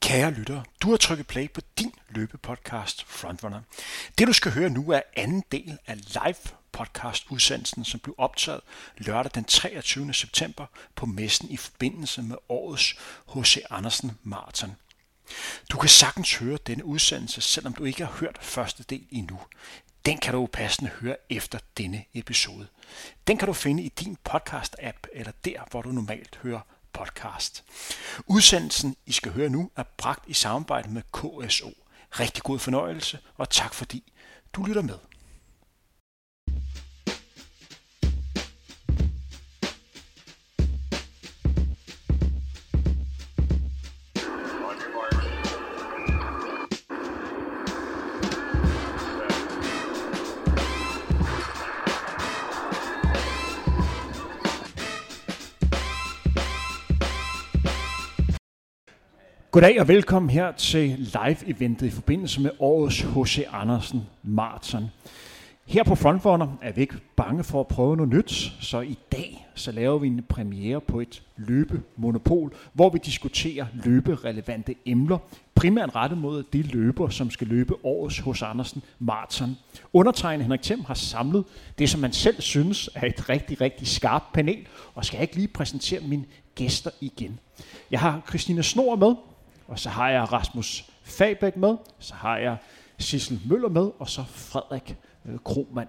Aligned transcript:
Kære 0.00 0.30
lyttere, 0.30 0.64
du 0.82 0.90
har 0.90 0.96
trykket 0.96 1.26
play 1.26 1.50
på 1.50 1.60
din 1.78 1.92
løbepodcast 2.08 3.04
Frontrunner. 3.06 3.60
Det 4.18 4.28
du 4.28 4.32
skal 4.32 4.52
høre 4.52 4.70
nu 4.70 4.90
er 4.90 5.00
anden 5.16 5.44
del 5.52 5.78
af 5.86 5.96
live 5.96 6.56
podcast 6.72 7.26
udsendelsen, 7.30 7.84
som 7.84 8.00
blev 8.00 8.14
optaget 8.18 8.60
lørdag 8.98 9.32
den 9.34 9.44
23. 9.44 10.14
september 10.14 10.66
på 10.94 11.06
messen 11.06 11.50
i 11.50 11.56
forbindelse 11.56 12.22
med 12.22 12.36
årets 12.48 12.96
H.C. 13.34 13.58
Andersen 13.70 14.18
Marathon. 14.22 14.76
Du 15.72 15.78
kan 15.78 15.88
sagtens 15.88 16.34
høre 16.34 16.58
denne 16.66 16.84
udsendelse, 16.84 17.40
selvom 17.40 17.72
du 17.72 17.84
ikke 17.84 18.04
har 18.04 18.12
hørt 18.12 18.38
første 18.40 18.82
del 18.82 19.06
endnu. 19.10 19.40
Den 20.06 20.18
kan 20.18 20.34
du 20.34 20.46
passende 20.46 20.90
høre 20.90 21.16
efter 21.30 21.58
denne 21.78 22.04
episode. 22.14 22.66
Den 23.26 23.38
kan 23.38 23.46
du 23.46 23.52
finde 23.52 23.82
i 23.82 23.88
din 23.88 24.16
podcast-app 24.28 25.08
eller 25.12 25.32
der, 25.44 25.60
hvor 25.70 25.82
du 25.82 25.92
normalt 25.92 26.38
hører 26.42 26.60
podcast. 26.98 27.64
Udsendelsen, 28.26 28.96
I 29.06 29.12
skal 29.12 29.32
høre 29.32 29.48
nu, 29.48 29.70
er 29.76 29.82
bragt 29.96 30.24
i 30.26 30.32
samarbejde 30.32 30.90
med 30.90 31.02
KSO. 31.12 31.72
Rigtig 32.10 32.42
god 32.42 32.58
fornøjelse, 32.58 33.18
og 33.36 33.50
tak 33.50 33.74
fordi 33.74 34.12
du 34.52 34.64
lytter 34.64 34.82
med. 34.82 34.98
Goddag 59.56 59.80
og 59.80 59.88
velkommen 59.88 60.30
her 60.30 60.52
til 60.52 60.88
live-eventet 60.98 61.86
i 61.86 61.90
forbindelse 61.90 62.40
med 62.40 62.50
årets 62.58 63.00
H.C. 63.00 63.46
Andersen 63.52 64.02
Marathon. 64.22 64.84
Her 65.66 65.84
på 65.84 65.94
Frontrunner 65.94 66.48
er 66.62 66.72
vi 66.72 66.80
ikke 66.80 66.96
bange 67.16 67.44
for 67.44 67.60
at 67.60 67.68
prøve 67.68 67.96
noget 67.96 68.12
nyt, 68.12 68.52
så 68.60 68.80
i 68.80 68.98
dag 69.12 69.46
så 69.54 69.72
laver 69.72 69.98
vi 69.98 70.06
en 70.06 70.24
premiere 70.28 70.80
på 70.80 71.00
et 71.00 71.22
løbemonopol, 71.36 72.54
hvor 72.72 72.90
vi 72.90 72.98
diskuterer 73.04 73.66
løberelevante 73.84 74.74
emner, 74.86 75.18
primært 75.54 75.94
rettet 75.94 76.18
mod 76.18 76.42
de 76.42 76.62
løber, 76.62 77.08
som 77.08 77.30
skal 77.30 77.46
løbe 77.46 77.74
årets 77.84 78.18
hos 78.18 78.42
Andersen 78.42 78.82
Marathon. 78.98 79.56
Undertegnet 79.92 80.44
Henrik 80.44 80.62
Thiem 80.62 80.84
har 80.84 80.94
samlet 80.94 81.44
det, 81.78 81.90
som 81.90 82.00
man 82.00 82.12
selv 82.12 82.40
synes 82.40 82.90
er 82.94 83.06
et 83.06 83.28
rigtig, 83.28 83.60
rigtig 83.60 83.86
skarpt 83.86 84.32
panel, 84.32 84.66
og 84.94 85.04
skal 85.04 85.16
jeg 85.16 85.22
ikke 85.22 85.36
lige 85.36 85.48
præsentere 85.48 86.00
mine 86.00 86.24
gæster 86.54 86.90
igen. 87.00 87.38
Jeg 87.90 88.00
har 88.00 88.22
Christina 88.28 88.62
Snor 88.62 88.96
med, 88.96 89.14
og 89.68 89.78
så 89.78 89.88
har 89.88 90.10
jeg 90.10 90.32
Rasmus 90.32 90.90
Fabæk 91.02 91.56
med, 91.56 91.76
så 91.98 92.14
har 92.14 92.36
jeg 92.36 92.56
Sissel 92.98 93.40
Møller 93.46 93.68
med, 93.68 93.90
og 93.98 94.08
så 94.08 94.24
Frederik 94.24 94.96
øh, 95.24 95.38
Kromand. 95.44 95.88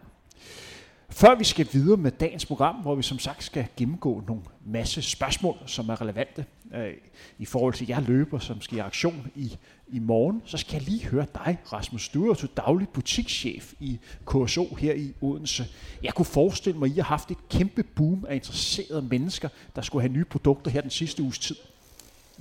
Før 1.10 1.36
vi 1.36 1.44
skal 1.44 1.68
videre 1.72 1.98
med 1.98 2.12
dagens 2.12 2.46
program, 2.46 2.76
hvor 2.76 2.96
vi 2.96 3.04
som 3.04 3.20
sagt 3.20 3.44
skal 3.44 3.68
gennemgå 3.78 4.24
nogle 4.28 4.42
masse 4.66 5.02
spørgsmål, 5.02 5.56
som 5.66 5.90
er 5.90 6.02
relevante 6.02 6.46
øh, 6.76 6.94
i 7.38 7.46
forhold 7.46 7.74
til 7.74 7.88
jer 7.88 8.00
løber, 8.00 8.40
som 8.40 8.62
skal 8.62 8.78
i 8.78 8.82
aktion 8.82 9.28
i, 9.36 9.58
i 9.88 10.00
morgen, 10.00 10.42
så 10.46 10.58
skal 10.58 10.74
jeg 10.74 10.82
lige 10.82 11.06
høre 11.06 11.26
dig, 11.34 11.58
Rasmus. 11.74 12.10
Du 12.10 12.24
er 12.32 12.40
jo 12.44 12.48
daglig 12.58 12.90
butikschef 12.90 13.74
i 13.80 14.00
KSO 14.26 14.76
her 14.76 14.94
i 14.94 15.14
Odense. 15.22 15.66
Jeg 16.04 16.14
kunne 16.14 16.26
forestille 16.26 16.80
mig, 16.80 16.86
at 16.86 16.92
I 16.92 16.96
har 16.96 17.04
haft 17.04 17.32
et 17.32 17.50
kæmpe 17.50 17.84
boom 17.84 18.26
af 18.30 18.36
interesserede 18.36 19.02
mennesker, 19.02 19.50
der 19.76 19.82
skulle 19.82 20.02
have 20.02 20.14
nye 20.14 20.26
produkter 20.26 20.72
her 20.72 20.82
den 20.82 20.90
sidste 20.90 21.24
uges 21.24 21.40
tid. 21.40 21.56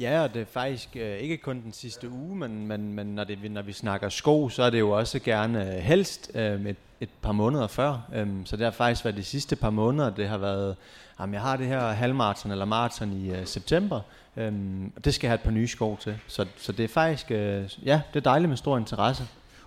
Ja, 0.01 0.23
og 0.23 0.35
det 0.35 0.43
er 0.43 0.47
faktisk 0.47 0.89
øh, 0.97 1.19
ikke 1.19 1.37
kun 1.37 1.63
den 1.63 1.73
sidste 1.73 2.11
uge, 2.11 2.37
men, 2.37 2.67
men, 2.67 2.93
men 2.93 3.07
når, 3.07 3.25
det, 3.25 3.51
når 3.51 3.63
vi 3.63 3.73
snakker 3.73 4.09
sko, 4.09 4.49
så 4.49 4.63
er 4.63 4.71
det 4.71 4.79
jo 4.79 4.91
også 4.91 5.19
gerne 5.19 5.77
øh, 5.77 5.83
helst 5.83 6.31
øh, 6.35 6.67
et, 6.67 6.77
et 7.01 7.09
par 7.23 7.33
måneder 7.33 7.67
før. 7.67 8.01
Øhm, 8.15 8.47
så 8.47 8.57
det 8.57 8.65
har 8.65 8.71
faktisk 8.71 9.05
været 9.05 9.17
de 9.17 9.25
sidste 9.25 9.57
par 9.57 9.71
måneder, 9.71 10.11
det 10.11 10.29
har 10.29 10.39
været, 10.39 10.77
jamen 11.21 11.35
jeg 11.35 11.43
har 11.43 11.57
det 11.57 11.67
her 11.67 11.89
halvmarathon 11.89 12.53
eller 12.53 12.65
maraton 12.65 13.13
i 13.13 13.31
øh, 13.31 13.47
september, 13.47 14.01
øhm, 14.37 14.93
og 14.97 15.05
det 15.05 15.15
skal 15.15 15.27
jeg 15.27 15.31
have 15.31 15.35
et 15.35 15.45
par 15.45 15.51
nye 15.51 15.69
sko 15.69 15.97
til. 16.01 16.19
Så, 16.27 16.47
så 16.57 16.73
det 16.73 16.85
er 16.85 16.89
faktisk, 16.89 17.31
øh, 17.31 17.71
ja, 17.85 18.01
det 18.15 18.21
er 18.21 18.25
dejligt 18.25 18.49
med 18.49 18.57
stor 18.57 18.79
interesse. 18.79 19.25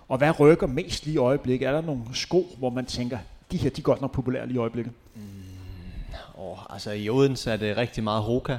Og 0.08 0.18
hvad 0.18 0.40
rykker 0.40 0.66
mest 0.66 1.04
lige 1.04 1.14
i 1.14 1.18
øjeblikket? 1.18 1.68
Er 1.68 1.72
der 1.72 1.80
nogle 1.80 2.02
sko, 2.12 2.46
hvor 2.58 2.70
man 2.70 2.86
tænker, 2.86 3.18
de 3.52 3.56
her 3.56 3.70
de 3.70 3.80
er 3.80 3.82
godt 3.82 4.00
nok 4.00 4.12
populære 4.12 4.46
lige 4.46 4.54
i 4.54 4.58
øjeblikket? 4.58 4.92
Mm, 5.14 5.22
åh, 6.38 6.58
altså 6.70 6.90
i 6.90 7.08
Odense 7.08 7.50
er 7.50 7.56
det 7.56 7.76
rigtig 7.76 8.04
meget 8.04 8.22
Hoka. 8.22 8.56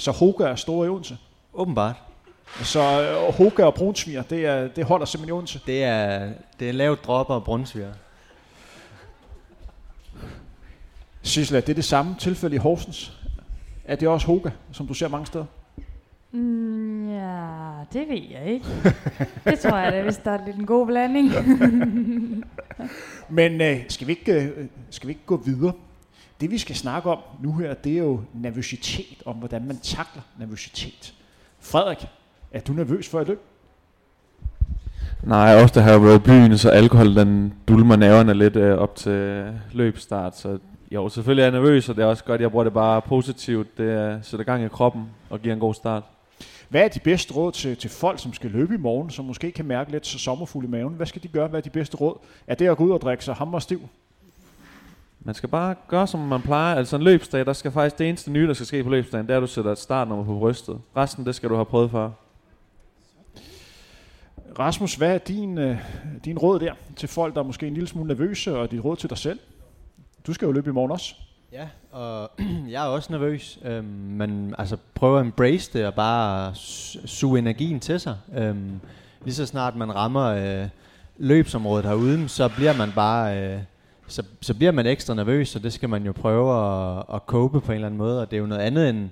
Så 0.00 0.10
Hoga 0.10 0.44
er 0.44 0.54
store 0.54 0.86
i 0.86 0.90
Odense? 0.90 1.16
Åbenbart. 1.54 1.96
Så 2.62 2.80
uh, 3.28 3.34
Hoga 3.34 3.64
og 3.64 3.74
brunsviger, 3.74 4.22
det, 4.22 4.46
er, 4.46 4.68
det 4.68 4.84
holder 4.84 5.06
simpelthen 5.06 5.34
i 5.34 5.36
Odense? 5.36 5.60
Det 5.66 5.84
er, 5.84 6.32
det 6.60 6.68
er 6.68 6.72
lavt 6.72 7.04
dropper 7.04 7.34
og 7.34 7.44
brunsviger. 7.44 7.92
Sissel, 11.22 11.56
er 11.56 11.60
det 11.60 11.76
det 11.76 11.84
samme 11.84 12.16
tilfælde 12.18 12.56
i 12.56 12.58
Horsens? 12.58 13.12
Er 13.84 13.96
det 13.96 14.08
også 14.08 14.26
Hoga, 14.26 14.50
som 14.72 14.86
du 14.86 14.94
ser 14.94 15.08
mange 15.08 15.26
steder? 15.26 15.44
Mm, 16.32 17.10
ja, 17.10 17.46
det 17.92 18.08
ved 18.08 18.22
jeg 18.30 18.46
ikke. 18.46 18.66
det 19.44 19.58
tror 19.58 19.76
jeg 19.78 19.92
da, 19.92 20.02
hvis 20.02 20.16
der 20.16 20.30
er 20.30 20.46
lidt 20.46 20.56
en 20.56 20.66
god 20.66 20.86
blanding. 20.86 21.30
Men 23.28 23.60
uh, 23.60 23.82
skal, 23.88 24.06
vi 24.06 24.12
ikke, 24.12 24.52
uh, 24.58 24.66
skal 24.90 25.06
vi 25.06 25.12
ikke 25.12 25.26
gå 25.26 25.36
videre? 25.36 25.72
Det 26.40 26.50
vi 26.50 26.58
skal 26.58 26.76
snakke 26.76 27.10
om 27.10 27.18
nu 27.42 27.56
her, 27.56 27.74
det 27.74 27.92
er 27.92 27.98
jo 27.98 28.20
nervøsitet, 28.34 29.22
om 29.24 29.36
hvordan 29.36 29.66
man 29.66 29.78
takler 29.82 30.22
nervøsitet. 30.38 31.14
Frederik, 31.60 32.06
er 32.52 32.60
du 32.60 32.72
nervøs 32.72 33.08
for 33.08 33.20
et 33.20 33.28
løb? 33.28 33.40
Nej, 35.22 35.62
ofte 35.62 35.80
har 35.80 35.90
jeg 35.90 36.02
været 36.02 36.16
i 36.16 36.22
byen, 36.22 36.58
så 36.58 36.70
alkohol 36.70 37.16
den 37.16 37.54
dulmer 37.68 37.96
nerverne 37.96 38.34
lidt 38.34 38.56
øh, 38.56 38.78
op 38.78 38.96
til 38.96 39.44
løbstart. 39.72 40.38
Så 40.38 40.58
jo, 40.90 41.08
selvfølgelig 41.08 41.42
er 41.42 41.46
jeg 41.46 41.52
nervøs, 41.52 41.88
og 41.88 41.96
det 41.96 42.02
er 42.02 42.06
også 42.06 42.24
godt, 42.24 42.34
at 42.34 42.42
jeg 42.42 42.50
bruger 42.50 42.64
det 42.64 42.72
bare 42.72 43.02
positivt. 43.02 43.78
Det 43.78 44.18
sætter 44.22 44.44
gang 44.44 44.64
i 44.64 44.68
kroppen 44.68 45.02
og 45.30 45.40
giver 45.40 45.54
en 45.54 45.60
god 45.60 45.74
start. 45.74 46.02
Hvad 46.68 46.80
er 46.80 46.88
de 46.88 47.00
bedste 47.00 47.34
råd 47.34 47.52
til, 47.52 47.76
til 47.76 47.90
folk, 47.90 48.18
som 48.18 48.32
skal 48.32 48.50
løbe 48.50 48.74
i 48.74 48.78
morgen, 48.78 49.10
som 49.10 49.24
måske 49.24 49.52
kan 49.52 49.64
mærke 49.64 49.90
lidt 49.90 50.06
så 50.06 50.18
sommerfuld 50.18 50.64
i 50.66 50.68
maven? 50.68 50.94
Hvad 50.94 51.06
skal 51.06 51.22
de 51.22 51.28
gøre? 51.28 51.48
Hvad 51.48 51.60
er 51.60 51.62
de 51.62 51.70
bedste 51.70 51.96
råd? 51.96 52.18
Er 52.46 52.54
det 52.54 52.68
at 52.68 52.76
gå 52.76 52.84
ud 52.84 52.90
og 52.90 53.00
drikke 53.00 53.24
sig 53.24 53.34
hammer 53.34 53.58
stiv? 53.58 53.80
Man 55.24 55.34
skal 55.34 55.48
bare 55.48 55.74
gøre, 55.88 56.06
som 56.06 56.20
man 56.20 56.42
plejer. 56.42 56.74
Altså 56.74 56.96
en 56.96 57.02
løbsdag, 57.02 57.46
der 57.46 57.52
skal 57.52 57.70
faktisk 57.70 57.98
det 57.98 58.08
eneste 58.08 58.30
nye, 58.30 58.46
der 58.46 58.54
skal 58.54 58.66
ske 58.66 58.84
på 58.84 58.90
løbsdagen, 58.90 59.26
det 59.26 59.32
er, 59.32 59.36
at 59.36 59.42
du 59.42 59.46
sætter 59.46 59.72
et 59.72 59.78
startnummer 59.78 60.24
på 60.24 60.38
brystet. 60.38 60.80
Resten, 60.96 61.26
det 61.26 61.34
skal 61.34 61.48
du 61.48 61.54
have 61.54 61.64
prøvet 61.64 61.90
før. 61.90 62.10
Rasmus, 64.58 64.94
hvad 64.94 65.14
er 65.14 65.18
din, 65.18 65.58
øh, 65.58 65.76
din 66.24 66.38
råd 66.38 66.60
der 66.60 66.72
til 66.96 67.08
folk, 67.08 67.34
der 67.34 67.40
er 67.40 67.44
måske 67.44 67.66
en 67.66 67.74
lille 67.74 67.88
smule 67.88 68.08
nervøse, 68.08 68.56
og 68.56 68.70
dit 68.70 68.84
råd 68.84 68.96
til 68.96 69.10
dig 69.10 69.18
selv? 69.18 69.38
Du 70.26 70.32
skal 70.32 70.46
jo 70.46 70.52
løbe 70.52 70.70
i 70.70 70.72
morgen 70.72 70.90
også. 70.90 71.14
Ja, 71.52 71.68
og 71.92 72.30
jeg 72.70 72.84
er 72.84 72.88
også 72.88 73.12
nervøs, 73.12 73.58
øhm, 73.64 73.84
men 73.84 74.54
altså 74.58 74.76
prøv 74.94 75.16
at 75.16 75.24
embrace 75.24 75.72
det 75.72 75.86
og 75.86 75.94
bare 75.94 76.54
suge 76.54 77.38
energien 77.38 77.80
til 77.80 78.00
sig. 78.00 78.16
Øhm, 78.36 78.80
lige 79.24 79.34
så 79.34 79.46
snart 79.46 79.76
man 79.76 79.94
rammer 79.94 80.26
øh, 80.26 80.68
løbsområdet 81.18 81.86
herude, 81.86 82.28
så 82.28 82.48
bliver 82.48 82.76
man 82.76 82.92
bare... 82.94 83.38
Øh, 83.38 83.60
så, 84.10 84.22
så 84.40 84.54
bliver 84.54 84.72
man 84.72 84.86
ekstra 84.86 85.14
nervøs, 85.14 85.56
og 85.56 85.62
det 85.62 85.72
skal 85.72 85.88
man 85.88 86.06
jo 86.06 86.12
prøve 86.12 86.54
at, 86.54 87.04
at 87.14 87.20
cope 87.26 87.60
på 87.60 87.72
en 87.72 87.74
eller 87.74 87.86
anden 87.86 87.98
måde, 87.98 88.20
og 88.20 88.30
det 88.30 88.36
er 88.36 88.40
jo 88.40 88.46
noget 88.46 88.62
andet 88.62 88.88
end, 88.88 89.08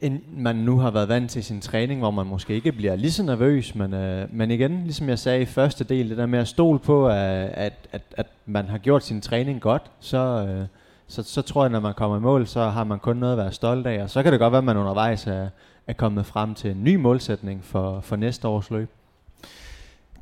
end 0.00 0.20
man 0.36 0.56
nu 0.56 0.78
har 0.78 0.90
været 0.90 1.08
vant 1.08 1.30
til 1.30 1.44
sin 1.44 1.60
træning, 1.60 2.00
hvor 2.00 2.10
man 2.10 2.26
måske 2.26 2.54
ikke 2.54 2.72
bliver 2.72 2.96
lige 2.96 3.12
så 3.12 3.22
nervøs, 3.22 3.74
men, 3.74 3.94
øh, 3.94 4.28
men 4.30 4.50
igen, 4.50 4.82
ligesom 4.84 5.08
jeg 5.08 5.18
sagde 5.18 5.42
i 5.42 5.44
første 5.44 5.84
del, 5.84 6.10
det 6.10 6.18
der 6.18 6.26
med 6.26 6.38
at 6.38 6.48
stole 6.48 6.78
på, 6.78 7.08
at, 7.08 7.50
at, 7.54 7.72
at, 7.92 8.02
at 8.12 8.26
man 8.46 8.68
har 8.68 8.78
gjort 8.78 9.04
sin 9.04 9.20
træning 9.20 9.60
godt, 9.60 9.82
så, 10.00 10.46
øh, 10.48 10.66
så, 11.06 11.22
så 11.22 11.42
tror 11.42 11.62
jeg, 11.62 11.70
når 11.70 11.80
man 11.80 11.94
kommer 11.94 12.16
i 12.16 12.20
mål, 12.20 12.46
så 12.46 12.68
har 12.68 12.84
man 12.84 12.98
kun 12.98 13.16
noget 13.16 13.32
at 13.32 13.38
være 13.38 13.52
stolt 13.52 13.86
af, 13.86 14.02
og 14.02 14.10
så 14.10 14.22
kan 14.22 14.32
det 14.32 14.40
godt 14.40 14.52
være, 14.52 14.58
at 14.58 14.64
man 14.64 14.76
undervejs 14.76 15.26
er, 15.26 15.48
er 15.86 15.92
kommet 15.92 16.26
frem 16.26 16.54
til 16.54 16.70
en 16.70 16.84
ny 16.84 16.94
målsætning 16.96 17.64
for, 17.64 18.00
for 18.00 18.16
næste 18.16 18.48
års 18.48 18.70
løb. 18.70 18.90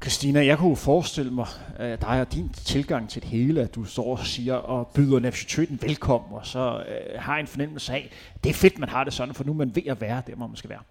Christina, 0.02 0.47
jeg 0.47 0.58
kunne 0.58 0.76
forestille 0.76 1.31
mig, 1.31 1.47
at 1.76 2.00
dig 2.00 2.20
og 2.20 2.32
din 2.32 2.49
tilgang 2.49 3.11
til 3.11 3.23
det 3.23 3.31
hele, 3.31 3.61
at 3.61 3.75
du 3.75 3.85
står 3.85 4.17
og 4.17 4.26
siger 4.26 4.55
og 4.55 4.87
byder 4.87 5.20
nervøsiteten 5.20 5.79
velkommen, 5.82 6.32
og 6.32 6.47
så 6.47 6.85
øh, 6.88 7.20
har 7.20 7.37
en 7.37 7.47
fornemmelse 7.47 7.93
af, 7.93 8.11
at 8.35 8.44
det 8.44 8.50
er 8.50 8.55
fedt, 8.55 8.79
man 8.79 8.88
har 8.88 9.05
det 9.05 9.12
sådan, 9.12 9.35
for 9.35 9.44
nu 9.44 9.52
er 9.52 9.56
man 9.56 9.76
ved 9.76 9.87
at 9.87 10.00
være 10.00 10.23
der, 10.26 10.35
hvor 10.35 10.47
man 10.47 10.56
skal 10.56 10.70
være. 10.70 10.82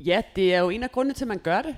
Ja, 0.00 0.22
det 0.36 0.54
er 0.54 0.58
jo 0.58 0.70
en 0.70 0.82
af 0.82 0.92
grundene 0.92 1.14
til, 1.14 1.24
at 1.24 1.28
man 1.28 1.38
gør 1.38 1.62
det. 1.62 1.76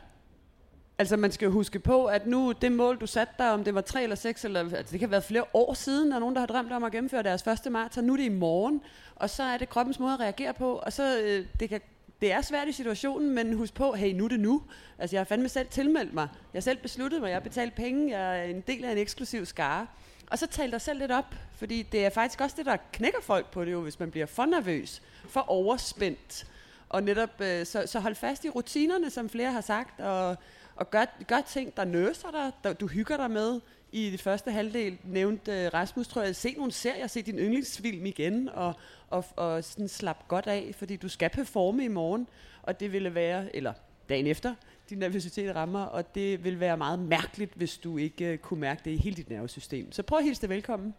Altså 0.99 1.17
man 1.17 1.33
skal 1.33 1.51
huske 1.51 1.79
på, 1.79 2.05
at 2.05 2.27
nu 2.27 2.53
det 2.61 2.73
mål, 2.73 2.99
du 2.99 3.07
satte 3.07 3.35
dig, 3.39 3.53
om 3.53 3.65
det 3.65 3.75
var 3.75 3.81
tre 3.81 4.03
eller 4.03 4.17
seks, 4.17 4.45
eller, 4.45 4.61
altså 4.61 4.93
det 4.93 5.01
kan 5.01 5.11
være 5.11 5.23
flere 5.23 5.45
år 5.55 5.75
siden, 5.75 6.11
der 6.11 6.17
er 6.17 6.21
nogen, 6.21 6.35
der 6.35 6.41
har 6.41 6.47
drømt 6.47 6.73
om 6.73 6.85
at 6.85 6.93
gennemføre 6.93 7.23
deres 7.23 7.43
første 7.43 7.71
maraton. 7.71 8.05
Nu 8.05 8.13
er 8.13 8.17
det 8.17 8.25
i 8.25 8.29
morgen, 8.29 8.81
og 9.15 9.31
så 9.31 9.43
er 9.43 9.59
det 9.59 9.69
kroppens 9.69 9.99
måde 9.99 10.13
at 10.13 10.21
reagere 10.21 10.55
på, 10.55 10.73
og 10.73 10.93
så 10.93 11.21
øh, 11.21 11.47
det 11.61 11.69
kan 11.69 11.81
det 12.21 12.33
er 12.33 12.41
svært 12.41 12.69
i 12.69 12.73
situationen, 12.73 13.31
men 13.31 13.53
husk 13.53 13.75
på, 13.75 13.93
hey, 13.93 14.13
nu 14.13 14.25
er 14.25 14.29
det 14.29 14.41
nu. 14.41 14.63
Altså, 14.99 15.17
jeg 15.17 15.21
har 15.21 15.25
fandme 15.25 15.49
selv 15.49 15.69
tilmeldt 15.69 16.15
mig. 16.15 16.29
Jeg 16.53 16.59
har 16.59 16.63
selv 16.63 16.79
besluttet 16.79 17.21
mig, 17.21 17.29
jeg 17.29 17.35
har 17.35 17.41
betalt 17.41 17.75
penge, 17.75 18.19
jeg 18.19 18.39
er 18.39 18.45
en 18.45 18.61
del 18.61 18.85
af 18.85 18.93
en 18.93 18.99
eksklusiv 18.99 19.47
skare. 19.47 19.87
Og 20.31 20.39
så 20.39 20.47
tal 20.47 20.71
dig 20.71 20.81
selv 20.81 20.99
lidt 20.99 21.13
op, 21.13 21.35
fordi 21.57 21.83
det 21.83 22.07
er 22.07 22.11
faktisk 22.11 22.41
også 22.41 22.57
det, 22.57 22.67
der 22.67 22.77
knækker 22.93 23.21
folk 23.23 23.51
på 23.51 23.65
det 23.65 23.73
jo, 23.73 23.81
hvis 23.81 24.01
man 24.01 24.11
bliver 24.11 24.27
for 24.27 24.47
nervøs, 24.47 25.03
for 25.29 25.41
overspændt. 25.41 26.47
Og 26.89 27.03
netop, 27.03 27.41
øh, 27.41 27.67
så, 27.67 27.83
så 27.87 28.01
hold 28.01 28.15
fast 28.15 28.45
i 28.45 28.51
rutinerne, 28.51 29.11
som 29.11 29.29
flere 29.29 29.53
har 29.53 29.61
sagt, 29.61 30.01
og, 30.01 30.37
og 30.77 30.91
gør, 30.91 31.05
gør 31.27 31.41
ting, 31.41 31.77
der 31.77 31.85
nøser 31.85 32.31
dig, 32.31 32.53
der, 32.65 32.73
du 32.73 32.87
hygger 32.87 33.17
dig 33.17 33.31
med. 33.31 33.61
I 33.93 34.11
det 34.11 34.21
første 34.21 34.51
halvdel 34.51 34.99
nævnte 35.05 35.53
øh, 35.53 35.75
Rasmus, 35.75 36.09
tror 36.09 36.23
jeg, 36.23 36.37
se 36.37 36.55
nogle 36.57 36.73
serier, 36.73 37.07
se 37.07 37.23
din 37.23 37.39
yndlingsfilm 37.39 38.07
igen, 38.07 38.49
og, 38.49 38.75
og, 39.11 39.25
og 39.37 39.65
sådan 39.65 39.89
slap 39.89 40.29
godt 40.29 40.47
af, 40.47 40.71
fordi 40.79 40.97
du 40.97 41.09
skal 41.09 41.31
performe 41.31 41.85
i 41.85 41.89
morgen, 41.89 42.29
og 42.63 42.81
det 42.81 42.93
ville 42.93 43.15
være, 43.15 43.57
eller 43.57 43.73
dagen 44.09 44.27
efter, 44.27 44.55
din 44.91 44.99
nervøsitet 44.99 45.57
rammer, 45.57 45.83
og 45.83 46.15
det 46.15 46.45
vil 46.45 46.61
være 46.61 46.77
meget 46.77 46.99
mærkeligt, 46.99 47.53
hvis 47.55 47.79
du 47.79 47.97
ikke 47.97 48.33
uh, 48.33 48.39
kunne 48.39 48.61
mærke 48.61 48.81
det 48.85 48.91
i 48.91 48.97
hele 48.97 49.17
dit 49.17 49.31
nervesystem. 49.31 49.93
Så 49.93 50.03
prøv 50.03 50.19
at 50.19 50.25
hilse 50.25 50.43
dig 50.43 50.51
velkommen. 50.51 50.95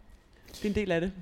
Det 0.48 0.64
er 0.64 0.68
en 0.68 0.74
del 0.74 0.92
af 0.92 1.00
det. 1.00 1.12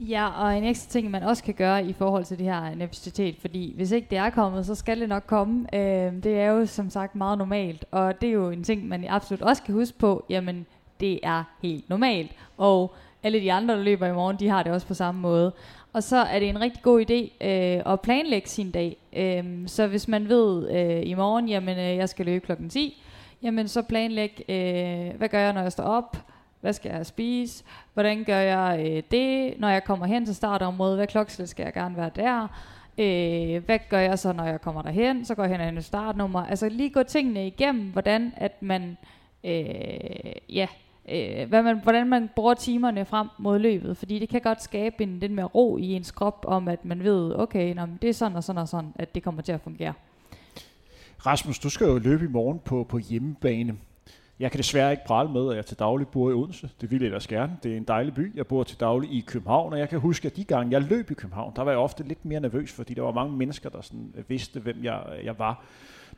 Ja, 0.00 0.28
og 0.28 0.58
en 0.58 0.64
ekstra 0.64 0.90
ting, 0.90 1.10
man 1.10 1.22
også 1.22 1.44
kan 1.44 1.54
gøre 1.54 1.86
i 1.86 1.92
forhold 1.92 2.24
til 2.24 2.38
det 2.38 2.46
her 2.46 2.74
nervøsitet, 2.74 3.36
fordi 3.40 3.72
hvis 3.76 3.90
ikke 3.90 4.06
det 4.10 4.18
er 4.18 4.30
kommet, 4.30 4.66
så 4.66 4.74
skal 4.74 5.00
det 5.00 5.08
nok 5.08 5.24
komme. 5.26 5.74
Øh, 5.74 6.22
det 6.22 6.40
er 6.40 6.46
jo 6.46 6.66
som 6.66 6.90
sagt 6.90 7.14
meget 7.14 7.38
normalt, 7.38 7.84
og 7.90 8.20
det 8.20 8.28
er 8.28 8.32
jo 8.32 8.50
en 8.50 8.64
ting, 8.64 8.88
man 8.88 9.04
absolut 9.08 9.42
også 9.42 9.62
kan 9.62 9.74
huske 9.74 9.98
på, 9.98 10.24
jamen 10.28 10.66
det 11.00 11.20
er 11.22 11.44
helt 11.62 11.88
normalt, 11.88 12.30
og 12.56 12.94
alle 13.22 13.40
de 13.40 13.52
andre, 13.52 13.74
der 13.76 13.82
løber 13.82 14.06
i 14.06 14.12
morgen, 14.12 14.36
de 14.38 14.48
har 14.48 14.62
det 14.62 14.72
også 14.72 14.86
på 14.86 14.94
samme 14.94 15.20
måde. 15.20 15.52
Og 15.92 16.02
så 16.02 16.16
er 16.16 16.38
det 16.38 16.48
en 16.48 16.60
rigtig 16.60 16.82
god 16.82 17.00
idé 17.00 17.46
øh, 17.46 17.92
at 17.92 18.00
planlægge 18.00 18.48
sin 18.48 18.70
dag. 18.70 18.96
Øh, 19.12 19.68
så 19.68 19.86
hvis 19.86 20.08
man 20.08 20.28
ved 20.28 20.70
øh, 20.70 21.02
i 21.06 21.14
morgen, 21.14 21.48
jamen 21.48 21.78
øh, 21.78 21.96
jeg 21.96 22.08
skal 22.08 22.26
løbe 22.26 22.46
klokken 22.46 22.68
10, 22.68 23.02
jamen 23.42 23.68
så 23.68 23.82
planlæg, 23.82 24.44
øh, 24.48 25.18
hvad 25.18 25.28
gør 25.28 25.40
jeg, 25.40 25.52
når 25.52 25.62
jeg 25.62 25.72
står 25.72 25.84
op? 25.84 26.16
Hvad 26.60 26.72
skal 26.72 26.92
jeg 26.92 27.06
spise? 27.06 27.64
Hvordan 27.94 28.24
gør 28.24 28.38
jeg 28.38 28.86
øh, 28.86 29.02
det, 29.10 29.54
når 29.60 29.68
jeg 29.68 29.84
kommer 29.84 30.06
hen 30.06 30.26
til 30.26 30.34
startområdet? 30.34 30.96
Hvad 30.96 31.06
klokkeslæt 31.06 31.48
skal 31.48 31.64
jeg 31.64 31.72
gerne 31.72 31.96
være 31.96 32.10
der? 32.16 32.48
Øh, 32.98 33.64
hvad 33.64 33.78
gør 33.88 33.98
jeg 33.98 34.18
så, 34.18 34.32
når 34.32 34.44
jeg 34.44 34.60
kommer 34.60 34.82
derhen? 34.82 35.24
Så 35.24 35.34
går 35.34 35.44
jeg 35.44 35.58
hen 35.58 35.76
og 35.76 35.84
startnummer. 35.84 36.46
Altså 36.46 36.68
lige 36.68 36.90
gå 36.90 37.02
tingene 37.02 37.46
igennem, 37.46 37.90
hvordan 37.90 38.32
at 38.36 38.62
man 38.62 38.96
øh, 39.44 40.32
ja, 40.48 40.66
øh, 41.12 41.48
hvad 41.48 41.62
man, 41.62 41.80
hvordan 41.82 42.08
man 42.08 42.30
bruger 42.36 42.54
timerne 42.54 43.04
frem 43.04 43.28
mod 43.38 43.58
løbet, 43.58 43.96
fordi 43.96 44.18
det 44.18 44.28
kan 44.28 44.40
godt 44.40 44.62
skabe 44.62 45.02
en 45.02 45.18
lidt 45.18 45.32
mere 45.32 45.46
ro 45.46 45.78
i 45.78 45.92
ens 45.92 46.10
krop, 46.10 46.44
om 46.48 46.68
at 46.68 46.84
man 46.84 47.04
ved, 47.04 47.34
okay, 47.38 47.74
nå, 47.74 47.82
det 48.02 48.10
er 48.10 48.14
sådan 48.14 48.36
og 48.36 48.44
sådan 48.44 48.62
og 48.62 48.68
sådan, 48.68 48.92
at 48.96 49.14
det 49.14 49.22
kommer 49.22 49.42
til 49.42 49.52
at 49.52 49.60
fungere. 49.60 49.92
Rasmus, 51.26 51.58
du 51.58 51.70
skal 51.70 51.86
jo 51.86 51.98
løbe 51.98 52.24
i 52.24 52.28
morgen 52.28 52.60
på, 52.64 52.86
på 52.88 52.98
hjemmebane. 52.98 53.76
Jeg 54.40 54.50
kan 54.50 54.58
desværre 54.58 54.90
ikke 54.90 55.04
prale 55.06 55.30
med, 55.30 55.50
at 55.50 55.56
jeg 55.56 55.66
til 55.66 55.78
daglig 55.78 56.08
bor 56.08 56.30
i 56.30 56.32
Odense. 56.32 56.70
Det 56.80 56.90
vil 56.90 56.98
jeg 57.00 57.06
ellers 57.06 57.26
gerne. 57.26 57.56
Det 57.62 57.72
er 57.72 57.76
en 57.76 57.84
dejlig 57.84 58.14
by. 58.14 58.36
Jeg 58.36 58.46
bor 58.46 58.62
til 58.62 58.80
daglig 58.80 59.10
i 59.10 59.24
København, 59.26 59.72
og 59.72 59.78
jeg 59.78 59.88
kan 59.88 60.00
huske, 60.00 60.26
at 60.26 60.36
de 60.36 60.44
gange, 60.44 60.72
jeg 60.72 60.82
løb 60.82 61.10
i 61.10 61.14
København, 61.14 61.52
der 61.56 61.62
var 61.62 61.70
jeg 61.70 61.78
ofte 61.78 62.02
lidt 62.02 62.24
mere 62.24 62.40
nervøs, 62.40 62.72
fordi 62.72 62.94
der 62.94 63.02
var 63.02 63.12
mange 63.12 63.36
mennesker, 63.36 63.68
der 63.70 63.80
sådan 63.80 64.12
øh, 64.16 64.24
vidste, 64.28 64.60
hvem 64.60 64.84
jeg, 64.84 65.02
øh, 65.18 65.24
jeg 65.24 65.38
var. 65.38 65.64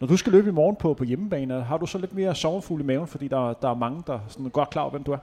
Når 0.01 0.07
du 0.07 0.17
skal 0.17 0.33
løbe 0.33 0.49
i 0.49 0.53
morgen 0.53 0.77
på, 0.77 0.95
på 0.95 1.05
hjemmebane, 1.05 1.63
har 1.63 1.79
du 1.79 1.87
så 1.87 1.99
lidt 1.99 2.15
mere 2.15 2.35
sommerfugl 2.35 2.81
i 2.81 2.85
maven, 2.85 3.07
fordi 3.07 3.29
der, 3.29 3.53
der 3.53 3.71
er 3.71 3.75
mange, 3.75 4.03
der 4.07 4.19
sådan 4.29 4.47
er 4.47 4.51
godt 4.51 4.71
klar 4.71 4.83
over, 4.83 4.91
hvem 4.91 5.03
du 5.03 5.13
er? 5.13 5.19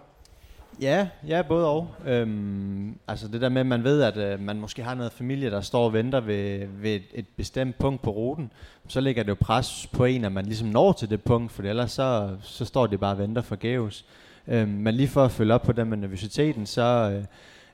Ja, 0.81 1.07
ja, 1.27 1.41
både 1.41 1.67
og. 1.67 1.87
Øhm, 2.05 2.97
altså 3.07 3.27
det 3.27 3.41
der 3.41 3.49
med, 3.49 3.61
at 3.61 3.65
man 3.67 3.83
ved, 3.83 4.01
at 4.01 4.17
øh, 4.17 4.39
man 4.39 4.59
måske 4.59 4.83
har 4.83 4.95
noget 4.95 5.11
familie, 5.11 5.51
der 5.51 5.61
står 5.61 5.85
og 5.85 5.93
venter 5.93 6.19
ved, 6.19 6.67
ved 6.81 6.95
et, 6.95 7.03
et 7.13 7.25
bestemt 7.37 7.77
punkt 7.77 8.01
på 8.01 8.09
ruten, 8.09 8.51
så 8.87 9.01
lægger 9.01 9.23
det 9.23 9.29
jo 9.29 9.37
pres 9.39 9.87
på 9.93 10.05
en, 10.05 10.25
at 10.25 10.31
man 10.31 10.45
ligesom 10.45 10.67
når 10.67 10.91
til 10.91 11.09
det 11.09 11.23
punkt, 11.23 11.51
for 11.51 11.63
ellers 11.63 11.91
så, 11.91 12.29
så 12.41 12.65
står 12.65 12.87
det 12.87 12.99
bare 12.99 13.13
og 13.13 13.19
venter 13.19 13.41
forgæves. 13.41 14.05
Øhm, 14.47 14.69
men 14.69 14.93
lige 14.93 15.07
for 15.07 15.25
at 15.25 15.31
følge 15.31 15.53
op 15.53 15.61
på 15.61 15.71
den 15.71 15.89
med 15.89 15.97
nervøsiteten, 15.97 16.65
så 16.65 16.81
øh, 17.13 17.25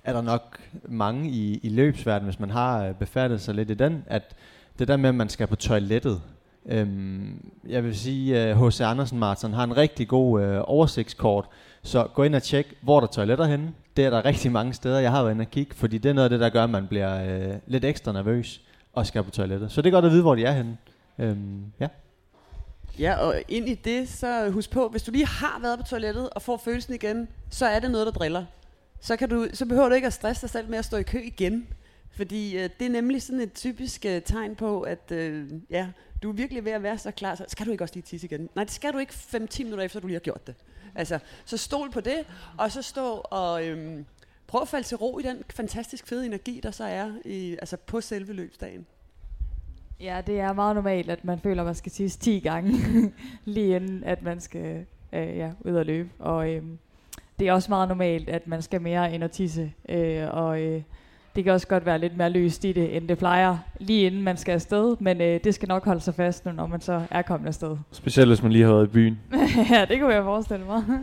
er 0.03 0.13
der 0.13 0.21
nok 0.21 0.59
mange 0.83 1.29
i, 1.29 1.59
i 1.63 1.69
løbsverdenen, 1.69 2.29
hvis 2.29 2.39
man 2.39 2.50
har 2.50 2.85
øh, 2.85 2.95
befærdet 2.95 3.41
sig 3.41 3.55
lidt 3.55 3.69
i 3.69 3.73
den, 3.73 4.03
at 4.07 4.35
det 4.79 4.88
der 4.88 4.97
med, 4.97 5.09
at 5.09 5.15
man 5.15 5.29
skal 5.29 5.47
på 5.47 5.55
toilettet, 5.55 6.21
Øhm, 6.65 7.51
jeg 7.68 7.83
vil 7.83 7.98
sige, 7.98 8.39
at 8.39 8.57
H.C. 8.57 8.81
Andersen 8.81 9.19
Martin 9.19 9.54
har 9.54 9.63
en 9.63 9.77
rigtig 9.77 10.07
god 10.07 10.42
øh, 10.42 10.62
oversigtskort, 10.63 11.45
så 11.83 12.07
gå 12.13 12.24
ind 12.24 12.36
og 12.36 12.44
tjek, 12.44 12.74
hvor 12.81 13.00
der 13.00 13.07
er 13.07 13.12
toiletter 13.12 13.45
henne. 13.45 13.74
Det 13.98 14.06
er 14.06 14.10
der 14.10 14.25
rigtig 14.30 14.51
mange 14.51 14.74
steder, 14.74 15.00
jeg 15.00 15.12
har 15.12 15.24
været 15.24 15.33
inde 15.33 15.42
og 15.42 15.51
kigge, 15.51 15.75
fordi 15.75 15.98
det 15.98 16.10
er 16.10 16.13
noget 16.13 16.25
af 16.25 16.30
det, 16.30 16.39
der 16.39 16.50
gør, 16.50 16.63
at 16.63 16.69
man 16.69 16.88
bliver 16.88 17.24
øh, 17.24 17.56
lidt 17.68 17.86
ekstra 17.86 18.12
nervøs 18.12 18.62
og 18.94 19.07
skal 19.07 19.24
på 19.24 19.31
toilettet. 19.31 19.71
Så 19.71 19.81
det 19.81 19.89
er 19.89 19.92
godt 19.92 20.06
at 20.06 20.12
vide, 20.12 20.21
hvor 20.21 20.36
de 20.36 20.44
er 20.44 20.51
henne. 20.51 20.77
Øhm, 21.19 21.63
ja. 21.80 21.88
Ja, 23.00 23.15
og 23.15 23.42
ind 23.48 23.69
i 23.69 23.75
det, 23.75 24.10
så 24.10 24.50
husk 24.50 24.71
på, 24.71 24.88
hvis 24.88 25.04
du 25.04 25.12
lige 25.12 25.27
har 25.27 25.60
været 25.62 25.80
på 25.80 25.86
toilettet 25.86 26.30
og 26.30 26.42
får 26.42 26.57
følelsen 26.57 26.94
igen, 26.94 27.27
så 27.50 27.65
er 27.65 27.80
det 27.80 27.92
noget, 27.92 28.06
der 28.06 28.12
driller. 28.12 28.45
Så, 29.00 29.15
kan 29.15 29.30
du, 29.30 29.48
så 29.54 29.65
behøver 29.65 29.89
du 29.89 29.95
ikke 29.95 30.07
at 30.07 30.13
stresse 30.13 30.42
dig 30.42 30.50
selv 30.50 30.69
med 30.69 30.77
at 30.77 30.86
stå 30.86 30.98
i 30.98 31.04
kø 31.04 31.19
igen. 31.24 31.68
Fordi 32.12 32.57
øh, 32.57 32.69
det 32.80 32.86
er 32.86 32.89
nemlig 32.89 33.21
sådan 33.21 33.39
et 33.39 33.54
typisk 33.54 34.06
øh, 34.06 34.21
tegn 34.21 34.56
på, 34.56 34.81
at 34.81 35.12
øh, 35.12 35.50
ja, 35.69 35.88
du 36.24 36.30
er 36.30 36.34
virkelig 36.34 36.66
ved 36.66 36.72
at 36.72 36.84
være 36.84 36.98
så 36.98 37.12
klar, 37.12 37.36
så 37.36 37.46
skal 37.48 37.66
du 37.66 37.72
ikke 37.72 37.84
også 37.84 37.96
lige 37.96 38.04
tisse 38.04 38.28
igen? 38.28 38.50
Nej, 38.56 38.64
det 38.64 38.74
skal 38.74 38.94
du 38.94 38.98
ikke 38.98 39.14
5-10 39.14 39.64
minutter 39.64 39.86
efter, 39.86 40.00
du 40.00 40.08
lige 40.08 40.16
har 40.16 40.20
gjort 40.20 40.48
det. 40.48 40.56
Altså, 40.96 41.20
så 41.46 41.58
stol 41.58 41.92
på 41.92 42.02
det, 42.02 42.25
og 42.58 42.72
så 42.72 42.81
stå 42.81 43.22
og 43.24 43.68
øhm, 43.68 44.06
prøv 44.48 44.62
at 44.62 44.68
falde 44.68 44.88
til 44.88 44.98
ro 44.98 45.20
i 45.20 45.24
den 45.24 45.44
fantastisk 45.50 46.08
fede 46.08 46.25
energi, 46.25 46.60
der 46.64 46.72
så 46.72 46.84
er 46.84 47.12
i, 47.25 47.52
altså 47.52 47.78
på 47.78 48.02
selve 48.02 48.34
løbsdagen. 48.34 48.86
Ja, 50.00 50.22
det 50.28 50.40
er 50.40 50.54
meget 50.54 50.75
normalt, 50.75 51.10
at 51.10 51.25
man 51.25 51.40
føler, 51.40 51.62
at 51.62 51.66
man 51.66 51.75
skal 51.75 51.92
tisse 51.92 52.20
10 52.20 52.40
gange, 52.40 52.74
lige 53.46 53.75
inden 53.75 54.04
at 54.04 54.22
man 54.22 54.42
skal 54.42 54.86
øh, 55.14 55.38
ja, 55.38 55.52
ud 55.62 55.75
og 55.75 55.86
løbe. 55.86 56.10
Og 56.20 56.50
øh, 56.50 56.64
det 57.40 57.48
er 57.48 57.54
også 57.54 57.72
meget 57.72 57.88
normalt, 57.88 58.30
at 58.30 58.48
man 58.48 58.62
skal 58.62 58.81
mere 58.81 59.14
end 59.14 59.24
at 59.24 59.31
tisse. 59.31 59.74
Øh, 59.90 60.28
og 60.34 60.62
øh, 60.62 60.81
det 61.35 61.44
kan 61.44 61.53
også 61.53 61.68
godt 61.68 61.85
være 61.85 62.00
lidt 62.00 62.18
mere 62.18 62.30
løst 62.30 62.65
i 62.65 62.71
det, 62.71 62.97
end 62.97 63.07
det 63.07 63.18
plejer, 63.18 63.57
lige 63.80 64.06
inden 64.06 64.21
man 64.21 64.38
skal 64.38 64.51
afsted, 64.51 64.95
men 65.00 65.21
øh, 65.21 65.39
det 65.44 65.56
skal 65.56 65.68
nok 65.68 65.85
holde 65.85 66.01
sig 66.01 66.15
fast 66.15 66.45
nu, 66.45 66.51
når 66.51 66.68
man 66.68 66.81
så 66.81 67.01
er 67.12 67.21
kommet 67.21 67.47
afsted. 67.47 67.77
Specielt 67.91 68.30
hvis 68.30 68.44
man 68.44 68.51
lige 68.51 68.63
har 68.65 68.74
været 68.74 68.88
i 68.88 68.89
byen. 68.89 69.19
ja, 69.71 69.85
det 69.89 70.00
kunne 70.00 70.13
jeg 70.13 70.24
forestille 70.24 70.65
mig. 70.65 70.83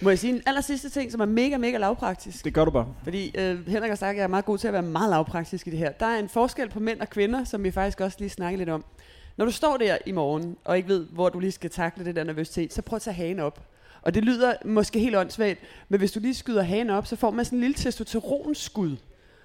Må 0.00 0.10
jeg 0.10 0.18
sige 0.18 0.32
en 0.32 0.42
aller 0.46 0.60
sidste 0.60 0.90
ting, 0.90 1.12
som 1.12 1.20
er 1.20 1.24
mega, 1.24 1.56
mega 1.56 1.78
lavpraktisk? 1.78 2.44
Det 2.44 2.54
gør 2.54 2.64
du 2.64 2.70
bare. 2.70 2.86
Fordi 3.02 3.34
øh, 3.38 3.68
Henrik 3.68 3.88
har 3.88 3.96
sagt, 3.96 4.10
at 4.10 4.16
jeg 4.16 4.22
er 4.22 4.28
meget 4.28 4.44
god 4.44 4.58
til 4.58 4.66
at 4.66 4.72
være 4.72 4.82
meget 4.82 5.10
lavpraktisk 5.10 5.66
i 5.66 5.70
det 5.70 5.78
her. 5.78 5.92
Der 5.92 6.06
er 6.06 6.18
en 6.18 6.28
forskel 6.28 6.68
på 6.68 6.80
mænd 6.80 7.00
og 7.00 7.10
kvinder, 7.10 7.44
som 7.44 7.64
vi 7.64 7.70
faktisk 7.70 8.00
også 8.00 8.16
lige 8.20 8.30
snakker 8.30 8.58
lidt 8.58 8.68
om. 8.68 8.84
Når 9.36 9.44
du 9.44 9.50
står 9.50 9.76
der 9.76 9.98
i 10.06 10.12
morgen, 10.12 10.56
og 10.64 10.76
ikke 10.76 10.88
ved, 10.88 11.06
hvor 11.12 11.28
du 11.28 11.38
lige 11.38 11.52
skal 11.52 11.70
takle 11.70 12.04
det 12.04 12.16
der 12.16 12.24
nervøsitet, 12.24 12.72
så 12.72 12.82
prøv 12.82 12.96
at 12.96 13.02
tage 13.02 13.14
hagen 13.14 13.38
op. 13.38 13.60
Og 14.02 14.14
det 14.14 14.24
lyder 14.24 14.54
måske 14.64 14.98
helt 14.98 15.16
åndssvagt, 15.16 15.60
men 15.88 15.98
hvis 15.98 16.12
du 16.12 16.20
lige 16.20 16.34
skyder 16.34 16.62
hagen 16.62 16.90
op, 16.90 17.06
så 17.06 17.16
får 17.16 17.30
man 17.30 17.44
sådan 17.44 17.56
en 17.56 17.60
lille 17.60 17.74
testosteronskud. 17.74 18.96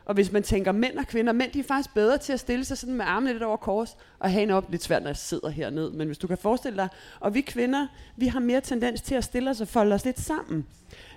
Og 0.09 0.15
hvis 0.15 0.31
man 0.31 0.43
tænker 0.43 0.71
mænd 0.71 0.97
og 0.97 1.07
kvinder, 1.07 1.33
mænd 1.33 1.51
de 1.51 1.59
er 1.59 1.63
faktisk 1.63 1.93
bedre 1.93 2.17
til 2.17 2.33
at 2.33 2.39
stille 2.39 2.65
sig 2.65 2.77
sådan 2.77 2.95
med 2.95 3.05
armene 3.05 3.33
lidt 3.33 3.43
over 3.43 3.57
kors 3.57 3.97
og 4.19 4.29
hænge 4.29 4.55
op. 4.55 4.71
Lidt 4.71 4.83
svært, 4.83 5.01
når 5.01 5.09
jeg 5.09 5.17
sidder 5.17 5.49
hernede, 5.49 5.91
men 5.91 6.07
hvis 6.07 6.17
du 6.17 6.27
kan 6.27 6.37
forestille 6.37 6.77
dig. 6.77 6.89
Og 7.19 7.33
vi 7.33 7.41
kvinder, 7.41 7.87
vi 8.17 8.27
har 8.27 8.39
mere 8.39 8.61
tendens 8.61 9.01
til 9.01 9.15
at 9.15 9.23
stille 9.23 9.49
os 9.49 9.61
og 9.61 9.67
folde 9.67 9.95
os 9.95 10.05
lidt 10.05 10.19
sammen. 10.19 10.65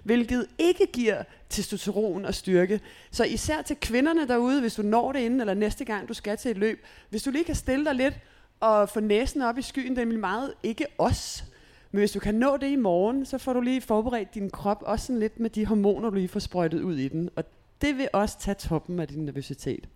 Hvilket 0.04 0.46
ikke 0.58 0.86
giver 0.92 1.22
testosteron 1.48 2.24
og 2.24 2.34
styrke. 2.34 2.80
Så 3.10 3.24
især 3.24 3.62
til 3.62 3.76
kvinderne 3.76 4.28
derude, 4.28 4.60
hvis 4.60 4.74
du 4.74 4.82
når 4.82 5.12
det 5.12 5.20
inden 5.20 5.40
eller 5.40 5.54
næste 5.54 5.84
gang, 5.84 6.08
du 6.08 6.14
skal 6.14 6.36
til 6.36 6.50
et 6.50 6.58
løb. 6.58 6.84
Hvis 7.10 7.22
du 7.22 7.30
lige 7.30 7.44
kan 7.44 7.54
stille 7.54 7.84
dig 7.84 7.94
lidt 7.94 8.14
og 8.60 8.88
få 8.88 9.00
næsen 9.00 9.42
op 9.42 9.58
i 9.58 9.62
skyen, 9.62 9.96
det 9.96 10.02
er 10.02 10.18
meget 10.18 10.52
ikke 10.62 10.86
os. 10.98 11.44
Men 11.92 11.98
hvis 11.98 12.12
du 12.12 12.18
kan 12.18 12.34
nå 12.34 12.56
det 12.56 12.68
i 12.68 12.76
morgen, 12.76 13.26
så 13.26 13.38
får 13.38 13.52
du 13.52 13.60
lige 13.60 13.80
forberedt 13.80 14.34
din 14.34 14.50
krop 14.50 14.82
også 14.86 15.06
sådan 15.06 15.20
lidt 15.20 15.40
med 15.40 15.50
de 15.50 15.66
hormoner, 15.66 16.10
du 16.10 16.14
lige 16.14 16.28
får 16.28 16.40
sprøjtet 16.40 16.82
ud 16.82 16.96
i 16.96 17.08
den. 17.08 17.30
Og 17.36 17.44
det 17.82 17.96
vil 17.98 18.08
også 18.12 18.38
tage 18.38 18.54
toppen 18.54 19.00
af 19.00 19.08
din 19.08 19.24
nervøsitet. 19.24 19.88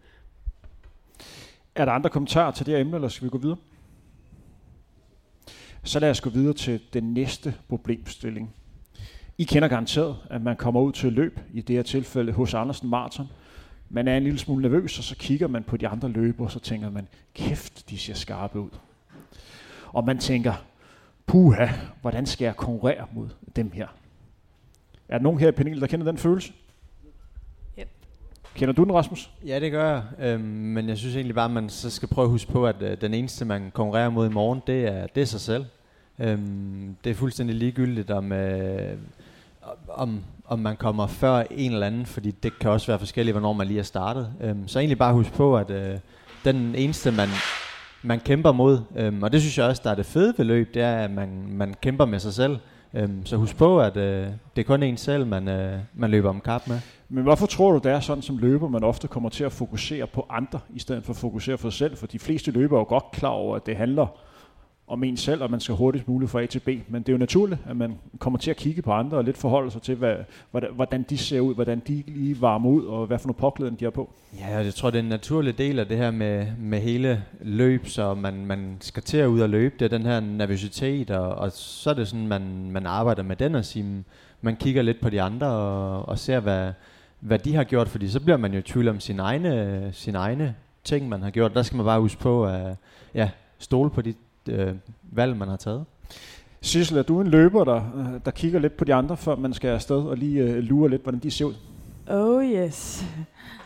Er 1.75 1.85
der 1.85 1.93
andre 1.93 2.11
kommentarer 2.11 2.51
til 2.51 2.67
det 2.67 2.75
her 2.75 2.81
emne, 2.81 2.95
eller 2.95 3.09
skal 3.09 3.25
vi 3.25 3.31
gå 3.31 3.39
videre? 3.39 3.57
Så 5.83 6.01
lad 6.01 6.11
os 6.11 6.21
gå 6.21 6.31
videre 6.31 6.55
til 6.55 6.81
den 6.93 7.15
næste 7.15 7.55
problemstilling. 7.69 8.55
I 9.39 9.45
kender 9.45 9.69
garanteret, 9.69 10.17
at 10.31 10.43
man 10.43 10.57
kommer 10.57 10.81
ud 10.81 10.93
til 10.93 11.13
løb, 11.13 11.41
i 11.53 11.61
det 11.61 11.77
her 11.77 11.83
tilfælde 11.83 12.33
hos 12.33 12.55
Andersen 12.55 12.91
Martin. 12.91 13.25
Man 13.89 14.09
er 14.09 14.17
en 14.17 14.23
lille 14.23 14.39
smule 14.39 14.63
nervøs, 14.63 14.99
og 14.99 15.05
så 15.05 15.17
kigger 15.17 15.49
man 15.49 15.65
på 15.65 15.77
de 15.77 15.89
andre 15.89 16.09
løbere, 16.09 16.47
og 16.47 16.51
så 16.51 16.61
tænker 16.61 16.91
man, 16.91 17.09
kæft, 17.35 17.91
de 17.91 17.99
ser 17.99 18.15
skarpe 18.15 18.61
ud. 18.61 18.71
Og 19.93 20.05
man 20.05 20.19
tænker, 20.19 20.55
puha, 21.27 21.67
hvordan 22.01 22.27
skal 22.27 22.45
jeg 22.45 22.57
konkurrere 22.57 23.07
mod 23.13 23.29
dem 23.57 23.71
her? 23.71 23.87
Er 25.09 25.19
der 25.19 25.23
nogen 25.23 25.41
her 25.41 25.49
i 25.49 25.53
panelet, 25.53 25.81
der 25.81 25.87
kender 25.87 26.07
den 26.07 26.19
følelse? 26.19 26.53
Kender 28.57 28.73
du 28.75 28.85
den, 28.85 28.95
Rasmus? 28.95 29.31
Ja, 29.47 29.61
det 29.61 29.73
gør 29.73 29.91
jeg. 29.91 30.03
Øhm, 30.21 30.45
men 30.45 30.89
jeg 30.89 30.99
synes 30.99 31.15
egentlig 31.15 31.35
bare, 31.35 31.45
at 31.45 31.51
man 31.51 31.69
så 31.69 31.91
skal 31.91 32.09
prøve 32.09 32.25
at 32.25 32.31
huske 32.31 32.53
på, 32.53 32.67
at 32.67 32.77
øh, 32.81 33.01
den 33.01 33.15
eneste, 33.15 33.45
man 33.45 33.71
konkurrerer 33.75 34.11
mod 34.11 34.31
i 34.31 34.33
morgen, 34.33 34.63
det 34.67 34.87
er, 34.87 35.07
det 35.07 35.21
er 35.21 35.25
sig 35.25 35.41
selv. 35.41 35.65
Øhm, 36.19 36.97
det 37.05 37.11
er 37.11 37.15
fuldstændig 37.15 37.57
ligegyldigt, 37.57 38.11
om, 38.11 38.33
øh, 38.33 38.99
om, 39.89 40.25
om 40.47 40.59
man 40.59 40.77
kommer 40.77 41.07
før 41.07 41.43
en 41.51 41.73
eller 41.73 41.87
anden, 41.87 42.07
fordi 42.07 42.31
det 42.31 42.59
kan 42.59 42.71
også 42.71 42.87
være 42.87 42.99
forskelligt, 42.99 43.35
hvornår 43.35 43.53
man 43.53 43.67
lige 43.67 43.79
er 43.79 43.85
startet. 43.85 44.33
Øhm, 44.41 44.69
så 44.69 44.79
egentlig 44.79 44.99
bare 44.99 45.13
huske 45.13 45.33
på, 45.33 45.57
at 45.57 45.71
øh, 45.71 45.99
den 46.45 46.75
eneste, 46.75 47.11
man, 47.11 47.29
man 48.03 48.21
kæmper 48.21 48.53
mod, 48.53 48.81
øhm, 48.97 49.23
og 49.23 49.33
det 49.33 49.41
synes 49.41 49.59
jeg 49.59 49.67
også, 49.67 49.83
der 49.85 49.91
er 49.91 49.95
det 49.95 50.07
fede 50.07 50.35
ved 50.37 50.45
løb, 50.45 50.75
det 50.75 50.83
er, 50.83 50.97
at 50.97 51.11
man, 51.11 51.47
man 51.51 51.75
kæmper 51.83 52.05
med 52.05 52.19
sig 52.19 52.35
selv. 52.35 52.59
Øhm, 52.95 53.27
så 53.27 53.37
husk 53.37 53.57
på, 53.57 53.81
at 53.81 53.97
øh, 53.97 54.27
det 54.57 54.63
er 54.63 54.67
kun 54.67 54.83
en 54.83 54.97
selv, 54.97 55.27
man, 55.27 55.49
øh, 55.49 55.79
man 55.95 56.11
løber 56.11 56.29
om 56.29 56.41
kap 56.41 56.69
med. 56.69 56.81
Men 57.09 57.23
hvorfor 57.23 57.47
tror 57.47 57.73
du, 57.73 57.79
det 57.79 57.93
er 57.93 58.01
sådan 58.01 58.23
som 58.23 58.39
løber, 58.39 58.69
man 58.69 58.85
ofte 58.85 59.09
kommer 59.09 59.29
til 59.29 59.45
at 59.45 59.53
fokusere 59.53 60.07
på 60.07 60.27
andre, 60.31 60.61
i 60.75 60.79
stedet 60.79 61.05
for 61.05 61.13
at 61.13 61.17
fokusere 61.17 61.57
på 61.57 61.71
sig 61.71 61.79
selv? 61.79 61.97
For 61.97 62.07
de 62.07 62.19
fleste 62.19 62.51
løber 62.51 62.77
er 62.77 62.81
jo 62.81 62.87
godt 62.89 63.05
klar 63.13 63.31
over, 63.31 63.57
at 63.57 63.67
det 63.67 63.77
handler 63.77 64.07
om 64.89 65.05
en 65.05 65.17
selv, 65.17 65.43
og 65.43 65.51
man 65.51 65.61
skal 65.61 65.75
hurtigst 65.75 66.09
muligt 66.09 66.31
fra 66.31 66.43
A 66.43 66.47
til 66.47 66.61
B. 66.61 66.69
Men 66.89 67.03
det 67.03 67.09
er 67.09 67.13
jo 67.13 67.19
naturligt, 67.19 67.61
at 67.67 67.77
man 67.77 67.95
kommer 68.19 68.39
til 68.39 68.51
at 68.51 68.57
kigge 68.57 68.83
på 68.83 68.93
andre 68.93 69.17
og 69.17 69.25
lidt 69.25 69.37
forholde 69.37 69.71
sig 69.71 69.83
til, 69.83 69.95
hvad, 69.95 70.17
hvordan 70.51 71.03
de 71.03 71.19
ser 71.19 71.41
ud, 71.41 71.55
hvordan 71.55 71.83
de 71.89 72.03
lige 72.07 72.41
varmer 72.41 72.71
ud, 72.71 72.85
og 72.85 73.07
hvad 73.07 73.19
for 73.19 73.29
nogle 73.29 73.39
påklædning 73.39 73.81
de 73.81 73.85
har 73.85 73.91
på. 73.91 74.11
Ja, 74.41 74.57
jeg 74.57 74.75
tror, 74.75 74.91
det 74.91 74.99
er 74.99 75.03
en 75.03 75.09
naturlig 75.09 75.59
del 75.59 75.79
af 75.79 75.87
det 75.87 75.97
her 75.97 76.11
med, 76.11 76.47
med 76.59 76.81
hele 76.81 77.23
løb, 77.41 77.87
så 77.87 78.15
man, 78.15 78.47
man 78.47 78.77
skal 78.81 79.03
til 79.03 79.19
at 79.19 79.27
ud 79.27 79.41
og 79.41 79.49
løbe. 79.49 79.75
Det 79.79 79.85
er 79.85 79.99
den 79.99 80.07
her 80.07 80.21
nervøsitet, 80.21 81.11
og, 81.11 81.35
og 81.35 81.53
så 81.53 81.91
er 81.91 81.95
det 81.95 82.09
sådan, 82.09 82.27
man, 82.27 82.71
man 82.71 82.87
arbejder 82.87 83.23
med 83.23 83.37
den 83.37 83.55
og 83.55 83.65
sige, 83.65 83.83
mm, 83.83 84.05
man 84.41 84.57
kigger 84.57 84.83
lidt 84.83 85.01
på 85.01 85.11
de 85.11 85.23
andre 85.23 85.47
og, 85.47 86.09
og 86.09 86.19
ser, 86.19 86.41
hvad, 86.41 86.73
hvad 87.21 87.39
de 87.39 87.55
har 87.55 87.65
gjort, 87.65 87.89
fordi 87.89 88.09
så 88.09 88.21
bliver 88.21 88.37
man 88.37 88.53
jo 88.53 88.59
i 88.59 88.63
tvivl 88.63 88.89
om 88.89 89.01
sin 89.01 89.21
egne, 89.21 89.91
sin 89.93 90.15
egne 90.15 90.55
ting, 90.85 91.09
man 91.09 91.23
har 91.23 91.31
gjort. 91.31 91.55
Der 91.55 91.63
skal 91.63 91.77
man 91.77 91.87
bare 91.87 92.01
huske 92.01 92.21
på 92.21 92.47
at 92.47 92.77
ja, 93.15 93.31
stole 93.59 93.91
på 93.91 94.03
de 94.03 94.15
øh, 94.49 94.75
valg, 95.03 95.37
man 95.37 95.49
har 95.49 95.57
taget. 95.57 95.85
Sissel, 96.61 96.99
er 96.99 97.03
du 97.03 97.21
en 97.21 97.27
løber, 97.27 97.65
der, 97.65 97.83
øh, 97.97 98.21
der 98.25 98.31
kigger 98.31 98.59
lidt 98.59 98.77
på 98.77 98.85
de 98.85 98.95
andre, 98.95 99.17
før 99.17 99.37
man 99.37 99.53
skal 99.53 99.69
afsted 99.69 99.97
og 99.97 100.17
lige 100.17 100.43
øh, 100.43 100.57
lurer 100.57 100.89
lidt, 100.89 101.03
hvordan 101.03 101.21
de 101.21 101.31
ser 101.31 101.45
ud? 101.45 101.55
Oh 102.09 102.45
yes. 102.45 103.05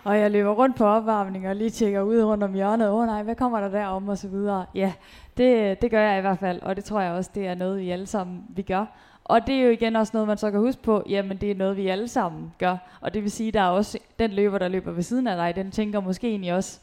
Og 0.05 0.19
jeg 0.19 0.31
løber 0.31 0.51
rundt 0.51 0.77
på 0.77 0.85
opvarmning 0.85 1.49
og 1.49 1.57
lige 1.57 1.71
tjekker 1.71 2.03
ud 2.03 2.23
rundt 2.23 2.45
om 2.45 2.55
hjørnet. 2.55 2.89
Åh 2.89 2.95
oh, 2.95 3.07
nej, 3.07 3.23
hvad 3.23 3.35
kommer 3.35 3.61
der 3.61 3.69
der 3.69 3.87
om 3.87 4.09
og 4.09 4.19
så 4.19 4.29
videre. 4.29 4.67
Ja, 4.75 4.93
det, 5.37 5.83
det 5.83 5.91
gør 5.91 6.01
jeg 6.01 6.19
i 6.19 6.21
hvert 6.21 6.39
fald, 6.39 6.63
og 6.63 6.77
det 6.77 6.85
tror 6.85 7.01
jeg 7.01 7.13
også, 7.13 7.31
det 7.35 7.47
er 7.47 7.55
noget, 7.55 7.81
vi 7.81 7.91
alle 7.91 8.07
sammen 8.07 8.43
vi 8.49 8.63
gør. 8.63 8.85
Og 9.25 9.47
det 9.47 9.55
er 9.55 9.63
jo 9.63 9.71
igen 9.71 9.97
også 9.97 10.11
noget, 10.15 10.29
man 10.29 10.39
så 10.39 10.51
kan 10.51 10.61
huske 10.61 10.83
på, 10.83 11.03
jamen 11.09 11.37
det 11.37 11.51
er 11.51 11.55
noget, 11.55 11.77
vi 11.77 11.89
alle 11.89 12.09
sammen 12.09 12.53
gør. 12.59 12.77
Og 13.01 13.15
det 13.15 13.23
vil 13.23 13.31
sige, 13.31 13.53
der 13.53 13.61
er 13.61 13.69
også 13.69 13.99
den 14.19 14.31
løber, 14.31 14.59
der 14.59 14.69
løber 14.69 14.93
ved 14.93 15.03
siden 15.03 15.27
af 15.27 15.37
dig, 15.37 15.65
den 15.65 15.71
tænker 15.71 16.01
måske 16.01 16.29
egentlig 16.29 16.55
også, 16.55 16.81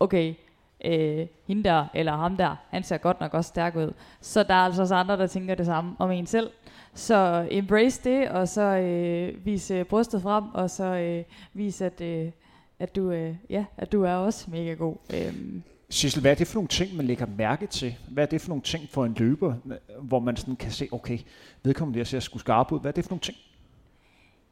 okay, 0.00 0.34
øh, 0.84 1.26
hende 1.46 1.64
der, 1.64 1.86
eller 1.94 2.16
ham 2.16 2.36
der, 2.36 2.56
han 2.70 2.82
ser 2.82 2.98
godt 2.98 3.20
nok 3.20 3.34
også 3.34 3.48
stærk 3.48 3.76
ud. 3.76 3.92
Så 4.20 4.42
der 4.42 4.54
er 4.54 4.64
altså 4.64 4.82
også 4.82 4.94
andre, 4.94 5.16
der 5.16 5.26
tænker 5.26 5.54
det 5.54 5.66
samme 5.66 5.96
om 5.98 6.10
en 6.10 6.26
selv. 6.26 6.50
Så 6.94 7.48
embrace 7.50 8.04
det, 8.04 8.28
og 8.28 8.48
så 8.48 8.62
øh, 8.62 9.46
vise 9.46 9.74
øh, 9.74 9.84
brystet 9.84 10.22
frem, 10.22 10.44
og 10.54 10.70
så 10.70 10.84
øh, 10.84 11.24
vise, 11.52 11.86
at, 11.86 12.00
øh, 12.00 12.30
at, 12.78 12.96
du, 12.96 13.10
øh, 13.10 13.34
ja, 13.50 13.64
at 13.76 13.92
du 13.92 14.02
er 14.02 14.14
også 14.14 14.50
mega 14.50 14.72
god. 14.72 14.96
Øh. 15.14 15.34
Sissel, 15.90 16.20
hvad 16.20 16.30
er 16.30 16.34
det 16.34 16.46
for 16.46 16.54
nogle 16.54 16.68
ting, 16.68 16.96
man 16.96 17.06
lægger 17.06 17.26
mærke 17.26 17.66
til? 17.66 17.94
Hvad 18.10 18.24
er 18.24 18.28
det 18.28 18.40
for 18.40 18.48
nogle 18.48 18.62
ting 18.62 18.88
for 18.90 19.04
en 19.04 19.14
løber, 19.18 19.54
hvor 20.00 20.18
man 20.18 20.36
sådan 20.36 20.56
kan 20.56 20.70
se, 20.70 20.88
okay, 20.92 21.18
vedkommende 21.62 21.98
der 21.98 22.04
ser 22.04 22.20
sgu 22.20 22.38
skarp 22.38 22.72
ud. 22.72 22.80
Hvad 22.80 22.90
er 22.90 22.94
det 22.94 23.04
for 23.04 23.10
nogle 23.10 23.20
ting? 23.20 23.36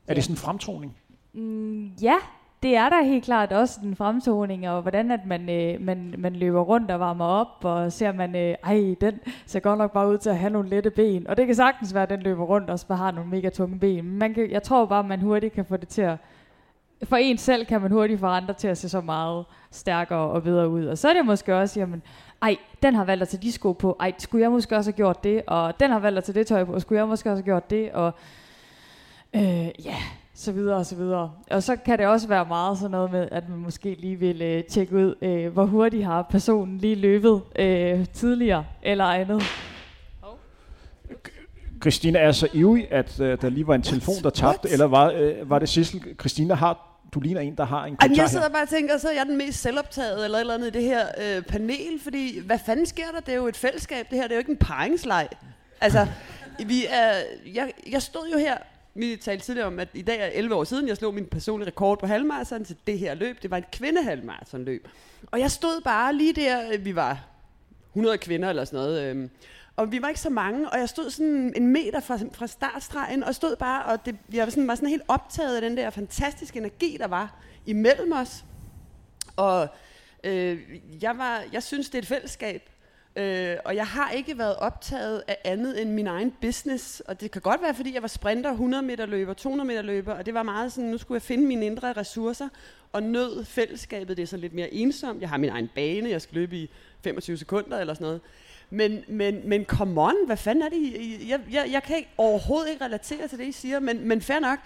Er 0.07 0.13
ja. 0.13 0.15
det 0.15 0.25
sådan 0.25 0.33
en 0.33 0.39
fremtoning? 0.39 0.97
Mm, 1.33 1.87
ja, 2.03 2.17
det 2.63 2.77
er 2.77 2.89
der 2.89 3.03
helt 3.03 3.25
klart 3.25 3.53
også 3.53 3.81
den 3.83 3.97
fremtoning, 3.97 4.69
og 4.69 4.83
hvordan 4.83 5.11
at 5.11 5.21
man, 5.27 5.51
øh, 5.51 5.81
man, 5.81 6.15
man 6.19 6.37
løber 6.37 6.61
rundt 6.61 6.91
og 6.91 7.01
varmer 7.01 7.25
op, 7.25 7.65
og 7.65 7.93
ser 7.93 8.13
man, 8.13 8.37
øh, 8.37 8.55
ej, 8.65 8.95
den 9.01 9.21
ser 9.47 9.61
godt 9.61 9.79
nok 9.79 9.93
bare 9.93 10.09
ud 10.09 10.19
til 10.19 10.31
at 10.31 10.39
have 10.39 10.51
nogle 10.51 10.69
lette 10.69 10.91
ben. 10.91 11.27
Og 11.27 11.37
det 11.37 11.47
kan 11.47 11.55
sagtens 11.55 11.95
være, 11.95 12.03
at 12.03 12.11
den 12.11 12.21
løber 12.21 12.45
rundt 12.45 12.71
og 12.71 12.79
bare 12.89 12.99
har 12.99 13.11
nogle 13.11 13.31
mega 13.31 13.49
tunge 13.49 13.79
ben. 13.79 14.05
Man 14.05 14.35
kan, 14.35 14.51
jeg 14.51 14.63
tror 14.63 14.87
bare, 14.87 15.05
man 15.05 15.21
hurtigt 15.21 15.55
kan 15.55 15.65
få 15.65 15.77
det 15.77 15.89
til 15.89 16.03
at... 16.03 16.17
For 17.05 17.17
en 17.17 17.39
selv 17.39 17.67
kan 17.67 17.81
man 17.81 17.91
hurtigt 17.91 18.21
få 18.21 18.27
andre 18.27 18.55
til 18.55 18.69
at 18.69 18.79
se 18.79 18.89
så 18.89 19.01
meget 19.01 19.45
stærkere 19.71 20.19
og 20.19 20.43
bedre 20.43 20.69
ud. 20.69 20.87
Og 20.87 20.99
så 20.99 21.09
er 21.09 21.13
det 21.13 21.27
måske 21.27 21.57
også, 21.57 21.81
jamen, 21.81 22.03
ej, 22.43 22.57
den 22.83 22.95
har 22.95 23.05
valgt 23.05 23.23
at 23.23 23.29
tage 23.29 23.43
de 23.43 23.53
sko 23.53 23.73
på, 23.73 23.97
ej, 24.01 24.13
skulle 24.19 24.43
jeg 24.43 24.51
måske 24.51 24.77
også 24.77 24.91
have 24.91 24.97
gjort 24.97 25.25
det, 25.25 25.43
og 25.47 25.81
den 25.81 25.91
har 25.91 25.99
valgt 25.99 26.19
at 26.19 26.25
tage 26.25 26.39
det 26.39 26.47
tøj 26.47 26.65
på, 26.65 26.81
skulle 26.81 26.99
jeg 26.99 27.09
måske 27.09 27.31
også 27.31 27.43
have 27.43 27.45
gjort 27.45 27.71
det, 27.71 27.93
og 27.93 28.13
øh, 29.35 29.85
ja, 29.85 29.97
så 30.35 30.53
videre 30.53 30.77
og 30.77 30.87
så 30.87 30.97
videre. 30.97 31.33
Og 31.51 31.63
så 31.63 31.77
kan 31.77 31.99
det 31.99 32.07
også 32.07 32.29
være 32.29 32.45
meget 32.45 32.79
sådan 32.79 32.91
noget 32.91 33.13
med, 33.13 33.29
at 33.31 33.49
man 33.49 33.59
måske 33.59 33.97
lige 33.99 34.17
vil 34.17 34.43
øh, 34.43 34.65
tjekke 34.65 34.97
ud, 34.97 35.15
øh, 35.23 35.53
hvor 35.53 35.65
hurtigt 35.65 36.05
har 36.05 36.23
personen 36.23 36.79
lige 36.79 36.95
løbet 36.95 37.43
øh, 37.57 38.07
tidligere, 38.07 38.65
eller 38.83 39.05
andet. 39.05 39.43
Christina 41.81 42.19
er 42.19 42.33
så 42.33 42.49
ivrig, 42.53 42.93
at 42.93 43.21
øh, 43.21 43.41
der 43.41 43.49
lige 43.49 43.67
var 43.67 43.75
en 43.75 43.83
telefon, 43.83 44.15
der 44.23 44.31
tabte, 44.31 44.69
eller 44.71 44.85
var, 44.85 45.11
øh, 45.11 45.51
var 45.51 45.59
det 45.59 45.69
Sissel? 45.69 46.03
Christina 46.21 46.55
har 46.55 46.85
du 47.15 47.21
ligner 47.21 47.41
en, 47.41 47.57
der 47.57 47.65
har 47.65 47.85
en 47.85 47.97
kommentar 47.97 48.23
Jeg 48.23 48.31
sidder 48.31 48.49
bare 48.49 48.63
og 48.63 48.69
tænker, 48.69 48.99
så 48.99 49.09
er 49.09 49.13
jeg 49.13 49.27
den 49.27 49.37
mest 49.37 49.63
selvoptaget 49.63 50.25
eller 50.25 50.39
eller 50.39 50.55
andet 50.55 50.67
i 50.67 50.71
det 50.71 50.83
her 50.83 51.07
øh, 51.19 51.43
panel, 51.43 52.01
fordi 52.03 52.41
hvad 52.47 52.59
fanden 52.67 52.87
sker 52.87 53.07
der? 53.15 53.21
Det 53.21 53.33
er 53.33 53.37
jo 53.37 53.47
et 53.47 53.57
fællesskab, 53.57 54.07
det 54.11 54.19
her. 54.19 54.23
Det 54.23 54.31
er 54.33 54.37
jo 54.37 54.39
ikke 54.39 54.51
en 54.51 54.57
paringsleg. 54.57 55.29
Altså, 55.81 56.07
vi 56.67 56.87
er, 56.91 57.13
jeg, 57.55 57.73
jeg 57.91 58.03
stod 58.03 58.31
jo 58.33 58.39
her 58.39 58.57
vi 58.99 59.17
talte 59.17 59.45
tidligere 59.45 59.67
om, 59.67 59.79
at 59.79 59.89
i 59.95 60.03
dag 60.03 60.21
er 60.21 60.27
11 60.27 60.55
år 60.55 60.65
siden, 60.65 60.89
jeg 60.89 60.97
slog 60.97 61.15
min 61.15 61.27
personlige 61.27 61.67
rekord 61.67 61.99
på 61.99 62.07
halvmarathon 62.07 62.65
til 62.65 62.77
det 62.87 62.99
her 62.99 63.15
løb. 63.15 63.43
Det 63.43 63.51
var 63.51 63.57
et 63.57 63.71
kvindehalvmarathonløb. 63.71 64.89
Og 65.27 65.41
jeg 65.41 65.51
stod 65.51 65.81
bare 65.85 66.15
lige 66.15 66.33
der, 66.33 66.73
øh, 66.73 66.85
vi 66.85 66.97
var 66.97 67.21
100 67.93 68.19
kvinder 68.19 68.49
eller 68.49 68.65
sådan 68.65 68.81
noget, 68.81 69.03
øhm, 69.03 69.31
og 69.79 69.93
vi 69.93 70.03
var 70.03 70.09
ikke 70.09 70.21
så 70.21 70.31
mange, 70.31 70.71
og 70.71 70.79
jeg 70.79 70.89
stod 70.89 71.11
sådan 71.11 71.53
en 71.57 71.67
meter 71.67 72.01
fra, 72.01 72.19
fra 72.33 72.47
startstregen, 72.47 73.25
og 73.25 73.35
stod 73.35 73.57
bare, 73.57 73.85
og 73.85 74.07
det, 74.07 74.17
jeg 74.33 74.45
var 74.45 74.51
sådan, 74.51 74.69
var 74.69 74.75
sådan 74.75 74.89
helt 74.89 75.03
optaget 75.09 75.57
af 75.57 75.63
den 75.63 75.77
der 75.77 75.91
fantastiske 75.91 76.59
energi, 76.59 76.97
der 77.01 77.07
var 77.07 77.35
imellem 77.67 78.13
os. 78.13 78.45
Og 79.37 79.69
øh, 80.25 80.59
jeg, 81.03 81.19
var, 81.19 81.45
jeg 81.53 81.63
synes, 81.63 81.91
det 81.91 81.95
er 81.95 82.03
et 82.03 82.07
fællesskab, 82.07 82.71
Øh, 83.17 83.57
og 83.65 83.77
jeg 83.77 83.87
har 83.87 84.11
ikke 84.11 84.39
været 84.39 84.57
optaget 84.57 85.23
af 85.29 85.37
andet 85.45 85.83
end 85.83 85.91
min 85.91 86.07
egen 86.07 86.35
business. 86.41 87.01
Og 87.01 87.21
det 87.21 87.31
kan 87.31 87.43
godt 87.43 87.63
være, 87.63 87.75
fordi 87.75 87.95
jeg 87.95 88.03
var 88.03 88.09
sprinter, 88.09 88.51
100 88.51 88.83
meter 88.83 89.07
løber, 89.07 89.35
200 89.35 89.67
meter 89.67 89.83
løber, 89.83 90.13
og 90.13 90.27
det 90.27 90.35
var 90.35 90.43
meget 90.43 90.73
sådan, 90.73 90.91
nu 90.91 90.99
skulle 90.99 91.17
jeg 91.17 91.23
finde 91.23 91.47
mine 91.47 91.67
indre 91.67 91.93
ressourcer, 91.93 92.49
og 92.93 93.03
nød 93.03 93.45
fællesskabet, 93.45 94.17
det 94.17 94.23
er 94.23 94.27
så 94.27 94.37
lidt 94.37 94.53
mere 94.53 94.75
ensomt. 94.75 95.21
Jeg 95.21 95.29
har 95.29 95.37
min 95.37 95.51
egen 95.51 95.71
bane, 95.75 96.11
jeg 96.11 96.23
skal 96.23 96.35
løbe 96.35 96.57
i 96.57 96.71
25 97.05 97.37
sekunder 97.37 97.79
eller 97.79 97.95
sådan 97.95 98.05
noget. 98.05 98.21
Men, 98.71 99.05
men, 99.09 99.49
men 99.49 99.65
come 99.65 100.03
on, 100.03 100.15
hvad 100.27 100.37
fanden 100.37 100.65
er 100.65 100.69
det? 100.69 100.77
I, 100.77 101.31
jeg, 101.31 101.41
jeg, 101.51 101.69
jeg 101.71 101.83
kan 101.83 101.97
ikke, 101.97 102.09
overhovedet 102.19 102.71
ikke 102.71 102.85
relatere 102.85 103.29
til 103.29 103.39
det, 103.39 103.47
I 103.47 103.53
siger, 103.53 103.81
men, 103.81 104.09
men 104.09 104.23
fair 104.23 104.39
nok, 104.39 104.59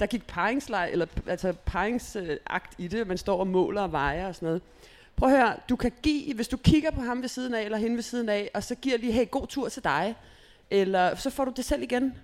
der 0.00 0.06
gik 0.06 0.26
paringslej, 0.26 0.88
eller 0.92 1.06
altså 1.26 1.52
paringsakt 1.52 2.74
i 2.78 2.88
det, 2.88 3.06
man 3.06 3.18
står 3.18 3.40
og 3.40 3.46
måler 3.46 3.82
og 3.82 3.92
vejer 3.92 4.28
og 4.28 4.34
sådan 4.34 4.46
noget. 4.46 4.62
Prøv 5.16 5.28
at 5.28 5.36
høre, 5.38 5.56
du 5.68 5.76
kan 5.76 5.92
give, 6.02 6.34
hvis 6.34 6.48
du 6.48 6.56
kigger 6.56 6.90
på 6.90 7.00
ham 7.00 7.22
ved 7.22 7.28
siden 7.28 7.54
af, 7.54 7.62
eller 7.62 7.78
hende 7.78 7.96
ved 7.96 8.02
siden 8.02 8.28
af, 8.28 8.50
og 8.54 8.64
så 8.64 8.74
giver 8.74 8.98
lige, 8.98 9.12
hey, 9.12 9.30
god 9.30 9.46
tur 9.46 9.68
til 9.68 9.84
dig, 9.84 10.16
eller 10.70 11.14
så 11.14 11.30
får 11.30 11.44
du 11.44 11.52
det 11.56 11.64
selv 11.64 11.82
igen. 11.82 12.14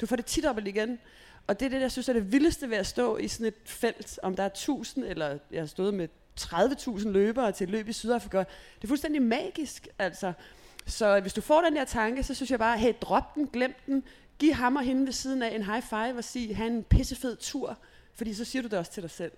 Du 0.00 0.06
får 0.06 0.16
det 0.16 0.26
tit 0.26 0.46
op 0.46 0.58
igen. 0.58 0.98
Og 1.46 1.60
det 1.60 1.66
er 1.66 1.70
det, 1.70 1.80
jeg 1.80 1.92
synes 1.92 2.08
er 2.08 2.12
det 2.12 2.32
vildeste 2.32 2.70
ved 2.70 2.76
at 2.76 2.86
stå 2.86 3.16
i 3.16 3.28
sådan 3.28 3.46
et 3.46 3.54
felt, 3.64 4.18
om 4.22 4.36
der 4.36 4.42
er 4.42 4.46
1000, 4.46 5.04
eller 5.04 5.38
jeg 5.50 5.60
har 5.60 5.66
stået 5.66 5.94
med 5.94 6.08
30.000 6.40 7.08
løbere 7.08 7.52
til 7.52 7.64
et 7.64 7.70
løb 7.70 7.88
i 7.88 7.92
Sydafrika. 7.92 8.38
Det 8.38 8.84
er 8.84 8.88
fuldstændig 8.88 9.22
magisk, 9.22 9.88
altså. 9.98 10.32
Så 10.86 11.20
hvis 11.20 11.32
du 11.32 11.40
får 11.40 11.60
den 11.60 11.76
der 11.76 11.84
tanke, 11.84 12.22
så 12.22 12.34
synes 12.34 12.50
jeg 12.50 12.58
bare, 12.58 12.78
hey, 12.78 12.92
drop 13.00 13.34
den, 13.34 13.46
glem 13.52 13.74
den, 13.86 14.02
giv 14.38 14.52
ham 14.52 14.76
og 14.76 14.82
hende 14.82 15.06
ved 15.06 15.12
siden 15.12 15.42
af 15.42 15.54
en 15.54 15.62
high 15.62 15.82
five 15.82 16.18
og 16.18 16.24
sig, 16.24 16.56
have 16.56 16.70
en 16.70 16.82
pissefed 16.82 17.36
tur, 17.36 17.78
fordi 18.14 18.34
så 18.34 18.44
siger 18.44 18.62
du 18.62 18.68
det 18.68 18.78
også 18.78 18.92
til 18.92 19.02
dig 19.02 19.10
selv. 19.10 19.32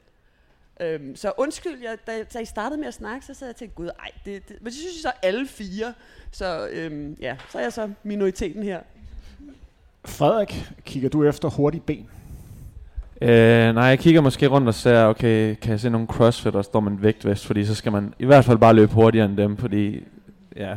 Øhm, 0.81 1.17
så 1.17 1.33
undskyld, 1.37 1.83
jeg, 1.83 1.99
da, 2.07 2.23
da 2.35 2.39
I 2.39 2.45
startede 2.45 2.81
med 2.81 2.89
at 2.89 2.95
snakke, 2.95 3.27
så 3.27 3.35
sad 3.35 3.47
jeg 3.47 3.53
og 3.53 3.57
tænkte, 3.57 3.77
gud, 3.77 3.87
ej, 3.87 4.11
det, 4.25 4.49
det, 4.49 4.57
men 4.61 4.67
det 4.67 4.75
synes 4.75 4.95
jeg 4.95 5.13
så 5.13 5.13
alle 5.23 5.47
fire. 5.47 5.95
Så 6.31 6.69
øhm, 6.73 7.17
ja, 7.21 7.37
så 7.51 7.59
er 7.59 7.63
jeg 7.63 7.73
så 7.73 7.91
minoriteten 8.03 8.63
her. 8.63 8.81
Frederik, 10.05 10.71
kigger 10.85 11.09
du 11.09 11.25
efter 11.25 11.49
hurtigt 11.49 11.87
ben? 11.87 12.09
Øh, 13.23 13.75
nej, 13.75 13.85
jeg 13.85 13.99
kigger 13.99 14.21
måske 14.21 14.47
rundt 14.47 14.69
og 14.69 14.75
ser, 14.75 15.05
okay, 15.05 15.55
kan 15.55 15.71
jeg 15.71 15.81
se 15.81 15.91
nogle 15.91 16.07
crossfit, 16.07 16.53
der 16.53 16.63
står 16.63 16.81
med 16.81 16.93
en 16.93 17.03
vægtvest, 17.03 17.47
fordi 17.47 17.65
så 17.65 17.75
skal 17.75 17.93
man 17.93 18.15
i 18.19 18.25
hvert 18.25 18.45
fald 18.45 18.59
bare 18.59 18.75
løbe 18.75 18.93
hurtigere 18.93 19.27
end 19.27 19.37
dem, 19.37 19.57
fordi 19.57 20.05
ja, 20.57 20.75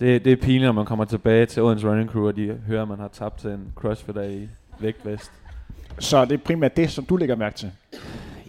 det, 0.00 0.24
det 0.24 0.32
er 0.32 0.36
pinligt, 0.36 0.64
når 0.64 0.72
man 0.72 0.84
kommer 0.84 1.04
tilbage 1.04 1.46
til 1.46 1.62
Odense 1.62 1.88
Running 1.88 2.10
Crew, 2.10 2.26
og 2.26 2.36
de 2.36 2.60
hører, 2.66 2.82
at 2.82 2.88
man 2.88 2.98
har 2.98 3.08
tabt 3.08 3.38
til 3.38 3.50
en 3.50 3.72
crossfitter 3.74 4.22
i 4.22 4.48
vægtvest. 4.78 5.32
Så 5.98 6.24
det 6.24 6.32
er 6.32 6.44
primært 6.44 6.76
det, 6.76 6.90
som 6.90 7.04
du 7.04 7.16
lægger 7.16 7.36
mærke 7.36 7.56
til? 7.56 7.72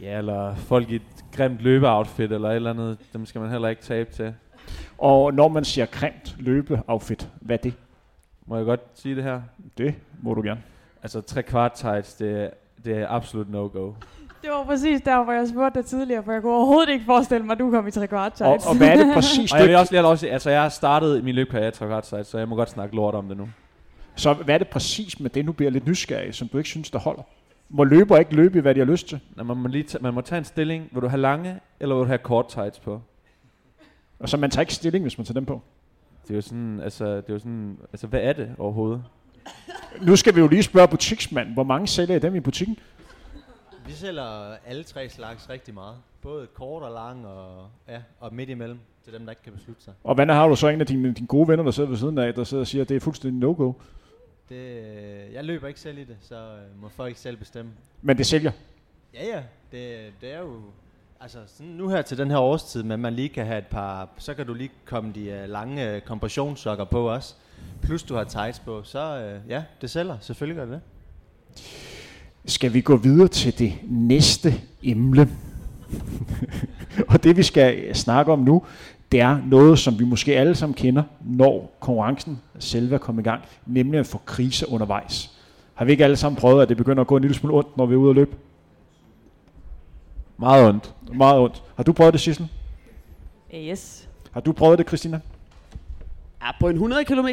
Ja, 0.02 0.18
eller 0.18 0.56
folk 0.56 0.90
i 0.90 0.96
et 0.96 1.02
grimt 1.32 1.62
løbeoutfit 1.62 2.32
eller 2.32 2.50
et 2.50 2.56
eller 2.56 2.70
andet, 2.70 2.98
dem 3.14 3.26
skal 3.26 3.42
man 3.42 3.52
heller 3.52 3.68
ikke 3.68 3.82
tabe 3.82 4.14
til. 4.14 4.34
Og 4.98 5.34
når 5.34 5.48
man 5.48 5.66
siger 5.66 5.86
grimt 5.86 6.36
løbeoutfit, 6.40 7.30
hvad 7.42 7.58
er 7.58 7.62
det? 7.62 7.74
Må 8.46 8.56
jeg 8.58 8.66
godt 8.66 8.82
sige 8.94 9.16
det 9.16 9.24
her? 9.24 9.42
Det 9.78 9.96
må 10.22 10.34
du 10.34 10.42
gerne. 10.42 10.62
Altså, 11.04 11.22
tre 11.22 11.44
kvart 11.44 11.72
tights, 11.72 12.14
det, 12.14 12.52
det 12.86 12.98
er 12.98 13.08
absolut 13.10 13.50
no-go. 13.50 13.94
Det 14.48 14.56
var 14.56 14.64
præcis 14.64 15.02
der, 15.02 15.24
hvor 15.24 15.34
jeg 15.34 15.48
spurgte 15.48 15.80
dig 15.80 15.86
tidligere, 15.86 16.24
for 16.24 16.32
jeg 16.32 16.42
kunne 16.42 16.54
overhovedet 16.54 16.90
ikke 16.90 17.06
forestille 17.06 17.46
mig, 17.46 17.54
at 17.54 17.60
du 17.60 17.72
kom 17.72 17.88
i 17.88 17.92
tre 17.92 18.08
kvart 18.08 18.34
tights. 18.34 18.66
Og, 18.66 18.70
og 18.70 18.78
hvad 18.78 18.88
er 18.88 18.96
det 18.96 19.14
præcis? 19.16 19.52
og 19.52 19.60
jeg 19.60 19.68
vil 19.68 19.76
også 19.76 19.94
lige 19.94 20.06
også 20.06 20.28
altså 20.28 20.50
jeg 20.50 20.62
har 20.62 20.70
startet 20.70 21.24
min 21.24 21.36
løbkarriere 21.36 21.68
i 21.68 21.72
tre 21.72 21.86
kvart 21.86 22.04
tights, 22.04 22.30
så 22.30 22.38
jeg 22.38 22.48
må 22.48 22.56
godt 22.56 22.70
snakke 22.70 22.96
lort 22.96 23.16
om 23.16 23.28
det 23.28 23.38
nu. 23.38 23.50
Så 24.16 24.34
hvad 24.34 24.56
er 24.56 24.58
det 24.58 24.68
præcis 24.68 25.20
med 25.20 25.30
det, 25.30 25.46
nu 25.46 25.52
bliver 25.52 25.72
lidt 25.72 25.88
nysgerrig, 25.88 26.36
som 26.36 26.48
du 26.48 26.58
ikke 26.58 26.70
synes, 26.70 26.92
der 26.92 27.00
holder? 27.00 27.22
Må 27.70 27.84
løber 27.84 28.18
ikke 28.18 28.36
løbe 28.36 28.58
i, 28.58 28.62
hvad 28.62 28.76
de 28.76 28.80
har 28.80 28.86
lyst 28.86 29.08
til? 29.08 29.20
Nej, 29.36 29.44
man, 29.44 29.58
må 29.58 29.68
lige 29.68 29.98
man 30.02 30.14
må 30.14 30.22
tage 30.22 30.40
en 30.40 30.46
stilling. 30.46 30.90
Vil 30.92 31.02
du 31.02 31.08
have 31.08 31.22
lange, 31.22 31.60
eller 31.80 31.96
vil 31.96 32.02
du 32.02 32.08
have 32.08 32.18
kort 32.18 32.48
tights 32.48 32.80
på? 32.80 33.02
Og 34.20 34.30
så 34.30 34.38
man 34.38 34.52
tager 34.52 34.62
ikke 34.62 34.74
stilling, 34.74 35.04
hvis 35.04 35.18
man 35.18 35.26
tager 35.26 35.34
dem 35.34 35.46
på? 35.46 35.62
Det 36.24 36.32
er 36.32 36.36
jo 36.36 36.42
sådan, 36.42 36.80
altså, 36.84 37.06
det 37.06 37.30
er 37.30 37.34
jo 37.34 37.40
sådan, 37.40 37.78
altså 37.94 38.08
hvad 38.08 38.20
er 38.22 38.34
det 38.34 38.56
overhovedet? 38.58 39.04
Nu 40.02 40.16
skal 40.16 40.36
vi 40.36 40.40
jo 40.40 40.48
lige 40.48 40.64
spørge 40.64 40.88
butiksmanden, 40.88 41.54
hvor 41.54 41.64
mange 41.64 41.88
sælger 41.88 42.16
I 42.16 42.20
dem 42.20 42.36
i 42.36 42.40
butikken? 42.40 42.78
Vi 43.88 43.94
sælger 43.94 44.58
alle 44.66 44.84
tre 44.84 45.10
slags 45.10 45.50
rigtig 45.50 45.74
meget. 45.74 45.96
Både 46.22 46.48
kort 46.48 46.84
og 46.84 46.92
lang 46.92 47.28
og, 47.28 47.70
ja, 47.88 48.02
og 48.20 48.34
midt 48.34 48.50
imellem 48.50 48.80
til 49.04 49.14
dem, 49.14 49.24
der 49.24 49.32
ikke 49.32 49.42
kan 49.42 49.54
beslutte 49.54 49.84
sig. 49.84 49.94
Og 50.04 50.16
hvad 50.16 50.26
har 50.26 50.48
du 50.48 50.56
så 50.56 50.68
en 50.68 50.82
af 50.82 50.88
dine, 50.88 51.14
dine 51.14 51.28
gode 51.28 51.48
venner, 51.48 51.64
der 51.64 51.72
sidder 51.72 51.90
ved 51.90 51.98
siden 51.98 52.18
af, 52.18 52.34
der 52.34 52.44
sidder 52.44 52.62
og 52.62 52.68
siger, 52.68 52.82
at 52.82 52.90
det 52.90 52.96
er 52.96 53.00
fuldstændig 53.00 53.40
no-go? 53.40 53.74
Det, 54.50 54.56
øh, 54.56 55.34
jeg 55.34 55.44
løber 55.44 55.68
ikke 55.68 55.80
selv 55.80 55.98
i 55.98 56.04
det, 56.04 56.18
så 56.22 56.36
øh, 56.36 56.82
må 56.82 56.90
folk 56.90 57.18
selv 57.18 57.38
bestemme. 57.38 57.72
Men 58.02 58.18
det 58.18 58.26
sælger? 58.26 58.52
Ja, 59.14 59.26
ja. 59.26 59.44
Det, 59.72 60.14
det 60.22 60.34
er 60.34 60.40
jo... 60.40 60.62
Altså 61.20 61.40
sådan 61.46 61.72
nu 61.72 61.90
her 61.90 62.02
til 62.02 62.18
den 62.18 62.32
her 62.32 62.38
årstid, 62.38 62.84
men 62.84 63.00
man 63.00 63.14
lige 63.14 63.30
kan 63.30 63.46
have 63.46 63.58
et 63.58 63.68
par... 63.68 64.10
Så 64.18 64.34
kan 64.34 64.48
du 64.48 64.54
lige 64.54 64.72
komme 64.86 65.14
de 65.14 65.42
uh, 65.44 65.50
lange 65.50 65.96
uh, 65.96 66.02
kompressionssokker 66.02 66.86
på 66.86 67.10
også. 67.10 67.36
Plus 67.82 68.04
du 68.04 68.16
har 68.16 68.24
tights 68.24 68.60
på. 68.60 68.84
Så 68.84 69.36
uh, 69.44 69.50
ja, 69.50 69.64
det 69.82 69.90
sælger. 69.90 70.18
Selvfølgelig 70.20 70.58
gør 70.58 70.66
det 70.66 70.82
det. 71.54 71.97
Skal 72.48 72.74
vi 72.74 72.82
gå 72.82 72.96
videre 72.96 73.28
til 73.28 73.60
det 73.60 73.74
næste 73.84 74.54
emne? 74.84 75.30
og 77.10 77.24
det 77.24 77.38
vi 77.38 77.44
skal 77.44 77.96
snakke 77.96 78.32
om 78.32 78.40
nu, 78.40 78.64
det 79.12 79.22
er 79.22 79.40
noget, 79.46 79.80
som 79.80 80.00
vi 80.00 80.06
måske 80.06 80.38
alle 80.38 80.56
sammen 80.56 80.74
kender, 80.74 81.04
når 81.22 81.78
konkurrencen 81.80 82.42
selv 82.60 82.94
er 82.94 82.98
kommet 82.98 83.24
i 83.24 83.24
gang, 83.24 83.42
nemlig 83.66 84.00
at 84.00 84.06
få 84.06 84.22
krise 84.26 84.70
undervejs. 84.70 85.32
Har 85.74 85.86
vi 85.86 85.92
ikke 85.92 86.04
alle 86.04 86.16
sammen 86.16 86.40
prøvet, 86.40 86.62
at 86.62 86.70
det 86.70 86.78
begynder 86.78 87.02
at 87.02 87.08
gå 87.08 87.18
en 87.18 87.22
lille 87.22 87.36
smule 87.36 87.56
ondt, 87.56 87.78
når 87.78 87.86
vi 87.86 87.94
er 87.94 87.98
ude 87.98 88.10
at 88.10 88.16
løbe? 88.16 88.36
Meget 90.38 90.68
ondt. 90.68 90.94
Meget 91.14 91.40
ondt. 91.40 91.64
Har 91.76 91.84
du 91.84 91.94
prøvet 91.94 92.14
det, 92.14 92.22
Sissel? 92.22 92.48
Yes. 93.56 94.10
Har 94.32 94.42
du 94.42 94.52
prøvet 94.52 94.78
det, 94.78 94.88
Christina? 94.88 95.20
Ja, 96.42 96.52
på 96.60 96.68
en 96.68 96.76
100 96.76 97.06
km, 97.06 97.28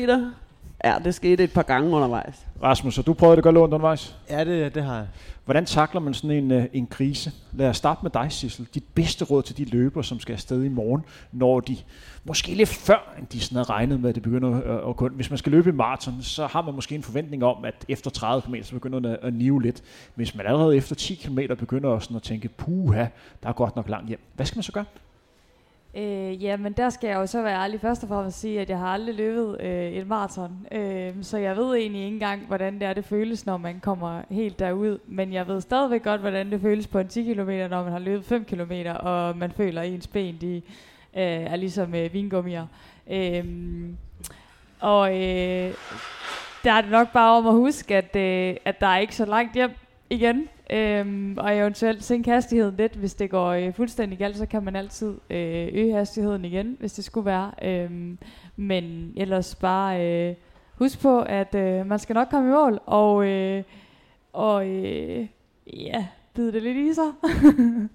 ja, 0.84 0.98
det 1.04 1.14
skete 1.14 1.44
et 1.44 1.52
par 1.52 1.62
gange 1.62 1.96
undervejs. 1.96 2.46
Rasmus, 2.62 2.96
har 2.96 3.02
du 3.02 3.14
prøvet 3.14 3.36
det 3.36 3.44
gøre 3.44 3.50
ondt 3.50 3.74
undervejs? 3.74 4.16
Ja, 4.30 4.44
det, 4.44 4.74
det 4.74 4.82
har 4.82 4.96
jeg. 4.96 5.06
Hvordan 5.44 5.66
takler 5.66 6.00
man 6.00 6.14
sådan 6.14 6.30
en, 6.30 6.50
øh, 6.50 6.64
en 6.72 6.86
krise? 6.86 7.32
Lad 7.52 7.68
os 7.68 7.76
starte 7.76 8.00
med 8.02 8.10
dig, 8.10 8.32
Sissel. 8.32 8.68
Dit 8.74 8.84
bedste 8.94 9.24
råd 9.24 9.42
til 9.42 9.56
de 9.56 9.64
løbere, 9.64 10.04
som 10.04 10.20
skal 10.20 10.32
afsted 10.32 10.64
i 10.64 10.68
morgen, 10.68 11.04
når 11.32 11.60
de, 11.60 11.76
måske 12.24 12.54
lidt 12.54 12.68
før, 12.68 13.14
end 13.18 13.26
de 13.26 13.40
sådan 13.40 13.56
har 13.56 13.70
regnet 13.70 14.00
med, 14.00 14.08
at 14.08 14.14
det 14.14 14.22
begynder 14.22 14.56
at, 14.56 14.88
at 14.88 14.96
gå. 14.96 15.08
Hvis 15.08 15.30
man 15.30 15.38
skal 15.38 15.52
løbe 15.52 15.68
i 15.70 15.72
maraton, 15.72 16.22
så 16.22 16.46
har 16.46 16.62
man 16.62 16.74
måske 16.74 16.94
en 16.94 17.02
forventning 17.02 17.44
om, 17.44 17.64
at 17.64 17.84
efter 17.88 18.10
30 18.10 18.42
km, 18.42 18.54
så 18.62 18.72
begynder 18.72 19.00
det 19.00 19.18
at 19.22 19.34
nive 19.34 19.62
lidt. 19.62 19.82
Hvis 20.14 20.34
man 20.34 20.46
allerede 20.46 20.76
efter 20.76 20.94
10 20.94 21.14
km 21.14 21.38
begynder 21.58 21.98
sådan 21.98 22.16
at 22.16 22.22
tænke, 22.22 22.48
puha, 22.48 23.06
der 23.42 23.48
er 23.48 23.52
godt 23.52 23.76
nok 23.76 23.88
langt 23.88 24.08
hjem. 24.08 24.20
Hvad 24.34 24.46
skal 24.46 24.56
man 24.56 24.62
så 24.62 24.72
gøre? 24.72 24.84
Øh, 25.96 26.44
ja, 26.44 26.56
men 26.56 26.72
der 26.72 26.90
skal 26.90 27.08
jeg 27.08 27.16
jo 27.16 27.26
så 27.26 27.42
være 27.42 27.62
ærlig 27.62 27.80
først 27.80 28.02
og 28.02 28.08
fremmest 28.08 28.40
sige, 28.40 28.60
at 28.60 28.70
jeg 28.70 28.78
har 28.78 28.86
aldrig 28.86 29.14
løbet 29.14 29.56
øh, 29.60 29.92
et 29.92 30.06
maraton. 30.06 30.66
Øh, 30.72 31.14
så 31.22 31.38
jeg 31.38 31.56
ved 31.56 31.74
egentlig 31.74 32.02
ikke 32.02 32.14
engang, 32.14 32.46
hvordan 32.46 32.74
det 32.74 32.82
er, 32.82 32.92
det 32.92 33.04
føles, 33.04 33.46
når 33.46 33.56
man 33.56 33.80
kommer 33.80 34.22
helt 34.30 34.58
derud. 34.58 34.98
Men 35.06 35.32
jeg 35.32 35.48
ved 35.48 35.60
stadigvæk 35.60 36.02
godt, 36.02 36.20
hvordan 36.20 36.50
det 36.50 36.60
føles 36.60 36.86
på 36.86 36.98
en 36.98 37.08
10 37.08 37.34
km, 37.34 37.50
når 37.50 37.82
man 37.82 37.92
har 37.92 37.98
løbet 37.98 38.24
5 38.24 38.44
km, 38.44 38.72
og 39.00 39.36
man 39.36 39.50
føler, 39.50 39.82
at 39.82 39.88
ens 39.88 40.06
ben 40.06 40.38
de, 40.40 40.56
øh, 40.56 40.62
er 41.22 41.56
ligesom 41.56 41.94
øh, 41.94 42.12
vingummier. 42.12 42.66
Øh, 43.10 43.44
og 44.80 45.10
øh, 45.10 45.74
der 46.64 46.72
er 46.72 46.80
det 46.80 46.90
nok 46.90 47.12
bare 47.12 47.36
om 47.36 47.46
at 47.46 47.54
huske, 47.54 47.96
at, 47.96 48.16
øh, 48.16 48.56
at 48.64 48.80
der 48.80 48.86
er 48.86 48.98
ikke 48.98 49.16
så 49.16 49.24
langt 49.24 49.54
hjem 49.54 49.70
igen. 50.10 50.48
Øhm, 50.70 51.38
og 51.38 51.56
eventuelt 51.56 52.04
sænke 52.04 52.30
hastigheden 52.30 52.76
lidt, 52.76 52.92
hvis 52.92 53.14
det 53.14 53.30
går 53.30 53.48
øh, 53.48 53.74
fuldstændig 53.74 54.18
galt, 54.18 54.36
så 54.36 54.46
kan 54.46 54.62
man 54.64 54.76
altid 54.76 55.14
øh, 55.30 55.68
øge 55.72 55.94
hastigheden 55.94 56.44
igen, 56.44 56.76
hvis 56.80 56.92
det 56.92 57.04
skulle 57.04 57.26
være. 57.26 57.52
Øhm, 57.62 58.18
men 58.56 59.12
ellers 59.16 59.54
bare 59.54 60.06
øh, 60.06 60.34
husk 60.78 61.00
på, 61.00 61.20
at 61.20 61.54
øh, 61.54 61.86
man 61.86 61.98
skal 61.98 62.14
nok 62.14 62.28
komme 62.30 62.48
i 62.48 62.52
mål, 62.52 62.80
og, 62.86 63.26
øh, 63.26 63.62
og 64.32 64.68
øh, 64.68 65.26
ja, 65.66 66.06
bide 66.34 66.52
det 66.52 66.62
lidt 66.62 66.76
i 66.76 66.94
sig. 66.94 67.12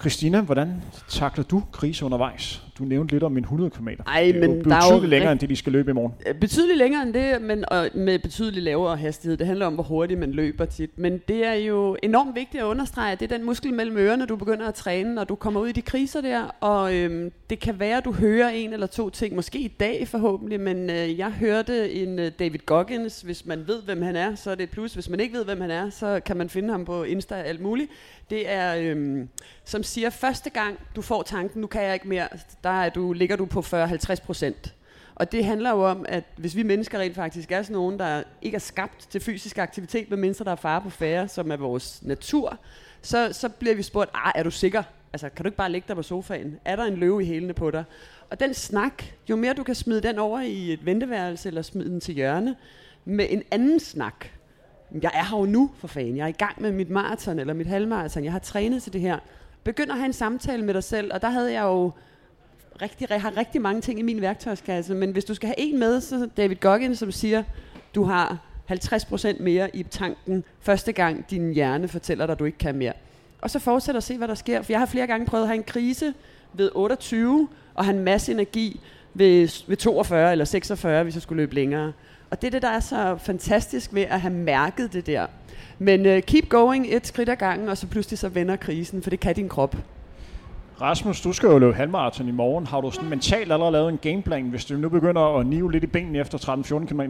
Christina, 0.00 0.40
hvordan 0.40 0.82
takler 1.08 1.44
du 1.44 1.62
krise 1.72 2.04
undervejs? 2.04 2.67
Du 2.78 2.84
nævnte 2.84 3.14
lidt 3.14 3.22
om 3.22 3.36
en 3.36 3.44
100 3.44 3.70
km. 3.70 3.88
Ej, 4.06 4.32
men 4.32 4.64
det 4.64 4.72
er 4.72 4.76
jo 4.76 4.80
betydeligt 4.80 5.10
længere, 5.10 5.32
end 5.32 5.40
det, 5.40 5.48
de 5.48 5.56
skal 5.56 5.72
løbe 5.72 5.90
i 5.90 5.94
morgen. 5.94 6.14
Øh, 6.26 6.34
Betydeligt 6.34 6.78
længere 6.78 7.02
end 7.02 7.14
det, 7.14 7.42
men 7.42 7.64
og 7.68 7.88
med 7.94 8.18
betydeligt 8.18 8.64
lavere 8.64 8.96
hastighed. 8.96 9.36
Det 9.36 9.46
handler 9.46 9.66
om, 9.66 9.74
hvor 9.74 9.82
hurtigt 9.84 10.20
man 10.20 10.32
løber 10.32 10.64
tit. 10.64 10.90
Men 10.98 11.18
det 11.28 11.44
er 11.46 11.52
jo 11.52 11.96
enormt 12.02 12.34
vigtigt 12.34 12.62
at 12.62 12.66
understrege, 12.66 13.12
at 13.12 13.20
det 13.20 13.32
er 13.32 13.36
den 13.36 13.46
muskel 13.46 13.74
mellem 13.74 13.96
ørerne, 13.96 14.26
du 14.26 14.36
begynder 14.36 14.68
at 14.68 14.74
træne, 14.74 15.14
når 15.14 15.24
du 15.24 15.34
kommer 15.34 15.60
ud 15.60 15.68
i 15.68 15.72
de 15.72 15.82
kriser 15.82 16.20
der. 16.20 16.42
Og 16.60 16.94
øhm, 16.94 17.32
det 17.50 17.60
kan 17.60 17.78
være, 17.80 17.96
at 17.98 18.04
du 18.04 18.12
hører 18.12 18.48
en 18.48 18.72
eller 18.72 18.86
to 18.86 19.10
ting, 19.10 19.34
måske 19.34 19.58
i 19.58 19.68
dag 19.68 20.08
forhåbentlig, 20.08 20.60
men 20.60 20.90
øh, 20.90 21.18
jeg 21.18 21.30
hørte 21.30 21.92
en 21.92 22.18
øh, 22.18 22.32
David 22.38 22.58
Goggins. 22.66 23.20
Hvis 23.20 23.46
man 23.46 23.58
ved, 23.66 23.82
hvem 23.82 24.02
han 24.02 24.16
er, 24.16 24.34
så 24.34 24.50
er 24.50 24.54
det 24.54 24.64
et 24.64 24.70
plus. 24.70 24.94
Hvis 24.94 25.08
man 25.08 25.20
ikke 25.20 25.34
ved, 25.36 25.44
hvem 25.44 25.60
han 25.60 25.70
er, 25.70 25.90
så 25.90 26.20
kan 26.26 26.36
man 26.36 26.48
finde 26.48 26.70
ham 26.70 26.84
på 26.84 27.02
Insta 27.02 27.34
og 27.34 27.46
alt 27.46 27.60
muligt. 27.60 27.90
Det 28.30 28.52
er, 28.52 28.76
øhm, 28.78 29.28
som 29.64 29.82
siger, 29.82 30.10
første 30.10 30.50
gang 30.50 30.78
du 30.96 31.02
får 31.02 31.22
tanken, 31.22 31.60
nu 31.60 31.66
kan 31.66 31.82
jeg 31.82 31.94
ikke 31.94 32.08
mere, 32.08 32.28
der 32.68 32.82
er 32.82 32.90
du, 32.90 33.12
ligger 33.12 33.36
du 33.36 33.46
på 33.46 33.60
40-50 33.60 34.24
procent. 34.24 34.74
Og 35.14 35.32
det 35.32 35.44
handler 35.44 35.70
jo 35.70 35.84
om, 35.84 36.06
at 36.08 36.24
hvis 36.36 36.56
vi 36.56 36.62
mennesker 36.62 36.98
rent 36.98 37.14
faktisk 37.14 37.52
er 37.52 37.62
sådan 37.62 37.74
nogen, 37.74 37.98
der 37.98 38.22
ikke 38.42 38.54
er 38.54 38.58
skabt 38.58 39.06
til 39.10 39.20
fysisk 39.20 39.58
aktivitet, 39.58 40.10
medmindre 40.10 40.44
der 40.44 40.50
er 40.50 40.56
fare 40.56 40.80
på 40.80 40.90
færre, 40.90 41.28
som 41.28 41.50
er 41.50 41.56
vores 41.56 42.02
natur, 42.02 42.58
så, 43.02 43.28
så 43.32 43.48
bliver 43.48 43.74
vi 43.74 43.82
spurgt, 43.82 44.10
ah, 44.14 44.32
er 44.34 44.42
du 44.42 44.50
sikker? 44.50 44.82
Altså, 45.12 45.28
kan 45.28 45.44
du 45.44 45.48
ikke 45.48 45.56
bare 45.56 45.72
ligge 45.72 45.88
der 45.88 45.94
på 45.94 46.02
sofaen? 46.02 46.58
Er 46.64 46.76
der 46.76 46.84
en 46.84 46.94
løve 46.94 47.22
i 47.22 47.26
hælene 47.26 47.52
på 47.52 47.70
dig? 47.70 47.84
Og 48.30 48.40
den 48.40 48.54
snak, 48.54 49.04
jo 49.30 49.36
mere 49.36 49.54
du 49.54 49.62
kan 49.62 49.74
smide 49.74 50.00
den 50.00 50.18
over 50.18 50.40
i 50.40 50.72
et 50.72 50.86
venteværelse, 50.86 51.48
eller 51.48 51.62
smide 51.62 51.90
den 51.90 52.00
til 52.00 52.14
hjørne, 52.14 52.56
med 53.04 53.26
en 53.30 53.42
anden 53.50 53.80
snak. 53.80 54.26
Jeg 55.02 55.10
er 55.14 55.24
her 55.24 55.38
jo 55.38 55.46
nu, 55.46 55.70
for 55.78 55.88
fanden. 55.88 56.16
Jeg 56.16 56.24
er 56.24 56.28
i 56.28 56.32
gang 56.32 56.62
med 56.62 56.72
mit 56.72 56.90
maraton, 56.90 57.38
eller 57.38 57.54
mit 57.54 57.66
halvmaraton. 57.66 58.24
Jeg 58.24 58.32
har 58.32 58.38
trænet 58.38 58.82
til 58.82 58.92
det 58.92 59.00
her. 59.00 59.18
Begynd 59.64 59.90
at 59.90 59.96
have 59.96 60.06
en 60.06 60.12
samtale 60.12 60.64
med 60.64 60.74
dig 60.74 60.84
selv, 60.84 61.12
og 61.14 61.22
der 61.22 61.30
havde 61.30 61.52
jeg 61.52 61.62
jo 61.62 61.92
rigtig, 62.82 63.10
jeg 63.10 63.22
har 63.22 63.36
rigtig 63.36 63.60
mange 63.60 63.80
ting 63.80 63.98
i 63.98 64.02
min 64.02 64.20
værktøjskasse, 64.20 64.94
men 64.94 65.10
hvis 65.12 65.24
du 65.24 65.34
skal 65.34 65.46
have 65.46 65.58
en 65.58 65.78
med, 65.78 66.00
så 66.00 66.28
David 66.36 66.56
Goggins, 66.56 66.98
som 66.98 67.12
siger, 67.12 67.42
du 67.94 68.04
har 68.04 68.38
50% 68.70 69.42
mere 69.42 69.76
i 69.76 69.82
tanken 69.82 70.44
første 70.60 70.92
gang 70.92 71.30
din 71.30 71.52
hjerne 71.52 71.88
fortæller 71.88 72.26
dig, 72.26 72.32
at 72.32 72.38
du 72.38 72.44
ikke 72.44 72.58
kan 72.58 72.74
mere. 72.74 72.92
Og 73.40 73.50
så 73.50 73.58
fortsæt 73.58 73.96
at 73.96 74.02
se, 74.02 74.18
hvad 74.18 74.28
der 74.28 74.34
sker. 74.34 74.62
For 74.62 74.72
jeg 74.72 74.78
har 74.78 74.86
flere 74.86 75.06
gange 75.06 75.26
prøvet 75.26 75.44
at 75.44 75.48
have 75.48 75.56
en 75.56 75.64
krise 75.64 76.14
ved 76.52 76.70
28, 76.74 77.48
og 77.74 77.84
have 77.84 77.96
en 77.96 78.04
masse 78.04 78.32
energi 78.32 78.80
ved, 79.14 79.64
ved 79.68 79.76
42 79.76 80.32
eller 80.32 80.44
46, 80.44 81.02
hvis 81.02 81.14
jeg 81.14 81.22
skulle 81.22 81.42
løbe 81.42 81.54
længere. 81.54 81.92
Og 82.30 82.42
det 82.42 82.46
er 82.46 82.50
det, 82.50 82.62
der 82.62 82.68
er 82.68 82.80
så 82.80 83.16
fantastisk 83.20 83.94
ved 83.94 84.02
at 84.02 84.20
have 84.20 84.34
mærket 84.34 84.92
det 84.92 85.06
der. 85.06 85.26
Men 85.78 86.06
uh, 86.06 86.18
keep 86.22 86.48
going 86.48 86.94
et 86.94 87.06
skridt 87.06 87.28
ad 87.28 87.36
gangen, 87.36 87.68
og 87.68 87.78
så 87.78 87.86
pludselig 87.86 88.18
så 88.18 88.28
vender 88.28 88.56
krisen, 88.56 89.02
for 89.02 89.10
det 89.10 89.20
kan 89.20 89.34
din 89.34 89.48
krop. 89.48 89.76
Rasmus, 90.80 91.20
du 91.20 91.32
skal 91.32 91.46
jo 91.46 91.58
løbe 91.58 91.74
halvmarathon 91.74 92.28
i 92.28 92.32
morgen. 92.32 92.66
Har 92.66 92.80
du 92.80 92.90
sådan 92.90 93.08
mentalt 93.08 93.52
allerede 93.52 93.72
lavet 93.72 93.88
en 93.88 93.98
gameplan, 93.98 94.48
hvis 94.48 94.64
du 94.64 94.74
nu 94.74 94.88
begynder 94.88 95.38
at 95.38 95.46
nive 95.46 95.72
lidt 95.72 95.84
i 95.84 95.86
benene 95.86 96.18
efter 96.18 96.38
13-14 96.38 96.86
km? 96.86 97.00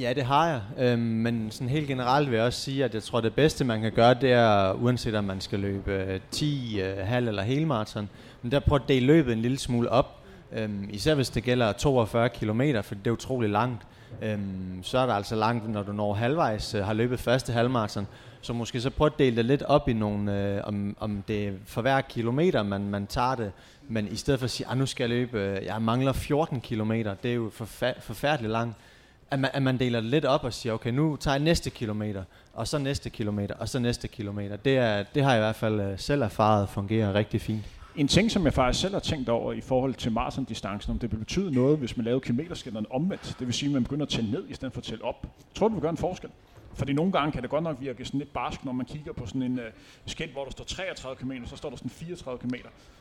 Ja, 0.00 0.12
det 0.12 0.22
har 0.22 0.48
jeg. 0.48 0.60
Øhm, 0.78 1.00
men 1.00 1.50
sådan 1.50 1.68
helt 1.68 1.88
generelt 1.88 2.30
vil 2.30 2.36
jeg 2.36 2.46
også 2.46 2.60
sige, 2.60 2.84
at 2.84 2.94
jeg 2.94 3.02
tror, 3.02 3.20
det 3.20 3.34
bedste, 3.34 3.64
man 3.64 3.80
kan 3.80 3.92
gøre, 3.92 4.14
det 4.14 4.32
er, 4.32 4.72
uanset 4.72 5.14
om 5.14 5.24
man 5.24 5.40
skal 5.40 5.58
løbe 5.60 5.92
øh, 5.92 6.20
10, 6.30 6.80
øh, 6.80 6.96
halv 6.98 7.28
eller 7.28 7.42
helmarathon, 7.42 8.08
men 8.42 8.52
der 8.52 8.60
prøver 8.60 8.82
at 8.82 8.88
dele 8.88 9.06
løbet 9.06 9.32
en 9.32 9.42
lille 9.42 9.58
smule 9.58 9.88
op. 9.88 10.06
Øhm, 10.52 10.88
især 10.90 11.14
hvis 11.14 11.30
det 11.30 11.42
gælder 11.42 11.72
42 11.72 12.28
km, 12.28 12.62
for 12.82 12.94
det 12.94 13.06
er 13.06 13.10
utrolig 13.10 13.50
langt. 13.50 13.82
Øhm, 14.22 14.80
så 14.82 14.98
er 14.98 15.06
der 15.06 15.14
altså 15.14 15.36
langt, 15.36 15.72
når 15.72 15.82
du 15.82 15.92
når 15.92 16.14
halvvejs, 16.14 16.74
øh, 16.74 16.84
har 16.84 16.92
løbet 16.92 17.20
første 17.20 17.52
halvmarathon. 17.52 18.06
Så 18.46 18.52
måske 18.52 18.80
så 18.80 18.90
prøv 18.90 19.06
at 19.06 19.18
dele 19.18 19.36
det 19.36 19.44
lidt 19.44 19.62
op 19.62 19.88
i 19.88 19.92
nogle, 19.92 20.54
øh, 20.56 20.60
om, 20.64 20.96
om 21.00 21.24
det 21.28 21.48
er 21.48 21.52
for 21.64 21.82
hver 21.82 22.00
kilometer, 22.00 22.62
man, 22.62 22.88
man 22.88 23.06
tager 23.06 23.34
det. 23.34 23.52
Men 23.88 24.08
i 24.08 24.16
stedet 24.16 24.40
for 24.40 24.44
at 24.44 24.50
sige, 24.50 24.66
at 24.70 24.78
nu 24.78 24.86
skal 24.86 25.04
jeg 25.04 25.10
løbe, 25.10 25.40
øh, 25.40 25.64
jeg 25.64 25.82
mangler 25.82 26.12
14 26.12 26.60
km, 26.60 26.92
det 26.92 27.24
er 27.24 27.34
jo 27.34 27.50
forfa- 27.60 28.00
forfærdeligt 28.00 28.52
langt 28.52 28.76
at 29.30 29.38
man, 29.38 29.50
at 29.54 29.62
man 29.62 29.78
deler 29.78 30.00
det 30.00 30.10
lidt 30.10 30.24
op 30.24 30.44
og 30.44 30.52
siger, 30.52 30.72
okay, 30.72 30.90
nu 30.90 31.16
tager 31.16 31.34
jeg 31.34 31.44
næste 31.44 31.70
kilometer, 31.70 32.24
og 32.52 32.68
så 32.68 32.78
næste 32.78 33.10
kilometer, 33.10 33.54
og 33.54 33.68
så 33.68 33.78
næste 33.78 34.08
kilometer. 34.08 34.56
Det, 34.56 34.76
er, 34.76 35.02
det 35.14 35.24
har 35.24 35.30
jeg 35.30 35.38
i 35.38 35.44
hvert 35.44 35.56
fald 35.56 35.80
øh, 35.80 35.98
selv 35.98 36.22
erfaret 36.22 36.68
fungerer 36.68 37.14
rigtig 37.14 37.40
fint. 37.40 37.64
En 37.96 38.08
ting, 38.08 38.30
som 38.30 38.44
jeg 38.44 38.52
faktisk 38.52 38.80
selv 38.80 38.92
har 38.92 39.00
tænkt 39.00 39.28
over 39.28 39.52
i 39.52 39.60
forhold 39.60 39.94
til 39.94 40.12
maratondistancen, 40.12 40.90
om 40.92 40.98
det 40.98 41.12
vil 41.12 41.18
betyde 41.18 41.54
noget, 41.54 41.78
hvis 41.78 41.96
man 41.96 42.04
laver 42.04 42.20
kilometerskillerne 42.20 42.86
omvendt. 42.92 43.36
Det 43.38 43.46
vil 43.46 43.54
sige, 43.54 43.68
at 43.68 43.72
man 43.72 43.82
begynder 43.82 44.06
at 44.06 44.10
tælle 44.10 44.30
ned, 44.30 44.44
i 44.48 44.54
stedet 44.54 44.74
for 44.74 44.80
at 44.80 44.84
tælle 44.84 45.04
op. 45.04 45.26
Tror 45.54 45.68
du, 45.68 45.74
det 45.74 45.76
vil 45.76 45.82
gøre 45.82 45.90
en 45.90 45.96
forskel? 45.96 46.30
Fordi 46.76 46.92
nogle 46.92 47.12
gange 47.12 47.32
kan 47.32 47.42
det 47.42 47.50
godt 47.50 47.64
nok 47.64 47.76
virke 47.80 48.04
sådan 48.04 48.18
lidt 48.18 48.32
barsk, 48.32 48.64
når 48.64 48.72
man 48.72 48.86
kigger 48.86 49.12
på 49.12 49.26
sådan 49.26 49.42
en 49.42 49.58
uh, 49.58 49.64
skilt, 50.06 50.32
hvor 50.32 50.44
der 50.44 50.50
står 50.50 50.64
33 50.64 51.16
km, 51.16 51.32
så 51.46 51.56
står 51.56 51.68
der 51.70 51.76
sådan 51.76 51.90
34 51.90 52.38
km. 52.38 52.54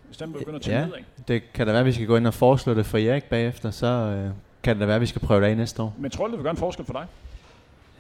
Hvis 0.08 0.18
den 0.18 0.34
begynder 0.34 0.56
at 0.56 0.62
tælle 0.62 0.80
Ja. 0.80 0.86
ned, 0.86 0.94
ikke? 0.98 1.10
Det 1.28 1.54
kan 1.54 1.66
da 1.68 1.72
være, 1.72 1.80
at 1.80 1.86
vi 1.86 1.92
skal 1.92 2.08
gå 2.08 2.18
ind 2.18 2.28
og 2.28 2.34
foreslå 2.34 2.74
det 2.74 2.86
for 2.86 2.98
Erik 2.98 3.24
bagefter, 3.24 3.72
så 3.72 3.88
øh, 3.88 4.30
kan 4.64 4.76
det 4.76 4.82
da 4.82 4.86
være, 4.86 4.96
at 4.96 5.02
vi 5.02 5.06
skal 5.06 5.22
prøve 5.22 5.42
det 5.42 5.48
af 5.48 5.58
næste 5.58 5.82
år. 5.82 5.94
Men 5.98 6.12
tror 6.12 6.26
du, 6.26 6.32
det 6.32 6.38
vil 6.38 6.44
gøre 6.44 6.52
en 6.52 6.58
forskel 6.58 6.86
for 6.86 6.94
dig? 6.94 7.06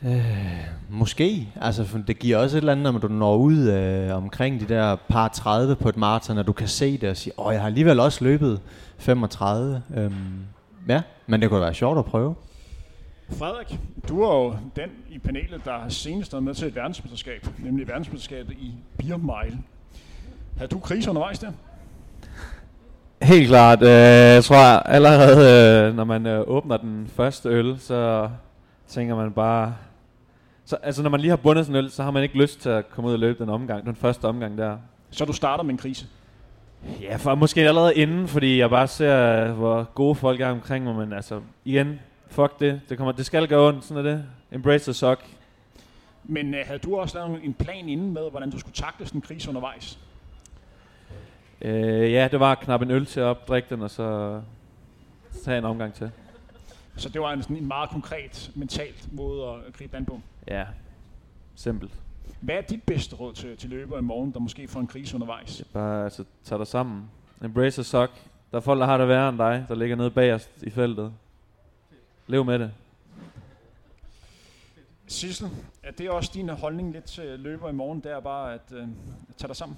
Øh, 0.05 0.65
måske. 0.89 1.47
Altså, 1.61 1.85
det 2.07 2.19
giver 2.19 2.37
også 2.37 2.57
et 2.57 2.61
eller 2.61 2.71
andet, 2.71 2.93
når 2.93 2.99
du 2.99 3.07
når 3.07 3.35
ud 3.35 3.57
øh, 3.69 4.15
omkring 4.15 4.59
de 4.59 4.65
der 4.73 4.95
par 4.95 5.27
30 5.27 5.75
på 5.75 5.89
et 5.89 5.97
maraton, 5.97 6.37
og 6.37 6.47
du 6.47 6.53
kan 6.53 6.67
se 6.67 6.97
det 6.97 7.09
og 7.09 7.17
sige, 7.17 7.39
åh, 7.39 7.53
jeg 7.53 7.61
har 7.61 7.67
alligevel 7.67 7.99
også 7.99 8.23
løbet 8.23 8.61
35. 8.97 9.81
Øhm, 9.97 10.13
ja, 10.87 11.01
men 11.27 11.41
det 11.41 11.49
kunne 11.49 11.59
da 11.59 11.65
være 11.65 11.73
sjovt 11.73 11.99
at 11.99 12.05
prøve. 12.05 12.35
Frederik, 13.29 13.79
du 14.09 14.21
er 14.21 14.43
jo 14.43 14.55
den 14.75 14.89
i 15.09 15.19
panelet, 15.19 15.65
der 15.65 15.79
har 15.79 15.89
senest 15.89 16.33
været 16.33 16.43
med 16.43 16.53
til 16.53 16.67
et 16.67 16.75
verdensmesterskab, 16.75 17.47
nemlig 17.59 17.87
verdensmesterskabet 17.87 18.53
i 18.53 18.73
Beer 18.97 19.17
Mile. 19.17 19.57
Har 20.57 20.67
du 20.67 20.79
krise 20.79 21.09
undervejs 21.09 21.39
der? 21.39 21.51
Helt 23.21 23.47
klart. 23.47 23.81
Øh, 23.81 23.87
jeg 23.89 24.43
tror 24.43 24.57
allerede, 24.79 25.87
øh, 25.87 25.95
når 25.95 26.03
man 26.03 26.25
øh, 26.25 26.43
åbner 26.47 26.77
den 26.77 27.07
første 27.07 27.49
øl, 27.49 27.79
så 27.79 28.29
tænker 28.87 29.15
man 29.15 29.31
bare... 29.31 29.75
Så, 30.65 30.77
altså 30.83 31.03
når 31.03 31.09
man 31.09 31.19
lige 31.19 31.29
har 31.29 31.37
bundet 31.37 31.65
sådan 31.65 31.79
en 31.79 31.85
øl, 31.85 31.91
så 31.91 32.03
har 32.03 32.11
man 32.11 32.23
ikke 32.23 32.37
lyst 32.37 32.61
til 32.61 32.69
at 32.69 32.89
komme 32.89 33.07
ud 33.07 33.13
og 33.13 33.19
løbe 33.19 33.43
den 33.43 33.49
omgang, 33.49 33.85
den 33.85 33.95
første 33.95 34.25
omgang 34.25 34.57
der. 34.57 34.77
Så 35.11 35.25
du 35.25 35.33
starter 35.33 35.63
med 35.63 35.71
en 35.71 35.77
krise? 35.77 36.05
Ja, 37.01 37.15
for 37.15 37.35
måske 37.35 37.67
allerede 37.67 37.95
inden, 37.95 38.27
fordi 38.27 38.59
jeg 38.59 38.69
bare 38.69 38.87
ser, 38.87 39.51
hvor 39.51 39.83
gode 39.83 40.15
folk 40.15 40.41
er 40.41 40.49
omkring 40.49 40.85
mig, 40.85 40.95
men 40.95 41.13
altså 41.13 41.39
igen, 41.65 41.99
fuck 42.27 42.59
det, 42.59 42.81
det, 42.89 42.97
kommer, 42.97 43.11
det 43.11 43.25
skal 43.25 43.47
gå 43.47 43.67
ondt, 43.67 43.85
sådan 43.85 44.05
er 44.05 44.11
det. 44.11 44.25
Embrace 44.51 44.85
the 44.85 44.93
suck. 44.93 45.25
Men 46.23 46.53
uh, 46.53 46.59
havde 46.65 46.79
du 46.79 46.97
også 46.97 47.17
lavet 47.17 47.43
en 47.43 47.53
plan 47.53 47.89
inden 47.89 48.13
med, 48.13 48.29
hvordan 48.31 48.49
du 48.49 48.59
skulle 48.59 48.75
takle 48.75 49.05
sådan 49.05 49.17
en 49.17 49.21
krise 49.21 49.49
undervejs? 49.49 49.99
Øh, 51.61 52.11
ja, 52.11 52.27
det 52.31 52.39
var 52.39 52.55
knap 52.55 52.81
en 52.81 52.91
øl 52.91 53.05
til 53.05 53.19
at 53.19 53.25
opdrikke 53.25 53.69
den, 53.69 53.81
og 53.81 53.89
så 53.89 54.41
tage 55.43 55.57
en 55.57 55.65
omgang 55.65 55.93
til. 55.93 56.11
Så 56.95 57.09
det 57.09 57.21
var 57.21 57.33
en, 57.33 57.41
sådan 57.41 57.57
en 57.57 57.67
meget 57.67 57.89
konkret, 57.89 58.51
mentalt 58.55 59.13
måde 59.13 59.49
at 59.49 59.73
gribe 59.73 59.97
an 59.97 60.05
på? 60.05 60.21
Ja, 60.47 60.65
simpelt. 61.55 61.91
Hvad 62.41 62.55
er 62.55 62.61
dit 62.61 62.83
bedste 62.83 63.15
råd 63.15 63.33
til, 63.33 63.57
til 63.57 63.69
løber 63.69 63.97
i 63.97 64.01
morgen, 64.01 64.33
der 64.33 64.39
måske 64.39 64.67
får 64.67 64.79
en 64.79 64.87
krise 64.87 65.15
undervejs? 65.15 65.57
Det 65.57 65.67
bare, 65.73 66.03
altså, 66.03 66.23
tag 66.43 66.59
dig 66.59 66.67
sammen. 66.67 67.09
Embrace 67.43 67.81
the 67.81 67.83
suck. 67.83 68.11
Der 68.51 68.57
er 68.57 68.61
folk, 68.61 68.79
der 68.79 68.85
har 68.85 68.97
det 68.97 69.07
værre 69.07 69.29
end 69.29 69.37
dig, 69.37 69.65
der 69.67 69.75
ligger 69.75 69.95
nede 69.95 70.11
bagerst 70.11 70.63
i 70.63 70.69
feltet. 70.69 71.13
Lev 72.27 72.45
med 72.45 72.59
det. 72.59 72.71
Sissel, 75.07 75.47
er 75.83 75.91
det 75.91 76.09
også 76.09 76.31
din 76.33 76.49
holdning 76.49 76.91
lidt 76.91 77.05
til 77.05 77.39
løber 77.39 77.69
i 77.69 77.73
morgen, 77.73 77.99
det 77.99 78.11
er 78.11 78.19
bare 78.19 78.53
at, 78.53 78.61
at 79.29 79.35
tage 79.37 79.47
dig 79.47 79.55
sammen? 79.55 79.77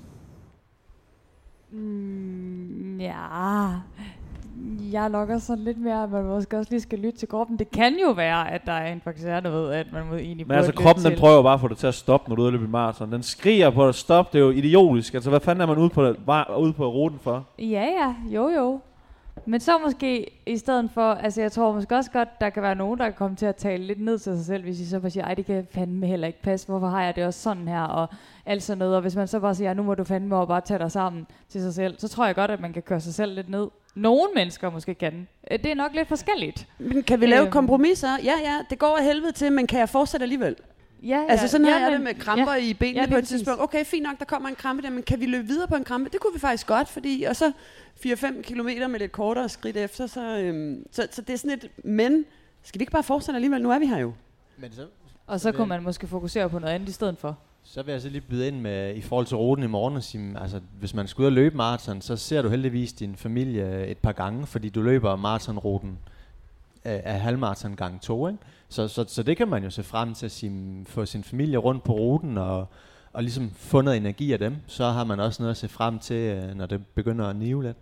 Mm, 1.71 2.99
ja, 2.99 3.69
jeg 4.91 5.11
lokker 5.11 5.37
sådan 5.37 5.63
lidt 5.63 5.77
mere, 5.77 6.03
at 6.03 6.11
man 6.11 6.23
måske 6.23 6.57
også 6.57 6.71
lige 6.71 6.81
skal 6.81 6.99
lytte 6.99 7.19
til 7.19 7.27
kroppen. 7.27 7.59
Det 7.59 7.71
kan 7.71 7.95
jo 7.99 8.11
være, 8.11 8.51
at 8.51 8.61
der 8.65 8.71
er 8.71 8.93
en 8.93 9.01
faktisk 9.01 9.27
er 9.27 9.39
noget, 9.39 9.73
at 9.73 9.87
man 9.93 10.07
må 10.07 10.15
egentlig 10.15 10.47
Men 10.47 10.57
altså 10.57 10.73
kroppen, 10.73 11.05
den 11.05 11.19
prøver 11.19 11.43
bare 11.43 11.53
at 11.53 11.59
få 11.59 11.67
det 11.67 11.77
til 11.77 11.87
at 11.87 11.93
stoppe, 11.93 12.29
når 12.29 12.35
du 12.35 12.49
løber 12.49 12.65
i 12.65 12.69
maraton. 12.69 13.11
Den 13.11 13.23
skriger 13.23 13.69
på 13.69 13.87
at 13.87 13.95
stoppe, 13.95 14.37
det 14.37 14.43
er 14.43 14.45
jo 14.45 14.51
idiotisk. 14.51 15.13
Altså 15.13 15.29
hvad 15.29 15.39
fanden 15.39 15.61
er 15.61 15.65
man 15.65 15.77
ude 15.77 15.89
på, 15.89 16.01
ude 16.57 16.73
på 16.73 16.91
ruten 16.91 17.19
for? 17.19 17.45
Ja, 17.59 17.85
ja, 17.85 18.15
jo 18.29 18.49
jo. 18.49 18.79
Men 19.45 19.59
så 19.59 19.77
måske 19.77 20.31
i 20.45 20.57
stedet 20.57 20.89
for, 20.93 21.11
altså 21.11 21.41
jeg 21.41 21.51
tror 21.51 21.73
måske 21.73 21.95
også 21.95 22.11
godt, 22.11 22.41
der 22.41 22.49
kan 22.49 22.63
være 22.63 22.75
nogen, 22.75 22.99
der 22.99 23.05
kan 23.05 23.13
komme 23.13 23.37
til 23.37 23.45
at 23.45 23.55
tale 23.55 23.83
lidt 23.83 24.01
ned 24.01 24.19
til 24.19 24.37
sig 24.37 24.45
selv, 24.45 24.63
hvis 24.63 24.77
de 24.77 24.87
så 24.87 24.99
bare 24.99 25.09
siger, 25.09 25.23
ej 25.23 25.33
det 25.33 25.45
kan 25.45 25.67
fandme 25.71 26.07
heller 26.07 26.27
ikke 26.27 26.41
passe, 26.41 26.67
hvorfor 26.67 26.87
har 26.87 27.03
jeg 27.03 27.15
det 27.15 27.25
også 27.25 27.39
sådan 27.39 27.67
her, 27.67 27.81
og 27.81 28.07
alt 28.45 28.63
sådan 28.63 28.77
noget. 28.77 28.95
Og 28.95 29.01
hvis 29.01 29.15
man 29.15 29.27
så 29.27 29.39
bare 29.39 29.55
siger, 29.55 29.73
nu 29.73 29.83
må 29.83 29.95
du 29.95 30.03
fandme 30.03 30.35
over 30.35 30.45
bare 30.45 30.61
tage 30.61 30.79
dig 30.79 30.91
sammen 30.91 31.27
til 31.49 31.61
sig 31.61 31.73
selv, 31.73 31.99
så 31.99 32.07
tror 32.07 32.25
jeg 32.25 32.35
godt, 32.35 32.51
at 32.51 32.59
man 32.59 32.73
kan 32.73 32.81
køre 32.81 32.99
sig 32.99 33.13
selv 33.13 33.35
lidt 33.35 33.49
ned. 33.49 33.67
Nogle 33.95 34.29
mennesker 34.35 34.69
måske 34.69 34.93
kan. 34.93 35.27
Øh, 35.51 35.59
det 35.59 35.71
er 35.71 35.75
nok 35.75 35.93
lidt 35.93 36.07
forskelligt. 36.07 36.67
Men 36.77 37.03
kan 37.03 37.21
vi 37.21 37.25
lave 37.25 37.41
øhm. 37.41 37.51
kompromiser? 37.51 38.17
Ja, 38.23 38.33
ja, 38.43 38.57
det 38.69 38.79
går 38.79 38.97
af 38.97 39.03
helvede 39.03 39.31
til, 39.31 39.51
men 39.51 39.67
kan 39.67 39.79
jeg 39.79 39.89
fortsætte 39.89 40.23
alligevel? 40.23 40.55
Ja, 41.03 41.07
ja. 41.07 41.25
Altså 41.29 41.47
sådan 41.47 41.67
ja, 41.67 41.73
har 41.73 41.79
jeg 41.79 41.91
det 41.91 42.01
med 42.01 42.13
kramper 42.13 42.53
ja, 42.53 42.59
i 42.59 42.73
benene 42.73 43.01
ja, 43.01 43.09
på 43.09 43.15
et 43.15 43.27
tidspunkt. 43.27 43.61
Okay, 43.61 43.85
fint 43.85 44.03
nok, 44.03 44.19
der 44.19 44.25
kommer 44.25 44.49
en 44.49 44.55
krampe 44.55 44.83
der, 44.83 44.89
men 44.89 45.03
kan 45.03 45.19
vi 45.19 45.25
løbe 45.25 45.47
videre 45.47 45.67
på 45.67 45.75
en 45.75 45.83
krampe? 45.83 46.09
Det 46.09 46.19
kunne 46.19 46.33
vi 46.33 46.39
faktisk 46.39 46.67
godt, 46.67 46.89
fordi... 46.89 47.25
Og 47.29 47.35
så 47.35 47.51
4-5 48.05 48.41
kilometer 48.41 48.87
med 48.87 48.99
lidt 48.99 49.11
kortere 49.11 49.49
skridt 49.49 49.77
efter, 49.77 50.07
så, 50.07 50.37
øhm, 50.37 50.85
så, 50.91 51.07
så 51.11 51.21
det 51.21 51.33
er 51.33 51.37
sådan 51.37 51.57
et... 51.57 51.69
Men, 51.83 52.25
skal 52.63 52.79
vi 52.79 52.83
ikke 52.83 52.91
bare 52.91 53.03
fortsætte 53.03 53.35
alligevel? 53.35 53.61
Nu 53.61 53.71
er 53.71 53.79
vi 53.79 53.85
her 53.85 53.97
jo. 53.97 54.13
Men 54.57 54.71
så, 54.71 54.85
og 55.27 55.39
så 55.39 55.51
kunne 55.51 55.67
man 55.67 55.83
måske 55.83 56.07
fokusere 56.07 56.49
på 56.49 56.59
noget 56.59 56.73
andet 56.73 56.89
i 56.89 56.91
stedet 56.91 57.17
for. 57.17 57.37
Så 57.63 57.83
vil 57.83 57.91
jeg 57.91 58.01
så 58.01 58.09
lige 58.09 58.21
byde 58.21 58.47
ind 58.47 58.59
med, 58.61 58.95
i 58.95 59.01
forhold 59.01 59.25
til 59.25 59.37
ruten 59.37 59.63
i 59.63 59.67
morgen, 59.67 59.95
og 59.95 60.03
sige, 60.03 60.35
altså, 60.41 60.59
hvis 60.79 60.93
man 60.93 61.07
skal 61.07 61.21
ud 61.21 61.25
og 61.25 61.31
løbe 61.31 61.57
maraton, 61.57 62.01
så 62.01 62.15
ser 62.15 62.41
du 62.41 62.49
heldigvis 62.49 62.93
din 62.93 63.15
familie 63.15 63.87
et 63.87 63.97
par 63.97 64.11
gange, 64.11 64.45
fordi 64.45 64.69
du 64.69 64.81
løber 64.81 65.15
maratonruten 65.15 65.99
af, 66.83 67.01
af 67.05 67.19
halvmaraton 67.19 67.75
gang 67.75 68.01
to, 68.01 68.27
ikke? 68.27 68.39
Så, 68.69 68.87
så, 68.87 69.05
så 69.07 69.23
det 69.23 69.37
kan 69.37 69.47
man 69.47 69.63
jo 69.63 69.69
se 69.69 69.83
frem 69.83 70.13
til 70.13 70.25
at 70.25 70.31
sin, 70.31 70.85
få 70.89 71.05
sin 71.05 71.23
familie 71.23 71.57
rundt 71.57 71.83
på 71.83 71.93
ruten 71.93 72.37
og, 72.37 72.67
og 73.13 73.23
ligesom 73.23 73.51
få 73.51 73.81
noget 73.81 73.97
energi 73.97 74.33
af 74.33 74.39
dem. 74.39 74.55
Så 74.67 74.85
har 74.85 75.03
man 75.03 75.19
også 75.19 75.43
noget 75.43 75.51
at 75.51 75.57
se 75.57 75.67
frem 75.67 75.99
til, 75.99 76.15
øh, 76.15 76.55
når 76.55 76.65
det 76.65 76.87
begynder 76.87 77.27
at 77.27 77.35
nive 77.35 77.63
lidt. 77.63 77.77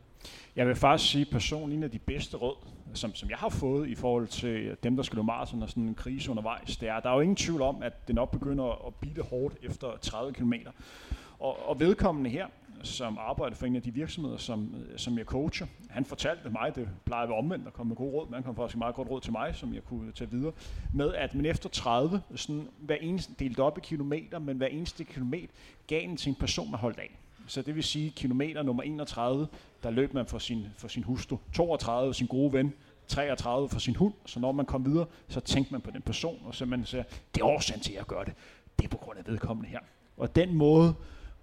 Jeg 0.55 0.67
vil 0.67 0.75
faktisk 0.75 1.11
sige 1.11 1.25
personligt, 1.25 1.77
en 1.77 1.83
af 1.83 1.91
de 1.91 1.99
bedste 1.99 2.37
råd, 2.37 2.55
som, 2.93 3.15
som 3.15 3.29
jeg 3.29 3.37
har 3.37 3.49
fået 3.49 3.89
i 3.89 3.95
forhold 3.95 4.27
til 4.27 4.77
dem, 4.83 4.95
der 4.95 5.03
skal 5.03 5.15
løbe 5.15 5.25
maraton 5.25 5.63
og 5.63 5.69
sådan 5.69 5.83
en 5.83 5.95
krise 5.95 6.31
undervejs, 6.31 6.77
det 6.77 6.89
er, 6.89 6.99
der 6.99 7.09
er 7.09 7.13
jo 7.13 7.19
ingen 7.19 7.35
tvivl 7.35 7.61
om, 7.61 7.83
at 7.83 8.07
det 8.07 8.15
nok 8.15 8.31
begynder 8.31 8.87
at 8.87 8.95
bide 8.95 9.21
hårdt 9.21 9.55
efter 9.63 9.87
30 10.01 10.33
km. 10.33 10.53
Og, 11.39 11.69
og 11.69 11.79
vedkommende 11.79 12.29
her, 12.29 12.45
som 12.83 13.17
arbejder 13.17 13.55
for 13.55 13.65
en 13.65 13.75
af 13.75 13.81
de 13.81 13.93
virksomheder, 13.93 14.37
som, 14.37 14.75
øh, 14.75 14.99
som 14.99 15.17
jeg 15.17 15.25
coacher. 15.25 15.67
Han 15.89 16.05
fortalte 16.05 16.49
mig, 16.49 16.75
det 16.75 16.89
plejer 17.05 17.23
at 17.23 17.29
være 17.29 17.37
omvendt, 17.37 17.67
at 17.67 17.73
komme 17.73 17.89
med 17.89 17.95
gode 17.95 18.11
råd, 18.11 18.27
men 18.27 18.33
han 18.33 18.43
kom 18.43 18.55
faktisk 18.55 18.77
meget 18.77 18.95
godt 18.95 19.09
råd 19.09 19.21
til 19.21 19.31
mig, 19.31 19.55
som 19.55 19.73
jeg 19.73 19.83
kunne 19.83 20.11
tage 20.11 20.31
videre, 20.31 20.51
med 20.93 21.13
at 21.13 21.35
man 21.35 21.45
efter 21.45 21.69
30, 21.69 22.21
sådan 22.35 22.67
hver 22.79 22.95
eneste, 22.95 23.33
delt 23.39 23.59
op 23.59 23.77
i 23.77 23.81
kilometer, 23.83 24.39
men 24.39 24.57
hver 24.57 24.67
eneste 24.67 25.03
kilometer 25.03 25.53
gav 25.87 26.03
en 26.03 26.17
til 26.17 26.29
en 26.29 26.35
person, 26.35 26.71
man 26.71 26.79
holdt 26.79 26.99
af. 26.99 27.19
Så 27.47 27.61
det 27.61 27.75
vil 27.75 27.83
sige, 27.83 28.09
kilometer 28.09 28.63
nummer 28.63 28.83
31, 28.83 29.47
der 29.83 29.89
løb 29.89 30.13
man 30.13 30.25
for 30.25 30.39
sin, 30.39 30.65
for 30.77 30.87
sin 30.87 31.03
hustru, 31.03 31.37
32 31.53 32.13
sin 32.13 32.27
gode 32.27 32.53
ven, 32.53 32.73
33 33.07 33.69
for 33.69 33.79
sin 33.79 33.95
hund, 33.95 34.13
så 34.25 34.39
når 34.39 34.51
man 34.51 34.65
kom 34.65 34.85
videre, 34.85 35.05
så 35.27 35.39
tænkte 35.39 35.71
man 35.73 35.81
på 35.81 35.91
den 35.91 36.01
person, 36.01 36.41
og 36.45 36.55
så 36.55 36.65
man 36.65 36.85
sagde, 36.85 37.05
det 37.35 37.41
er 37.41 37.45
årsagen 37.45 37.81
til, 37.81 37.91
at 37.91 37.97
jeg 37.97 38.05
gør 38.05 38.23
det. 38.23 38.33
Det 38.79 38.85
er 38.85 38.89
på 38.89 38.97
grund 38.97 39.19
af 39.19 39.27
vedkommende 39.27 39.69
her. 39.69 39.79
Og 40.17 40.35
den 40.35 40.53
måde, 40.53 40.93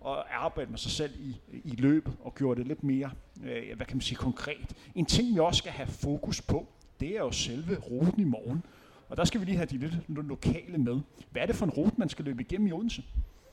og 0.04 0.44
arbejde 0.44 0.70
med 0.70 0.78
sig 0.78 0.90
selv 0.90 1.10
i, 1.18 1.36
i 1.64 1.74
løbet 1.78 2.12
og 2.24 2.34
gjorde 2.34 2.60
det 2.60 2.68
lidt 2.68 2.84
mere, 2.84 3.10
øh, 3.44 3.76
hvad 3.76 3.86
kan 3.86 3.96
man 3.96 4.00
sige, 4.00 4.16
konkret. 4.16 4.74
En 4.94 5.06
ting, 5.06 5.34
vi 5.34 5.38
også 5.38 5.58
skal 5.58 5.72
have 5.72 5.88
fokus 5.88 6.42
på, 6.42 6.66
det 7.00 7.08
er 7.08 7.20
jo 7.20 7.30
selve 7.30 7.76
ruten 7.90 8.20
i 8.20 8.24
morgen. 8.24 8.62
Og 9.08 9.16
der 9.16 9.24
skal 9.24 9.40
vi 9.40 9.44
lige 9.44 9.56
have 9.56 9.66
de 9.66 9.78
lidt 9.78 9.94
lokale 10.08 10.78
med. 10.78 11.00
Hvad 11.30 11.42
er 11.42 11.46
det 11.46 11.56
for 11.56 11.66
en 11.66 11.72
rute, 11.72 11.92
man 11.96 12.08
skal 12.08 12.24
løbe 12.24 12.42
igennem 12.42 12.66
i 12.66 12.72
Odense? 12.72 13.02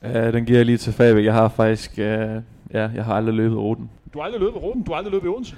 Uh, 0.04 0.10
den 0.10 0.44
giver 0.44 0.58
jeg 0.58 0.66
lige 0.66 0.78
til 0.78 0.92
Fabio. 0.92 1.24
Jeg 1.24 1.32
har 1.34 1.48
faktisk, 1.48 1.90
uh, 1.92 1.98
ja, 1.98 2.42
jeg 2.70 3.04
har 3.04 3.14
aldrig 3.14 3.34
løbet 3.34 3.58
ruten. 3.58 3.90
Du 4.14 4.18
har 4.18 4.24
aldrig 4.26 4.40
løbet 4.40 4.62
ruten? 4.62 4.82
Du 4.82 4.90
har 4.90 4.96
aldrig 4.98 5.12
løbet 5.12 5.26
i 5.26 5.28
Odense? 5.28 5.56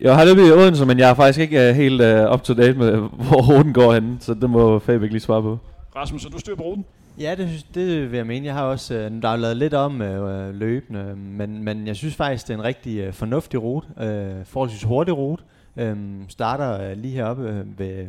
Jeg 0.00 0.16
har 0.16 0.24
løbet 0.24 0.48
i 0.48 0.50
Odense, 0.50 0.86
men 0.86 0.98
jeg 0.98 1.10
er 1.10 1.14
faktisk 1.14 1.40
ikke 1.40 1.70
uh, 1.70 1.76
helt 1.76 2.00
uh, 2.02 2.32
up 2.34 2.42
to 2.42 2.54
date 2.54 2.78
med, 2.78 2.96
hvor 3.28 3.56
ruten 3.56 3.72
går 3.72 3.94
henne, 3.94 4.16
så 4.20 4.34
det 4.34 4.50
må 4.50 4.78
Fabio 4.78 5.08
lige 5.08 5.20
svare 5.20 5.42
på. 5.42 5.58
Rasmus, 5.96 6.22
så 6.22 6.28
du 6.28 6.38
styrer 6.38 6.56
på 6.56 6.62
ruten? 6.62 6.84
Ja, 7.18 7.34
det, 7.34 7.66
det 7.74 8.10
vil 8.10 8.16
jeg 8.16 8.26
mene. 8.26 8.46
Jeg 8.46 8.54
har 8.54 8.62
også, 8.62 8.94
øh, 8.94 9.22
der 9.22 9.28
er 9.28 9.36
lavet 9.36 9.56
lidt 9.56 9.74
om 9.74 10.02
øh, 10.02 10.48
øh, 10.48 10.54
løbende, 10.54 11.16
men, 11.16 11.62
men 11.62 11.86
jeg 11.86 11.96
synes 11.96 12.14
faktisk, 12.14 12.48
det 12.48 12.54
er 12.54 12.58
en 12.58 12.64
rigtig 12.64 12.98
øh, 12.98 13.12
fornuftig 13.12 13.62
rute. 13.62 13.86
Øh, 14.00 14.44
forholdsvis 14.44 14.82
hurtig 14.82 15.16
rute. 15.16 15.42
Øh, 15.76 15.96
starter 16.28 16.90
øh, 16.90 16.96
lige 16.96 17.14
heroppe 17.14 17.48
øh, 17.48 17.78
ved, 17.78 18.06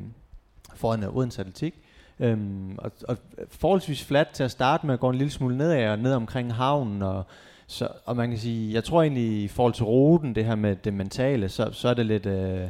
foran 0.76 1.04
øh, 1.04 1.16
Odense 1.16 1.42
Atletik. 1.42 1.76
Øhm, 2.20 2.78
og, 2.78 2.92
og 3.08 3.18
forholdsvis 3.52 4.04
fladt 4.04 4.30
til 4.30 4.44
at 4.44 4.52
starte 4.52 4.88
med, 4.88 4.98
går 4.98 5.10
en 5.10 5.18
lille 5.18 5.32
smule 5.32 5.58
nedad 5.58 5.90
og 5.92 6.00
ned 6.00 6.14
omkring 6.14 6.54
havnen. 6.54 7.02
Og, 7.02 7.24
så, 7.68 7.88
og 8.06 8.16
man 8.16 8.30
kan 8.30 8.40
sige, 8.40 8.74
jeg 8.74 8.84
tror 8.84 9.02
egentlig 9.02 9.44
i 9.44 9.48
forhold 9.48 9.74
til 9.74 9.86
ruten, 9.86 10.36
det 10.36 10.46
her 10.46 10.56
med 10.56 10.76
det 10.76 10.94
mentale, 10.94 11.50
så, 11.50 11.70
så 11.72 11.90
er 11.90 11.94
det 11.94 12.06
lidt... 12.06 12.26
Øh, 12.26 12.70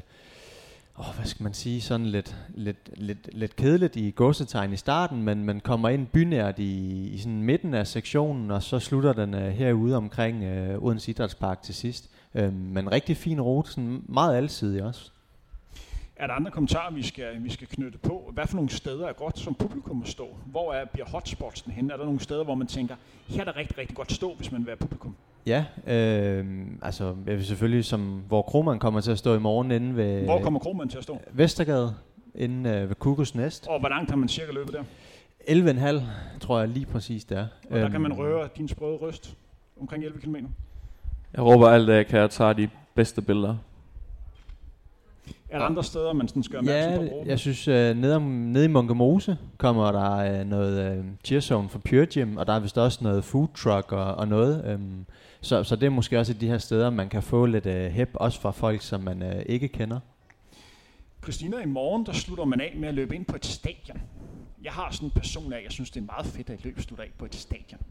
oh, 0.98 1.16
hvad 1.16 1.26
skal 1.26 1.44
man 1.44 1.54
sige, 1.54 1.82
sådan 1.82 2.06
lidt, 2.06 2.36
lidt, 2.50 2.90
lidt, 2.98 3.30
lidt 3.34 3.56
kedeligt 3.56 3.96
i 3.96 4.14
godsetegn 4.16 4.74
i 4.74 4.78
starten, 4.78 5.24
men 5.24 5.44
man 5.44 5.60
kommer 5.60 5.90
ind 5.90 6.08
bynært 6.08 6.60
i, 6.60 7.08
i 7.08 7.18
sådan 7.18 7.44
midten 7.44 7.74
af 7.74 7.88
sektionen, 7.88 8.52
og 8.52 8.64
så 8.64 8.80
slutter 8.80 9.14
den 9.14 9.34
uh, 9.34 9.42
herude 9.42 9.96
omkring 9.98 10.44
uh, 10.44 10.84
Odense 10.84 11.12
Idrætspark 11.12 11.62
til 11.62 11.76
sidst. 11.76 12.10
Uh, 12.34 12.54
men 12.54 12.92
rigtig 12.92 13.18
fin 13.18 13.42
rute, 13.42 13.72
sådan 13.72 14.04
meget 14.08 14.38
alsidig 14.38 14.84
også. 14.84 15.12
Er 16.16 16.28
der 16.28 16.34
andre 16.34 16.52
kommentarer, 16.52 16.94
vi 16.94 17.04
skal, 17.04 17.44
vi 17.44 17.50
skal 17.50 17.68
knytte 17.68 17.98
på? 17.98 18.32
Hvad 18.34 18.48
for 18.48 18.56
nogle 18.56 18.70
steder 18.70 19.08
er 19.08 19.14
godt 19.14 19.40
som 19.40 19.56
publikum 19.56 20.02
at 20.02 20.08
stå? 20.08 20.28
Hvor 20.46 20.74
er, 20.74 20.86
bliver 20.86 21.06
hotspotsen 21.06 21.72
henne? 21.72 21.94
Er 21.94 21.98
der 21.98 22.06
nogle 22.06 22.20
steder, 22.20 22.44
hvor 22.44 22.56
man 22.56 22.68
tænker, 22.68 22.96
her 23.28 23.42
er 23.42 23.46
der 23.46 23.56
rigtig, 23.56 23.78
rigtig 23.78 23.96
godt 23.96 24.12
stå, 24.12 24.34
hvis 24.34 24.52
man 24.52 24.62
vil 24.62 24.68
være 24.68 24.78
publikum? 24.78 25.16
Ja, 25.46 25.66
øh, 25.88 26.46
altså 26.82 27.16
jeg 27.28 27.36
vil 27.36 27.46
selvfølgelig, 27.46 27.86
som, 27.86 28.24
hvor 28.28 28.42
Kroman 28.42 28.80
kommer 28.80 29.02
til 29.02 29.12
at 29.12 29.18
stå 29.18 29.36
i 29.36 29.40
morgen 29.40 29.72
inde 29.72 29.96
ved... 29.96 30.24
Hvor 30.24 30.42
kommer 30.42 30.60
Kroman 30.60 30.90
til 30.90 30.98
at 30.98 31.04
stå? 31.04 31.20
Vestergade, 31.32 31.96
inde 32.36 32.70
øh, 32.70 32.90
ved 32.90 32.96
Kukos 32.96 33.36
Nest. 33.36 33.68
Og 33.68 33.80
hvor 33.80 33.90
langt 33.90 34.10
har 34.10 34.18
man 34.18 34.30
cirka 34.30 34.52
løbet 34.52 34.74
der? 34.74 34.84
11,5 35.48 36.40
tror 36.40 36.60
jeg 36.60 36.68
lige 36.68 36.86
præcis 36.86 37.26
der. 37.26 37.48
Og 37.70 37.80
der 37.80 37.90
kan 37.90 38.02
man 38.02 38.12
øhm. 38.12 38.22
røre 38.22 38.50
din 38.58 38.68
sprøde 38.68 38.98
røst 38.98 39.38
omkring 39.82 40.04
11 40.04 40.20
km. 40.20 40.36
Jeg 41.34 41.44
råber 41.44 41.68
alt, 41.68 41.90
at 41.90 41.96
jeg 41.96 42.08
kan 42.08 42.30
tage 42.30 42.54
de 42.54 42.70
bedste 42.96 43.22
billeder. 43.22 43.56
Er 45.50 45.58
der 45.60 45.66
andre 45.66 45.84
steder, 45.84 46.14
man 46.14 46.28
sådan 46.28 46.44
skal 46.44 46.60
ja, 46.66 46.98
på 46.98 47.04
Ja, 47.04 47.10
jeg 47.26 47.40
synes, 47.40 47.68
uh, 47.68 47.74
nede, 47.74 48.16
om, 48.16 48.22
nede 48.22 48.66
i 48.66 48.68
Munkemose 48.68 49.38
kommer 49.58 49.92
der 49.92 50.42
uh, 50.42 50.48
noget 50.50 51.00
uh, 51.00 51.06
cheerzone 51.24 51.70
for 51.70 51.80
Pure 51.80 52.06
Gym, 52.06 52.38
og 52.38 52.48
der 52.48 52.54
er 52.54 52.60
vist 52.60 52.78
også 52.78 53.04
noget 53.04 53.24
food 53.24 53.48
truck 53.56 53.92
og, 53.92 54.16
og 54.16 54.28
noget. 54.28 54.76
Um, 54.76 55.06
så, 55.46 55.64
så 55.64 55.76
det 55.76 55.86
er 55.86 55.90
måske 55.90 56.20
også 56.20 56.34
de 56.34 56.48
her 56.48 56.58
steder, 56.58 56.90
man 56.90 57.10
kan 57.10 57.24
få 57.24 57.46
lidt 57.46 57.66
uh, 57.66 57.74
hep, 57.74 58.10
også 58.14 58.42
fra 58.42 58.52
folk, 58.52 58.82
som 58.82 59.02
man 59.02 59.22
uh, 59.22 59.42
ikke 59.46 59.68
kender. 59.68 60.00
Christina, 61.24 61.62
i 61.62 61.66
morgen 61.66 62.06
der 62.06 62.14
slutter 62.14 62.46
man 62.46 62.62
af 62.62 62.74
med 62.78 62.88
at 62.88 62.94
løbe 62.94 63.16
ind 63.16 63.26
på 63.26 63.36
et 63.36 63.46
stadion. 63.46 64.02
Jeg 64.64 64.72
har 64.72 64.92
sådan 64.92 65.08
en 65.08 65.12
person 65.12 65.54
af, 65.54 65.64
jeg 65.64 65.72
synes, 65.72 65.92
det 65.92 66.02
er 66.02 66.06
meget 66.06 66.26
fedt 66.26 66.50
at 66.50 66.64
løbe 66.64 66.82
slutter 66.82 67.04
af 67.04 67.12
på 67.18 67.26
et 67.26 67.36
stadion. 67.36 67.82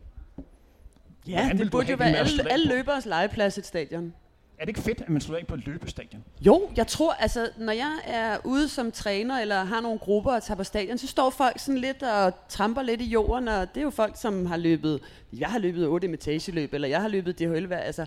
Ja, 1.28 1.44
Hvordan 1.44 1.58
det 1.58 1.70
burde 1.70 1.90
jo 1.90 1.96
være 1.96 2.16
alle, 2.16 2.52
alle 2.52 2.66
løberes 2.66 3.06
legeplads 3.06 3.58
et 3.58 3.66
stadion. 3.66 4.14
Er 4.58 4.64
det 4.64 4.68
ikke 4.68 4.80
fedt, 4.80 5.00
at 5.00 5.08
man 5.08 5.20
slutter 5.20 5.40
af 5.40 5.46
på 5.46 5.54
et 5.54 5.66
løbestadion? 5.66 6.24
Jo, 6.40 6.70
jeg 6.76 6.86
tror, 6.86 7.12
altså, 7.12 7.48
når 7.58 7.72
jeg 7.72 7.98
er 8.04 8.38
ude 8.44 8.68
som 8.68 8.92
træner, 8.92 9.38
eller 9.38 9.64
har 9.64 9.80
nogle 9.80 9.98
grupper 9.98 10.32
og 10.32 10.42
tager 10.42 10.56
på 10.56 10.64
stadion, 10.64 10.98
så 10.98 11.06
står 11.06 11.30
folk 11.30 11.58
sådan 11.58 11.80
lidt 11.80 12.02
og 12.02 12.32
tramper 12.48 12.82
lidt 12.82 13.00
i 13.00 13.04
jorden, 13.04 13.48
og 13.48 13.74
det 13.74 13.80
er 13.80 13.84
jo 13.84 13.90
folk, 13.90 14.20
som 14.20 14.46
har 14.46 14.56
løbet, 14.56 15.00
jeg 15.32 15.48
har 15.48 15.58
løbet 15.58 15.86
8 15.86 16.06
imitageløb, 16.06 16.74
eller 16.74 16.88
jeg 16.88 17.00
har 17.00 17.08
løbet 17.08 17.38
DHL, 17.38 17.72
altså. 17.72 18.06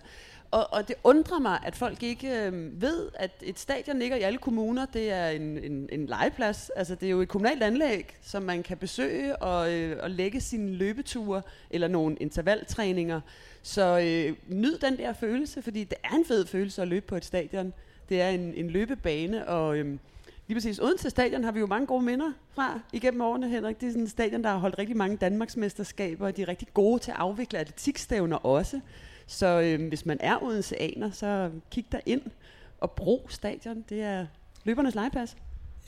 Og, 0.51 0.73
og 0.73 0.87
det 0.87 0.95
undrer 1.03 1.39
mig, 1.39 1.59
at 1.65 1.75
folk 1.75 2.03
ikke 2.03 2.45
øh, 2.45 2.81
ved, 2.81 3.09
at 3.15 3.31
et 3.41 3.59
stadion 3.59 3.99
ligger 3.99 4.17
i 4.17 4.21
alle 4.21 4.37
kommuner. 4.37 4.85
Det 4.85 5.11
er 5.11 5.27
en, 5.27 5.57
en, 5.57 5.89
en 5.91 6.05
legeplads. 6.05 6.69
Altså, 6.75 6.95
det 6.95 7.05
er 7.05 7.09
jo 7.09 7.21
et 7.21 7.27
kommunalt 7.27 7.63
anlæg, 7.63 8.17
som 8.21 8.43
man 8.43 8.63
kan 8.63 8.77
besøge 8.77 9.35
og, 9.35 9.73
øh, 9.73 10.03
og 10.03 10.09
lægge 10.09 10.41
sine 10.41 10.71
løbeture 10.71 11.41
eller 11.69 11.87
nogle 11.87 12.15
intervaltræninger. 12.19 13.21
Så 13.67 13.99
øh, 13.99 14.35
nyd 14.47 14.77
den 14.77 14.97
der 14.97 15.13
følelse, 15.13 15.61
fordi 15.61 15.83
det 15.83 15.97
er 16.03 16.15
en 16.15 16.25
fed 16.25 16.45
følelse 16.45 16.81
at 16.81 16.87
løbe 16.87 17.05
på 17.05 17.15
et 17.15 17.25
stadion. 17.25 17.73
Det 18.09 18.21
er 18.21 18.29
en, 18.29 18.53
en 18.53 18.69
løbebane, 18.69 19.47
og 19.47 19.77
øh, 19.77 19.97
lige 20.47 20.55
præcis 20.55 20.79
Odense 20.79 21.09
Stadion 21.09 21.43
har 21.43 21.51
vi 21.51 21.59
jo 21.59 21.65
mange 21.65 21.87
gode 21.87 22.03
minder 22.03 22.31
fra 22.55 22.79
igennem 22.93 23.21
årene, 23.21 23.49
Henrik. 23.49 23.81
Det 23.81 23.87
er 23.87 23.91
sådan 23.91 24.03
et 24.03 24.09
stadion, 24.09 24.43
der 24.43 24.49
har 24.49 24.57
holdt 24.57 24.79
rigtig 24.79 24.97
mange 24.97 25.17
Danmarksmesterskaber, 25.17 26.25
og 26.25 26.37
de 26.37 26.41
er 26.41 26.47
rigtig 26.47 26.67
gode 26.73 26.99
til 26.99 27.11
at 27.11 27.17
afvikle 27.17 27.59
atletikstævner 27.59 28.37
også. 28.37 28.79
Så 29.27 29.61
øh, 29.61 29.87
hvis 29.87 30.05
man 30.05 30.17
er 30.19 30.43
Odenseaner, 30.43 31.11
så 31.11 31.51
kig 31.71 31.85
der 31.91 31.99
ind 32.05 32.21
og 32.79 32.91
brug 32.91 33.25
stadion. 33.29 33.85
Det 33.89 34.01
er 34.01 34.25
løbernes 34.63 34.95
legeplads. 34.95 35.35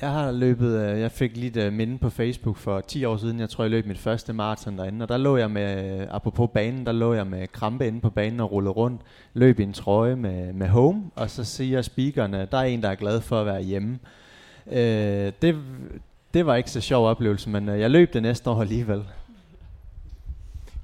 Jeg 0.02 0.12
har 0.12 0.32
løbet, 0.32 0.82
øh, 0.82 1.00
jeg 1.00 1.12
fik 1.12 1.38
lidt 1.38 1.58
øh, 1.58 1.74
minde 1.74 1.98
på 1.98 2.10
Facebook 2.10 2.58
for 2.58 2.82
10 2.82 3.06
år 3.06 3.18
siden, 3.18 3.40
jeg 3.40 3.50
tror 3.50 3.64
jeg 3.64 3.72
løb 3.72 3.86
mit 3.86 3.98
første 3.98 4.34
maraton 4.34 4.78
derinde, 4.78 5.04
og 5.04 5.10
der 5.10 5.18
lå 5.18 5.38
jeg 5.38 5.52
med, 5.52 6.00
øh, 6.02 6.08
apropos 6.10 6.50
banen, 6.54 6.86
der 6.86 6.92
lå 6.92 7.14
jeg 7.14 7.28
med 7.28 7.48
krampe 7.48 7.88
inde 7.88 8.02
på 8.02 8.10
banen 8.10 8.40
og 8.40 8.52
rullede 8.52 8.72
rundt, 8.72 9.02
løb 9.34 9.60
i 9.60 9.64
en 9.64 9.74
trøje 9.74 10.16
med, 10.16 10.54
med 10.54 10.68
home, 10.68 11.12
og 11.16 11.30
så 11.30 11.44
siger 11.44 11.82
speakerne, 11.82 12.48
der 12.52 12.58
er 12.58 12.64
en, 12.64 12.84
der 12.84 12.90
er 12.90 12.96
glad 12.96 13.22
for 13.22 13.40
at 13.40 13.46
være 13.46 13.62
hjemme. 13.62 14.00
Øh, 14.72 15.32
det, 15.42 15.56
det 16.34 16.46
var 16.46 16.56
ikke 16.56 16.72
så 16.72 16.82
sjov 16.82 17.08
oplevelse, 17.08 17.50
men 17.50 17.68
jeg 17.68 17.92
løb 17.92 18.14
det 18.14 18.22
næste 18.22 18.50
år 18.50 18.62
alligevel. 18.62 19.04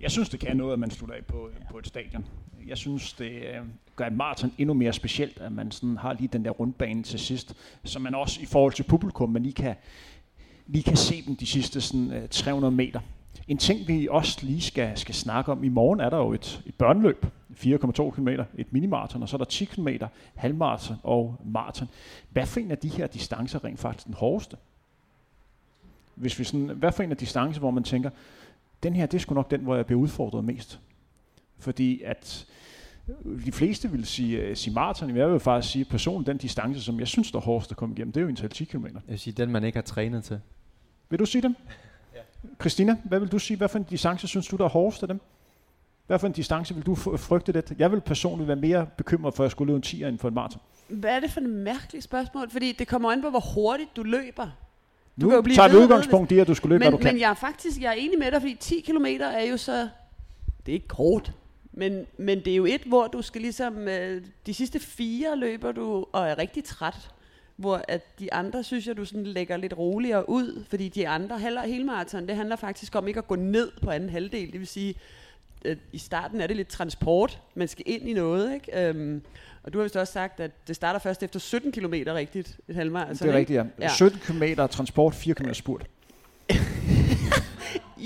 Jeg 0.02 0.12
synes, 0.12 0.30
det 0.30 0.40
kan 0.40 0.58
noget, 0.58 0.74
at 0.74 0.80
man 0.80 0.92
slutter 0.92 1.16
af 1.16 1.26
på, 1.26 1.50
på 1.72 1.78
et 1.78 1.88
stadion. 1.88 2.26
Jeg 2.68 2.78
synes, 2.78 3.14
det 3.14 3.32
øh, 3.32 3.62
gør 3.96 4.08
et 4.08 4.14
maraton 4.14 4.52
endnu 4.58 4.74
mere 4.74 4.94
specielt, 4.94 5.38
at 5.42 5.52
man 5.52 5.72
sådan 5.72 5.98
har 5.98 6.14
lige 6.14 6.28
den 6.28 6.46
der 6.46 6.52
rundbane 6.52 7.04
til 7.04 7.20
sidst, 7.20 7.56
så 7.84 8.00
man 8.00 8.16
også 8.16 8.42
i 8.42 8.46
forhold 8.46 8.74
til 8.74 8.84
publikum, 8.84 9.30
man 9.30 9.44
lige 9.44 9.54
kan, 9.54 9.76
lige 10.68 10.84
kan 10.84 10.98
se 10.98 11.24
dem 11.28 11.36
de 11.36 11.46
sidste 11.46 11.82
sådan, 11.82 12.12
øh, 12.12 12.30
300 12.30 12.72
meter. 12.72 13.00
En 13.48 13.58
ting, 13.58 13.88
vi 13.88 14.08
også 14.12 14.40
lige 14.46 14.62
skal, 14.62 14.98
skal 14.98 15.16
snakke 15.16 15.52
om, 15.52 15.64
i 15.64 15.70
morgen 15.70 16.00
er 16.00 16.10
der 16.10 16.18
jo 16.18 16.34
et, 16.34 16.64
et 16.66 16.76
børneløb, 16.76 17.26
4,2 17.52 18.12
km, 18.12 18.28
et 18.58 18.74
minimaraton, 18.74 19.24
og 19.24 19.30
så 19.30 19.36
er 19.36 19.38
der 19.38 19.46
10 19.46 19.66
km, 19.66 19.88
halvmaraton 20.36 20.98
og 21.04 21.36
maraton. 21.46 21.88
Hvad 22.30 22.46
for 22.46 22.60
en 22.60 22.72
af 22.72 22.78
de 22.78 22.90
her 22.90 23.08
distancer 23.08 23.64
rent 23.64 23.80
faktisk 23.80 24.06
den 24.06 24.14
hårdeste? 24.14 24.58
Hvis 26.16 26.40
vi 26.40 26.44
sådan, 26.44 26.68
hvad 26.68 26.92
for 26.92 27.04
en 27.04 27.12
af 27.12 27.18
distancer, 27.18 27.60
hvor 27.60 27.72
man 27.72 27.84
tænker, 27.84 28.10
den 28.84 28.96
her, 28.96 29.06
det 29.06 29.18
er 29.18 29.22
sgu 29.22 29.36
nok 29.36 29.52
den, 29.52 29.62
hvor 29.62 29.76
jeg 29.76 29.86
bliver 29.86 30.02
udfordret 30.02 30.44
mest. 30.44 30.80
Fordi 31.58 32.02
at 32.02 32.48
de 33.46 33.52
fleste 33.52 33.92
vil 33.92 34.06
sige, 34.06 34.50
uh, 34.50 34.56
sige 34.56 34.74
maraton, 34.74 35.08
men 35.08 35.18
jeg 35.18 35.32
vil 35.32 35.40
faktisk 35.40 35.72
sige 35.72 35.86
personligt, 35.86 36.28
den 36.28 36.38
distance, 36.38 36.82
som 36.82 37.00
jeg 37.00 37.08
synes, 37.08 37.32
der 37.32 37.38
er 37.38 37.44
hårdest 37.44 37.72
at 37.72 37.78
komme 37.78 37.96
igennem, 37.96 38.14
det 38.14 38.20
er 38.20 38.24
jo 38.24 38.30
en 38.30 38.36
10 38.36 38.66
km. 38.66 38.86
Jeg 38.86 38.94
vil 39.08 39.20
sige, 39.20 39.34
den 39.34 39.52
man 39.52 39.64
ikke 39.64 39.78
har 39.78 39.84
trænet 39.84 40.24
til. 40.24 40.40
Vil 41.10 41.20
du 41.20 41.26
sige 41.26 41.42
dem? 41.42 41.56
Ja. 42.16 42.20
Christina, 42.60 42.98
hvad 43.04 43.20
vil 43.20 43.30
du 43.32 43.40
sige? 43.40 43.58
Hvad 43.58 43.70
for 43.70 43.78
en 43.80 43.86
distance 43.90 44.28
synes 44.28 44.48
du, 44.48 44.56
der 44.56 44.66
er 44.66 44.70
hårdest 44.70 45.02
af 45.02 45.08
dem? 45.08 45.22
Hvad 46.08 46.20
for 46.20 46.28
en 46.28 46.34
distance 46.34 46.76
vil 46.76 46.86
du 46.86 46.96
frygte 46.96 47.52
det? 47.52 47.74
Jeg 47.80 47.92
vil 47.92 48.02
personligt 48.02 48.48
være 48.48 48.58
mere 48.58 48.88
bekymret 48.98 49.34
for, 49.34 49.44
at 49.44 49.46
jeg 49.46 49.52
skulle 49.52 49.74
løbe 49.74 49.88
en 49.94 50.02
10'er 50.02 50.08
end 50.08 50.20
for 50.20 50.28
en 50.28 50.34
maraton. 50.34 50.62
Hvad 50.88 51.16
er 51.16 51.20
det 51.20 51.32
for 51.32 51.42
et 51.42 51.50
mærkeligt 51.50 52.04
spørgsmål? 52.04 52.50
Fordi 52.50 52.72
det 52.72 52.88
kommer 52.88 53.12
an 53.12 53.22
på, 53.22 53.30
hvor 53.30 53.54
hurtigt 53.56 53.96
du 53.96 54.04
løber. 54.04 54.48
Nu 55.16 55.28
kan 55.28 55.36
jo 55.36 55.42
blive 55.42 55.56
tager 55.56 55.70
vi 55.70 55.76
udgangspunkt 55.76 56.32
i, 56.32 56.40
at 56.40 56.48
du 56.48 56.54
skulle 56.54 56.74
løbe, 56.74 56.80
men, 56.80 56.92
hvad 56.92 57.00
du 57.00 57.04
kan. 57.04 57.14
men 57.14 57.22
jeg 57.22 57.30
er 57.30 57.34
faktisk 57.34 57.82
jeg 57.82 57.90
er 57.90 57.94
enig 57.94 58.20
med 58.20 58.32
dig, 58.32 58.42
fordi 58.42 58.56
10 58.60 58.80
km 58.80 59.06
er 59.22 59.50
jo 59.50 59.58
så... 59.58 59.90
Det 60.66 60.72
er 60.72 60.74
ikke 60.74 60.88
kort, 60.88 61.32
men, 61.78 62.06
men 62.18 62.40
det 62.40 62.54
er 62.54 62.58
jo 62.58 62.66
et, 62.66 62.82
hvor 62.82 63.08
du 63.08 63.22
skal 63.22 63.42
ligesom... 63.42 63.88
Øh, 63.88 64.22
de 64.46 64.54
sidste 64.54 64.80
fire 64.80 65.38
løber 65.38 65.72
du 65.72 66.06
og 66.12 66.28
er 66.28 66.38
rigtig 66.38 66.64
træt. 66.64 67.10
Hvor 67.56 67.82
at 67.88 68.20
de 68.20 68.34
andre, 68.34 68.64
synes 68.64 68.88
jeg, 68.88 68.98
du 68.98 69.06
sådan 69.06 69.24
lægger 69.24 69.58
lidt 69.58 69.78
roligere 69.78 70.30
ud. 70.30 70.64
Fordi 70.70 70.90
de 70.90 71.08
andre 71.08 71.40
halv 71.40 71.60
hele 71.60 71.84
maraton, 71.84 72.28
det 72.28 72.36
handler 72.36 72.56
faktisk 72.56 72.96
om 72.96 73.08
ikke 73.08 73.18
at 73.18 73.28
gå 73.28 73.36
ned 73.36 73.72
på 73.82 73.90
anden 73.90 74.10
halvdel. 74.10 74.52
Det 74.52 74.60
vil 74.60 74.68
sige, 74.68 74.96
at 75.66 75.78
i 75.92 75.98
starten 75.98 76.42
er 76.42 76.48
det 76.48 76.56
lidt 76.56 76.68
transport. 76.68 77.42
Man 77.56 77.68
skal 77.68 77.84
ind 77.88 78.10
i 78.10 78.14
noget, 78.14 78.54
ikke? 78.54 78.88
Øhm, 78.88 79.22
og 79.64 79.74
du 79.74 79.78
har 79.78 79.84
vist 79.84 79.96
også 79.96 80.14
sagt, 80.14 80.40
at 80.40 80.52
det 80.68 80.76
starter 80.76 81.00
først 81.00 81.24
efter 81.24 81.40
17 81.40 81.72
km 81.72 81.94
rigtigt, 81.94 82.60
et 82.68 82.76
halvmaraton. 82.76 83.14
det 83.14 83.22
er 83.22 83.26
ikke? 83.26 83.38
rigtigt, 83.38 83.58
ja. 83.58 83.86
Ja. 83.86 83.94
17 83.94 84.20
km 84.20 84.44
transport, 84.70 85.16
4 85.16 85.36
km 85.36 85.54
spurt. 85.54 85.86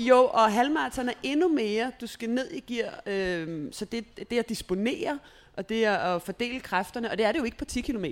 Jo, 0.08 0.30
og 0.32 0.52
halvmarathon 0.52 1.08
er 1.08 1.12
endnu 1.22 1.48
mere. 1.48 1.92
Du 2.00 2.06
skal 2.06 2.30
ned 2.30 2.50
i 2.50 2.60
gear, 2.74 3.00
øh, 3.06 3.68
så 3.72 3.84
det, 3.84 4.04
det 4.18 4.32
er 4.32 4.38
at 4.40 4.48
disponere, 4.48 5.18
og 5.56 5.68
det 5.68 5.84
er 5.84 5.96
at 5.96 6.22
fordele 6.22 6.60
kræfterne, 6.60 7.10
og 7.10 7.18
det 7.18 7.26
er 7.26 7.32
det 7.32 7.38
jo 7.38 7.44
ikke 7.44 7.58
på 7.58 7.64
10 7.64 7.80
km. 7.80 8.04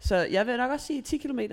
Så 0.00 0.16
jeg 0.16 0.46
vil 0.46 0.56
nok 0.56 0.70
også 0.70 0.86
sige 0.86 1.02
10 1.02 1.16
km, 1.16 1.38
hvis 1.38 1.48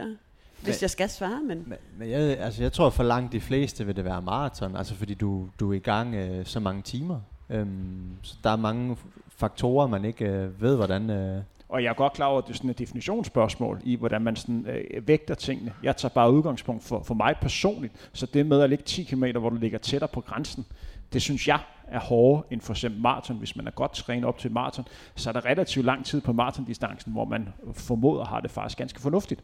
Men- 0.63 0.75
jeg 0.81 0.89
skal 0.89 1.09
svare, 1.09 1.41
men... 1.41 1.63
Men, 1.67 1.77
men 1.97 2.09
jeg, 2.09 2.19
altså, 2.21 2.61
jeg 2.63 2.73
tror, 2.73 2.89
for 2.89 3.03
langt 3.03 3.31
de 3.31 3.41
fleste 3.41 3.85
vil 3.85 3.95
det 3.95 4.05
være 4.05 4.21
maraton, 4.21 4.75
altså 4.75 4.95
fordi 4.95 5.13
du, 5.13 5.49
du 5.59 5.71
er 5.71 5.75
i 5.75 5.79
gang 5.79 6.15
øh, 6.15 6.45
så 6.45 6.59
mange 6.59 6.81
timer. 6.81 7.19
Øhm, 7.49 8.09
så 8.23 8.35
der 8.43 8.49
er 8.49 8.55
mange 8.55 8.97
faktorer, 9.37 9.87
man 9.87 10.05
ikke 10.05 10.25
øh, 10.25 10.61
ved, 10.61 10.75
hvordan... 10.75 11.09
Øh, 11.09 11.41
og 11.71 11.83
jeg 11.83 11.89
er 11.89 11.93
godt 11.93 12.13
klar 12.13 12.25
over, 12.25 12.37
at 12.37 12.47
det 12.47 12.53
er 12.53 12.57
sådan 12.57 12.69
et 12.69 12.79
definitionsspørgsmål 12.79 13.81
i, 13.83 13.95
hvordan 13.95 14.21
man 14.21 14.35
sådan, 14.35 14.65
øh, 14.67 15.07
vægter 15.07 15.35
tingene. 15.35 15.73
Jeg 15.83 15.97
tager 15.97 16.13
bare 16.13 16.31
udgangspunkt 16.31 16.83
for, 16.83 17.03
for 17.03 17.13
mig 17.13 17.35
personligt. 17.41 18.09
Så 18.13 18.25
det 18.25 18.45
med 18.45 18.61
at 18.61 18.69
ligge 18.69 18.83
10 18.83 19.03
km, 19.03 19.23
hvor 19.39 19.49
du 19.49 19.55
ligger 19.55 19.77
tættere 19.77 20.07
på 20.07 20.21
grænsen, 20.21 20.65
det 21.13 21.21
synes 21.21 21.47
jeg 21.47 21.59
er 21.87 21.99
hårdere 21.99 22.43
end 22.51 22.61
for 22.61 22.73
eksempel 22.73 23.01
maraton. 23.01 23.37
Hvis 23.37 23.55
man 23.55 23.67
er 23.67 23.71
godt 23.71 23.93
trænet 23.93 24.25
op 24.25 24.37
til 24.37 24.51
maraton, 24.51 24.85
så 25.15 25.29
er 25.29 25.33
der 25.33 25.45
relativt 25.45 25.85
lang 25.85 26.05
tid 26.05 26.21
på 26.21 26.33
maratondistancen, 26.33 27.11
hvor 27.11 27.25
man 27.25 27.49
formoder 27.73 28.25
har 28.25 28.39
det 28.39 28.51
faktisk 28.51 28.77
ganske 28.77 29.01
fornuftigt. 29.01 29.43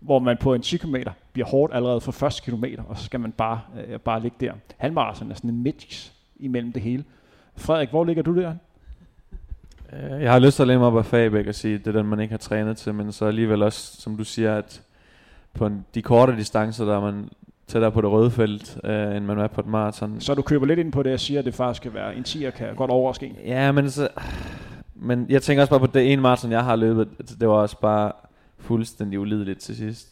Hvor 0.00 0.18
man 0.18 0.36
på 0.40 0.54
en 0.54 0.62
10 0.62 0.76
km 0.76 0.96
bliver 1.32 1.46
hårdt 1.46 1.74
allerede 1.74 2.00
for 2.00 2.12
første 2.12 2.42
kilometer, 2.42 2.82
og 2.82 2.98
så 2.98 3.04
skal 3.04 3.20
man 3.20 3.32
bare, 3.32 3.60
øh, 3.86 3.98
bare 3.98 4.22
ligge 4.22 4.36
der. 4.40 4.52
Halvmaraton 4.76 5.30
er 5.30 5.34
sådan 5.34 5.50
en 5.50 5.62
mix 5.62 6.10
imellem 6.36 6.72
det 6.72 6.82
hele. 6.82 7.04
Frederik, 7.56 7.90
hvor 7.90 8.04
ligger 8.04 8.22
du 8.22 8.36
der? 8.36 8.54
Øh, 9.92 10.22
Jeg 10.22 10.32
har 10.32 10.38
lyst 10.38 10.56
til 10.56 10.62
at 10.62 10.66
læne 10.66 10.78
mig 10.78 10.88
op 10.88 10.96
af 10.98 11.06
Fabæk 11.06 11.46
og 11.46 11.54
sige, 11.54 11.78
det 11.78 11.86
er 11.86 11.92
den, 11.92 12.06
man 12.06 12.20
ikke 12.20 12.32
har 12.32 12.38
trænet 12.38 12.76
til, 12.76 12.94
men 12.94 13.12
så 13.12 13.24
alligevel 13.24 13.62
også, 13.62 14.00
som 14.00 14.16
du 14.16 14.24
siger, 14.24 14.56
at 14.56 14.82
på 15.54 15.66
en, 15.66 15.84
de 15.94 16.02
korte 16.02 16.36
distancer, 16.36 16.84
der 16.84 16.96
er 16.96 17.00
man 17.00 17.28
tættere 17.68 17.92
på 17.92 18.00
det 18.00 18.10
røde 18.10 18.30
felt, 18.30 18.78
øh, 18.84 19.16
end 19.16 19.24
man 19.24 19.38
er 19.38 19.46
på 19.46 19.60
et 19.60 19.66
maraton. 19.66 20.20
Så 20.20 20.34
du 20.34 20.42
køber 20.42 20.66
lidt 20.66 20.78
ind 20.78 20.92
på 20.92 21.02
det, 21.02 21.10
jeg 21.10 21.20
siger, 21.20 21.38
at 21.38 21.44
det 21.44 21.54
faktisk 21.54 21.82
skal 21.82 21.94
være 21.94 22.16
en 22.16 22.22
10'er, 22.22 22.50
kan 22.50 22.74
godt 22.76 22.90
overraske 22.90 23.26
en. 23.26 23.36
Ja, 23.46 23.72
men 23.72 23.90
så... 23.90 24.08
Men 24.94 25.26
jeg 25.28 25.42
tænker 25.42 25.62
også 25.62 25.70
bare 25.70 25.80
på 25.80 25.86
det 25.86 26.12
ene 26.12 26.22
maraton, 26.22 26.50
jeg 26.52 26.64
har 26.64 26.76
løbet. 26.76 27.08
Det 27.40 27.48
var 27.48 27.54
også 27.54 27.76
bare 27.80 28.12
fuldstændig 28.58 29.20
ulideligt 29.20 29.60
til 29.60 29.76
sidst. 29.76 30.08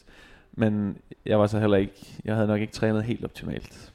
Men 0.53 0.97
jeg 1.25 1.39
var 1.39 1.47
så 1.47 1.59
heller 1.59 1.77
ikke... 1.77 1.93
Jeg 2.25 2.35
havde 2.35 2.47
nok 2.47 2.61
ikke 2.61 2.73
trænet 2.73 3.03
helt 3.03 3.23
optimalt. 3.25 3.91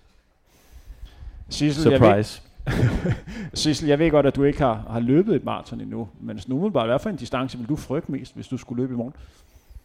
Sissel, 1.48 1.90
jeg 1.92 2.00
ved, 2.00 2.08
Surprise. 2.08 2.42
Sissel, 3.54 3.88
jeg 3.88 3.98
ved 3.98 4.10
godt, 4.10 4.26
at 4.26 4.36
du 4.36 4.44
ikke 4.44 4.58
har, 4.58 4.86
har 4.90 5.00
løbet 5.00 5.36
et 5.36 5.44
maraton 5.44 5.80
endnu, 5.80 6.08
men 6.20 6.38
sådan 6.38 6.52
umiddelbart, 6.52 6.88
hvad 6.88 6.98
for 6.98 7.10
en 7.10 7.16
distance 7.16 7.58
vil 7.58 7.68
du 7.68 7.76
frygte 7.76 8.12
mest, 8.12 8.34
hvis 8.34 8.48
du 8.48 8.56
skulle 8.56 8.82
løbe 8.82 8.94
i 8.94 8.96
morgen? 8.96 9.14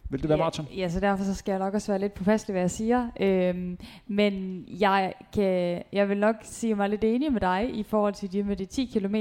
Vil 0.09 0.21
det 0.21 0.29
være 0.29 0.37
maraton? 0.37 0.67
Ja, 0.71 0.77
ja, 0.77 0.89
så 0.89 0.99
derfor 0.99 1.23
så 1.23 1.33
skal 1.33 1.51
jeg 1.51 1.59
nok 1.59 1.73
også 1.73 1.91
være 1.91 1.99
lidt 1.99 2.13
påpasselig, 2.13 2.53
hvad 2.53 2.61
jeg 2.61 2.71
siger. 2.71 3.07
Øhm, 3.19 3.77
men 4.07 4.63
jeg, 4.79 5.13
kan, 5.33 5.83
jeg 5.93 6.09
vil 6.09 6.17
nok 6.17 6.35
sige 6.43 6.75
mig 6.75 6.89
lidt 6.89 7.03
enig 7.03 7.33
med 7.33 7.41
dig 7.41 7.69
i 7.73 7.83
forhold 7.83 8.13
til 8.13 8.31
de 8.31 8.43
med 8.43 8.55
de 8.55 8.65
10 8.65 8.85
km. 8.85 9.15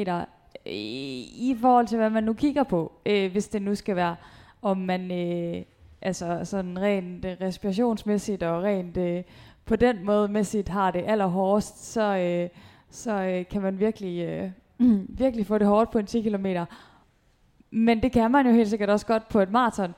I, 0.67 1.51
I 1.51 1.57
forhold 1.61 1.87
til, 1.87 1.99
hvad 1.99 2.11
man 2.11 2.25
nu 2.25 2.33
kigger 2.33 2.63
på, 2.63 2.93
øh, 3.07 3.33
hvis 3.33 3.49
det 3.49 3.63
nu 3.63 3.75
skal 3.75 3.97
være, 3.97 4.17
om 4.63 4.77
man 4.77 5.11
øh, 5.11 5.63
altså 6.03 6.41
sådan 6.45 6.81
rent 6.81 7.25
øh, 7.25 7.37
respirationsmæssigt 7.41 8.43
og 8.43 8.63
rent 8.63 8.97
øh, 8.97 9.23
på 9.65 9.77
den 9.77 10.05
måde 10.05 10.29
mæssigt 10.29 10.69
har 10.69 10.91
det 10.91 11.05
allerhårdest, 11.07 11.93
så, 11.93 12.17
øh, 12.17 12.49
så 12.91 13.13
øh, 13.13 13.47
kan 13.47 13.63
man 13.63 13.81
virkelig, 13.81 14.29
øh, 14.29 14.51
virkelig 15.25 15.47
få 15.47 15.59
det 15.59 15.67
hårdt 15.67 15.91
på 15.91 15.99
en 15.99 16.07
10 16.07 16.23
km. 16.23 16.47
Men 17.71 18.03
det 18.03 18.13
kan 18.13 18.31
man 18.31 18.47
jo 18.47 18.53
helt 18.53 18.69
sikkert 18.69 18.91
også 18.91 19.07
godt 19.07 19.29
på 19.29 19.41
et 19.41 19.51
maraton 19.51 19.95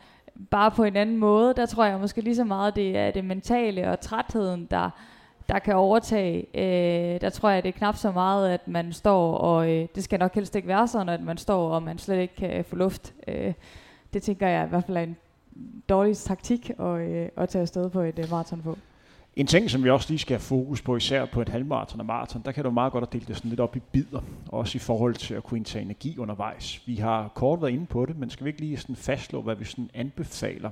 bare 0.51 0.71
på 0.71 0.85
en 0.85 0.97
anden 0.97 1.17
måde. 1.17 1.55
Der 1.55 1.67
tror 1.67 1.85
jeg 1.85 2.01
måske 2.01 2.21
lige 2.21 2.37
så 2.37 2.45
meget, 2.45 2.77
det 2.77 2.97
er 2.97 3.11
det 3.11 3.25
mentale 3.25 3.91
og 3.91 4.01
trætheden, 4.01 4.69
der, 4.71 4.91
der 5.49 5.59
kan 5.59 5.75
overtage. 5.75 6.47
Øh, 6.55 7.21
der 7.21 7.31
tror 7.31 7.49
jeg, 7.49 7.63
det 7.63 7.69
er 7.69 7.79
knap 7.79 7.97
så 7.97 8.13
meget, 8.13 8.51
at 8.51 8.69
man 8.69 8.93
står, 8.93 9.35
og 9.35 9.71
øh, 9.71 9.89
det 9.95 10.05
skal 10.05 10.19
nok 10.19 10.35
helst 10.35 10.57
ikke 10.57 10.69
være 10.69 10.89
sådan, 10.89 11.09
at 11.09 11.23
man 11.23 11.37
står, 11.39 11.71
og 11.71 11.83
man 11.83 11.99
slet 11.99 12.19
ikke 12.19 12.35
kan 12.35 12.65
få 12.65 12.77
luft. 12.77 13.15
Øh, 13.29 13.53
det 14.13 14.23
tænker 14.23 14.49
jeg 14.49 14.67
i 14.67 14.69
hvert 14.69 14.85
fald 14.85 14.97
er 14.97 15.03
en 15.03 15.17
dårlig 15.89 16.17
taktik 16.17 16.71
at, 16.79 17.01
øh, 17.01 17.29
at 17.37 17.49
tage 17.49 17.63
afsted 17.63 17.91
på 17.91 18.01
et 18.01 18.19
øh, 18.19 18.31
maraton 18.31 18.63
på. 18.63 18.77
En 19.37 19.47
ting, 19.47 19.71
som 19.71 19.85
vi 19.85 19.91
også 19.91 20.11
lige 20.11 20.19
skal 20.19 20.35
have 20.35 20.41
fokus 20.41 20.83
på, 20.83 20.97
især 20.97 21.25
på 21.25 21.43
et 21.43 21.49
halvmarathon 21.49 22.01
og 22.01 22.07
maraton, 22.07 22.43
der 22.45 22.53
kan 22.53 22.65
du 22.65 22.71
meget 22.71 22.93
godt 22.93 23.03
at 23.03 23.13
dele 23.13 23.25
det 23.29 23.37
sådan 23.37 23.49
lidt 23.49 23.61
op 23.61 23.77
i 23.77 23.81
bidder, 23.93 24.21
også 24.49 24.77
i 24.77 24.79
forhold 24.79 25.15
til 25.15 25.35
at 25.35 25.43
kunne 25.43 25.59
indtage 25.59 25.85
energi 25.85 26.19
undervejs. 26.19 26.83
Vi 26.87 26.97
har 26.97 27.29
kort 27.35 27.63
været 27.63 27.73
inde 27.73 27.87
på 27.87 28.07
det, 28.07 28.19
men 28.19 28.31
skal 28.31 28.45
vi 28.45 28.51
ikke 28.51 28.61
lige 28.61 28.77
sådan 28.77 28.97
fastslå, 28.97 29.43
hvad 29.43 29.55
vi 29.57 29.65
sådan 29.65 29.91
anbefaler? 29.95 30.71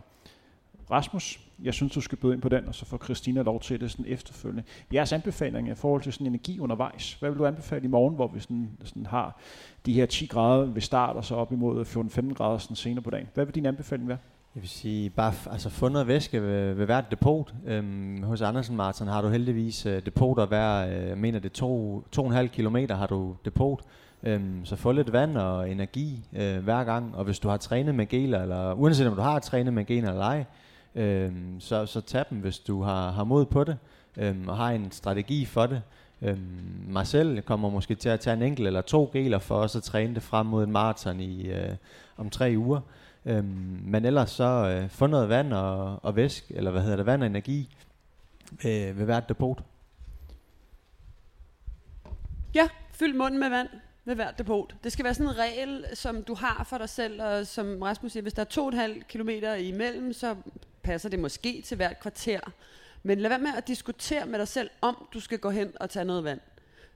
Rasmus, 0.91 1.41
jeg 1.63 1.75
synes, 1.75 1.93
du 1.93 2.01
skal 2.01 2.19
byde 2.19 2.35
ind 2.35 2.43
på 2.43 2.49
den, 2.49 2.69
og 2.69 2.75
så 2.75 2.85
får 2.85 2.99
Christina 3.05 3.43
lov 3.43 3.61
til 3.61 3.81
det 3.81 3.91
sådan 3.91 4.05
efterfølgende. 4.09 4.63
Jeres 4.95 5.13
anbefalinger 5.13 5.73
i 5.73 5.77
forhold 5.77 6.03
til 6.03 6.13
sådan 6.13 6.27
energi 6.27 6.61
undervejs. 6.61 7.13
Hvad 7.13 7.31
vil 7.31 7.39
du 7.39 7.47
anbefale 7.47 7.85
i 7.85 7.89
morgen, 7.89 8.15
hvor 8.15 8.29
vi 8.29 8.41
sådan, 8.41 8.71
sådan 8.85 9.07
har 9.07 9.41
de 9.87 9.93
her 9.93 10.07
10 10.07 10.27
grader 10.27 10.67
ved 10.67 10.81
start, 10.81 11.17
og 11.17 11.25
så 11.25 11.35
op 11.35 11.53
imod 11.53 11.85
14-15 11.85 12.35
grader 12.35 12.59
sådan 12.59 12.77
senere 12.77 13.03
på 13.03 13.11
dagen? 13.11 13.29
Hvad 13.35 13.45
vil 13.45 13.55
din 13.55 13.67
anbefaling 13.67 14.09
være? 14.09 14.19
Jeg 14.59 14.63
vil 14.63 14.69
sige, 14.71 15.11
bare 15.11 15.33
f- 15.33 15.53
altså 15.53 15.71
fundet 15.71 16.07
væske 16.07 16.43
ved, 16.43 16.75
ved 16.75 16.87
hvert 16.87 17.11
depot. 17.11 17.55
Øhm, 17.67 18.23
hos 18.23 18.41
Andersen 18.43 18.77
Martin 18.77 19.07
har 19.07 19.23
du 19.23 19.29
heldigvis 19.29 19.87
øh, 19.87 20.03
depoter 20.07 20.47
hver, 20.47 20.87
øh, 20.87 21.09
jeg 21.09 21.19
mener 21.19 21.39
det 21.39 21.49
er 21.49 21.55
to, 21.55 22.03
to 22.13 22.23
og 22.23 22.29
en 22.29 22.35
halv 22.35 22.49
kilometer 22.49 22.95
har 22.97 23.07
du 23.07 23.37
depot. 23.45 23.81
Øhm, 24.23 24.65
så 24.65 24.77
få 24.77 24.93
lidt 24.93 25.13
vand 25.13 25.37
og 25.37 25.71
energi 25.71 26.25
øh, 26.37 26.59
hver 26.65 26.85
gang, 26.85 27.17
og 27.17 27.25
hvis 27.25 27.39
du 27.39 27.49
har 27.49 27.57
trænet 27.57 27.95
med 27.95 28.07
geler, 28.09 28.43
eller 28.43 28.73
uanset 28.73 29.07
om 29.07 29.15
du 29.15 29.21
har 29.21 29.39
trænet 29.39 29.73
med 29.75 29.85
geler 29.87 30.11
eller 30.11 30.25
ej, 30.25 30.45
øhm, 30.95 31.61
så, 31.61 31.87
så 31.87 32.01
tag 32.01 32.25
dem, 32.31 32.39
hvis 32.39 32.59
du 32.59 32.83
har, 32.83 33.11
har 33.11 33.25
mod 33.25 33.45
på 33.45 33.65
det, 33.65 33.77
øhm, 34.17 34.49
og 34.49 34.57
har 34.57 34.71
en 34.71 34.91
strategi 34.91 35.45
for 35.45 35.67
det. 35.67 35.83
Øhm, 36.23 36.85
mig 36.89 37.07
selv 37.07 37.41
kommer 37.41 37.71
måske 37.71 37.95
til 37.95 38.09
at 38.09 38.21
tage 38.21 38.37
en 38.37 38.43
enkelt 38.43 38.67
eller 38.67 38.81
to 38.81 39.11
geler 39.13 39.39
for 39.39 39.55
også 39.55 39.79
at 39.79 39.85
træne 39.85 40.15
det 40.15 40.23
frem 40.23 40.47
mod 40.47 40.65
en 40.65 40.73
maraton 40.73 41.21
i, 41.21 41.49
øh, 41.49 41.75
om 42.17 42.31
tre 42.31 42.55
uger. 42.57 42.81
Øhm, 43.25 43.81
men 43.85 44.05
ellers 44.05 44.31
så 44.31 44.45
øh, 44.45 44.91
få 44.91 45.07
noget 45.07 45.29
vand 45.29 45.53
og, 45.53 46.05
og 46.05 46.17
væsk, 46.17 46.45
eller 46.51 46.71
hvad 46.71 46.83
hedder 46.83 46.97
det, 46.97 47.07
vand 47.07 47.23
og 47.23 47.27
energi 47.27 47.77
øh, 48.53 48.99
ved 48.99 49.05
hvert 49.05 49.29
depot. 49.29 49.63
Ja, 52.55 52.69
fyld 52.93 53.15
munden 53.15 53.41
med 53.41 53.49
vand 53.49 53.69
ved 54.05 54.15
hvert 54.15 54.39
depot. 54.39 54.75
Det 54.85 54.93
skal 54.93 55.05
være 55.05 55.15
sådan 55.15 55.33
en 55.33 55.39
regel, 55.39 55.85
som 55.95 56.23
du 56.23 56.35
har 56.35 56.67
for 56.69 56.79
dig 56.79 56.89
selv, 56.89 57.23
og 57.23 57.47
som 57.47 57.83
Rasmus 57.83 58.13
siger, 58.13 58.23
hvis 58.23 58.33
der 58.33 58.43
er 58.43 58.95
2,5 58.97 59.03
km 59.09 59.29
imellem, 59.59 60.13
så 60.13 60.37
passer 60.83 61.09
det 61.09 61.19
måske 61.19 61.63
til 61.63 61.77
hvert 61.77 62.01
kvarter. 62.01 62.41
Men 63.03 63.21
lad 63.21 63.29
være 63.31 63.39
med 63.39 63.51
at 63.57 63.69
diskutere 63.69 64.27
med 64.27 64.39
dig 64.39 64.49
selv, 64.49 64.71
om 64.81 65.09
du 65.15 65.21
skal 65.21 65.39
gå 65.39 65.51
hen 65.51 65.73
og 65.81 65.91
tage 65.91 66.05
noget 66.05 66.25
vand. 66.25 66.41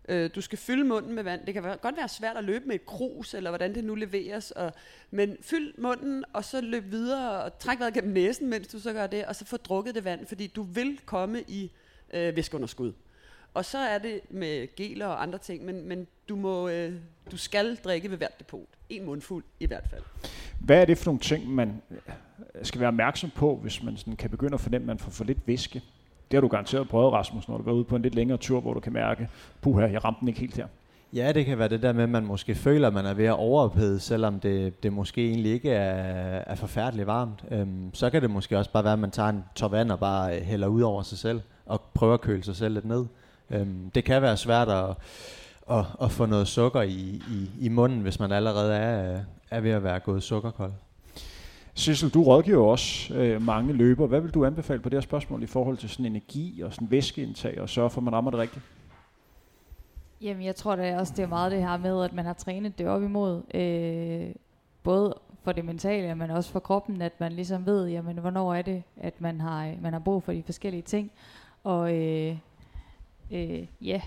Øh, 0.08 0.30
du 0.34 0.40
skal 0.40 0.58
fylde 0.58 0.84
munden 0.84 1.14
med 1.14 1.22
vand. 1.22 1.46
Det 1.46 1.54
kan 1.54 1.62
være, 1.62 1.76
godt 1.76 1.96
være 1.96 2.08
svært 2.08 2.36
at 2.36 2.44
løbe 2.44 2.64
med 2.66 2.74
et 2.74 2.86
krus, 2.86 3.34
eller 3.34 3.50
hvordan 3.50 3.74
det 3.74 3.84
nu 3.84 3.94
leveres. 3.94 4.50
Og, 4.50 4.72
men 5.10 5.36
fyld 5.40 5.74
munden, 5.78 6.24
og 6.32 6.44
så 6.44 6.60
løb 6.60 6.90
videre, 6.90 7.42
og 7.42 7.58
træk 7.58 7.78
vejret 7.78 7.94
gennem 7.94 8.12
næsen, 8.12 8.48
mens 8.48 8.68
du 8.68 8.78
så 8.78 8.92
gør 8.92 9.06
det, 9.06 9.24
og 9.24 9.36
så 9.36 9.44
få 9.44 9.56
drukket 9.56 9.94
det 9.94 10.04
vand, 10.04 10.26
fordi 10.26 10.46
du 10.46 10.62
vil 10.62 11.00
komme 11.06 11.42
i 11.48 11.72
øh, 12.14 12.36
væskeunderskud. 12.36 12.92
Og 13.54 13.64
så 13.64 13.78
er 13.78 13.98
det 13.98 14.20
med 14.30 14.76
geler 14.76 15.06
og 15.06 15.22
andre 15.22 15.38
ting, 15.38 15.64
men, 15.64 15.88
men 15.88 16.06
du, 16.28 16.36
må, 16.36 16.68
øh, 16.68 16.94
du 17.30 17.36
skal 17.36 17.76
drikke 17.76 18.10
ved 18.10 18.16
hvert 18.16 18.38
depot. 18.38 18.68
En 18.88 19.04
mundfuld 19.04 19.44
i 19.60 19.66
hvert 19.66 19.84
fald. 19.90 20.02
Hvad 20.60 20.80
er 20.80 20.84
det 20.84 20.98
for 20.98 21.04
nogle 21.04 21.20
ting, 21.20 21.48
man 21.48 21.82
øh, 21.90 21.98
skal 22.62 22.80
være 22.80 22.88
opmærksom 22.88 23.30
på, 23.30 23.56
hvis 23.56 23.82
man 23.82 23.96
sådan 23.96 24.16
kan 24.16 24.30
begynde 24.30 24.54
at 24.54 24.60
fornemme, 24.60 24.84
at 24.84 24.86
man 24.86 24.98
får 24.98 25.10
for 25.10 25.24
lidt 25.24 25.38
væske? 25.46 25.82
Det 26.32 26.36
har 26.36 26.40
du 26.40 26.48
garanteret 26.48 26.88
prøvet, 26.88 27.12
Rasmus, 27.12 27.48
når 27.48 27.56
du 27.56 27.62
var 27.62 27.72
ude 27.72 27.84
på 27.84 27.96
en 27.96 28.02
lidt 28.02 28.14
længere 28.14 28.38
tur, 28.38 28.60
hvor 28.60 28.74
du 28.74 28.80
kan 28.80 28.92
mærke, 28.92 29.28
puha, 29.60 29.86
jeg 29.86 30.04
ramte 30.04 30.20
den 30.20 30.28
ikke 30.28 30.40
helt 30.40 30.56
her. 30.56 30.66
Ja, 31.12 31.32
det 31.32 31.46
kan 31.46 31.58
være 31.58 31.68
det 31.68 31.82
der 31.82 31.92
med, 31.92 32.02
at 32.02 32.08
man 32.08 32.26
måske 32.26 32.54
føler, 32.54 32.88
at 32.88 32.94
man 32.94 33.06
er 33.06 33.14
ved 33.14 33.24
at 33.24 33.32
overophede, 33.32 34.00
selvom 34.00 34.40
det, 34.40 34.82
det 34.82 34.92
måske 34.92 35.28
egentlig 35.28 35.52
ikke 35.52 35.70
er, 35.70 36.42
er 36.46 36.54
forfærdeligt 36.54 37.06
varmt. 37.06 37.44
Øhm, 37.50 37.94
så 37.94 38.10
kan 38.10 38.22
det 38.22 38.30
måske 38.30 38.58
også 38.58 38.70
bare 38.70 38.84
være, 38.84 38.92
at 38.92 38.98
man 38.98 39.10
tager 39.10 39.28
en 39.28 39.44
tår 39.54 39.68
vand 39.68 39.90
og 39.90 39.98
bare 39.98 40.36
øh, 40.36 40.42
hælder 40.42 40.66
ud 40.66 40.82
over 40.82 41.02
sig 41.02 41.18
selv, 41.18 41.40
og 41.66 41.80
prøver 41.94 42.14
at 42.14 42.20
køle 42.20 42.44
sig 42.44 42.56
selv 42.56 42.74
lidt 42.74 42.84
ned. 42.84 43.04
Øhm, 43.50 43.90
det 43.94 44.04
kan 44.04 44.22
være 44.22 44.36
svært 44.36 44.68
at, 44.68 44.90
at, 45.70 45.84
at 46.02 46.10
få 46.10 46.26
noget 46.26 46.48
sukker 46.48 46.82
i, 46.82 47.22
i, 47.30 47.50
i 47.60 47.68
munden, 47.68 48.00
hvis 48.00 48.20
man 48.20 48.32
allerede 48.32 48.74
er, 48.74 49.14
øh, 49.14 49.20
er 49.50 49.60
ved 49.60 49.70
at 49.70 49.84
være 49.84 50.00
gået 50.00 50.22
sukkerkold. 50.22 50.72
Sissel, 51.74 52.10
du 52.10 52.22
rådgiver 52.22 52.66
også 52.66 53.14
øh, 53.14 53.42
mange 53.42 53.72
løber. 53.72 54.06
Hvad 54.06 54.20
vil 54.20 54.30
du 54.30 54.44
anbefale 54.44 54.80
på 54.80 54.88
det 54.88 54.96
her 54.96 55.00
spørgsmål 55.00 55.42
i 55.42 55.46
forhold 55.46 55.76
til 55.76 55.88
sådan 55.88 56.06
energi 56.06 56.60
og 56.60 56.72
sådan 56.72 56.90
væskeindtag 56.90 57.60
og 57.60 57.68
sørge 57.68 57.90
for, 57.90 58.00
at 58.00 58.04
man 58.04 58.14
rammer 58.14 58.30
det 58.30 58.40
rigtigt? 58.40 58.64
Jamen, 60.20 60.44
jeg 60.44 60.56
tror 60.56 60.76
da 60.76 60.98
også, 60.98 61.12
det 61.16 61.22
er 61.22 61.26
meget 61.26 61.52
det 61.52 61.60
her 61.60 61.76
med, 61.76 62.04
at 62.04 62.12
man 62.12 62.24
har 62.24 62.32
trænet 62.32 62.78
det 62.78 62.88
op 62.88 63.02
imod, 63.02 63.42
øh, 63.54 64.34
både 64.82 65.14
for 65.44 65.52
det 65.52 65.64
mentale, 65.64 66.14
men 66.14 66.30
også 66.30 66.50
for 66.50 66.60
kroppen, 66.60 67.02
at 67.02 67.20
man 67.20 67.32
ligesom 67.32 67.66
ved, 67.66 67.88
jamen, 67.88 68.18
hvornår 68.18 68.54
er 68.54 68.62
det, 68.62 68.82
at 68.96 69.20
man 69.20 69.40
har, 69.40 69.66
øh, 69.66 69.82
man 69.82 69.92
har 69.92 70.00
brug 70.00 70.22
for 70.22 70.32
de 70.32 70.42
forskellige 70.42 70.82
ting. 70.82 71.10
Og 71.64 71.94
øh, 71.96 72.36
øh, 73.30 73.66
ja, 73.80 74.00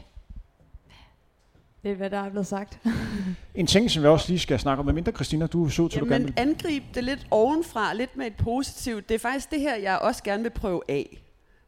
det 1.86 1.91
er, 1.91 1.95
hvad 1.95 2.10
der 2.10 2.17
er 2.17 2.30
blevet 2.30 2.48
sagt. 2.48 2.80
En 3.56 3.67
ting, 3.67 3.91
som 3.91 4.04
vi 4.04 4.08
også 4.08 4.30
lige 4.30 4.39
skal 4.39 4.60
snakke 4.60 4.80
om, 4.80 4.95
mindre 4.95 5.12
Christina, 5.12 5.48
du 5.48 5.69
så 5.69 5.88
til, 5.88 6.00
du 6.00 6.06
gerne 6.06 6.15
Jamen, 6.15 6.28
vil... 6.28 6.41
angrib 6.41 6.84
det 6.95 7.04
lidt 7.04 7.28
ovenfra, 7.32 7.93
lidt 7.93 8.17
med 8.17 8.28
et 8.28 8.36
positivt. 8.38 9.10
Det 9.10 9.15
er 9.15 9.19
faktisk 9.19 9.52
det 9.52 9.60
her, 9.60 9.76
jeg 9.76 9.98
også 9.98 10.24
gerne 10.24 10.43
vil 10.43 10.50
prøve 10.50 10.82
af. 10.89 11.21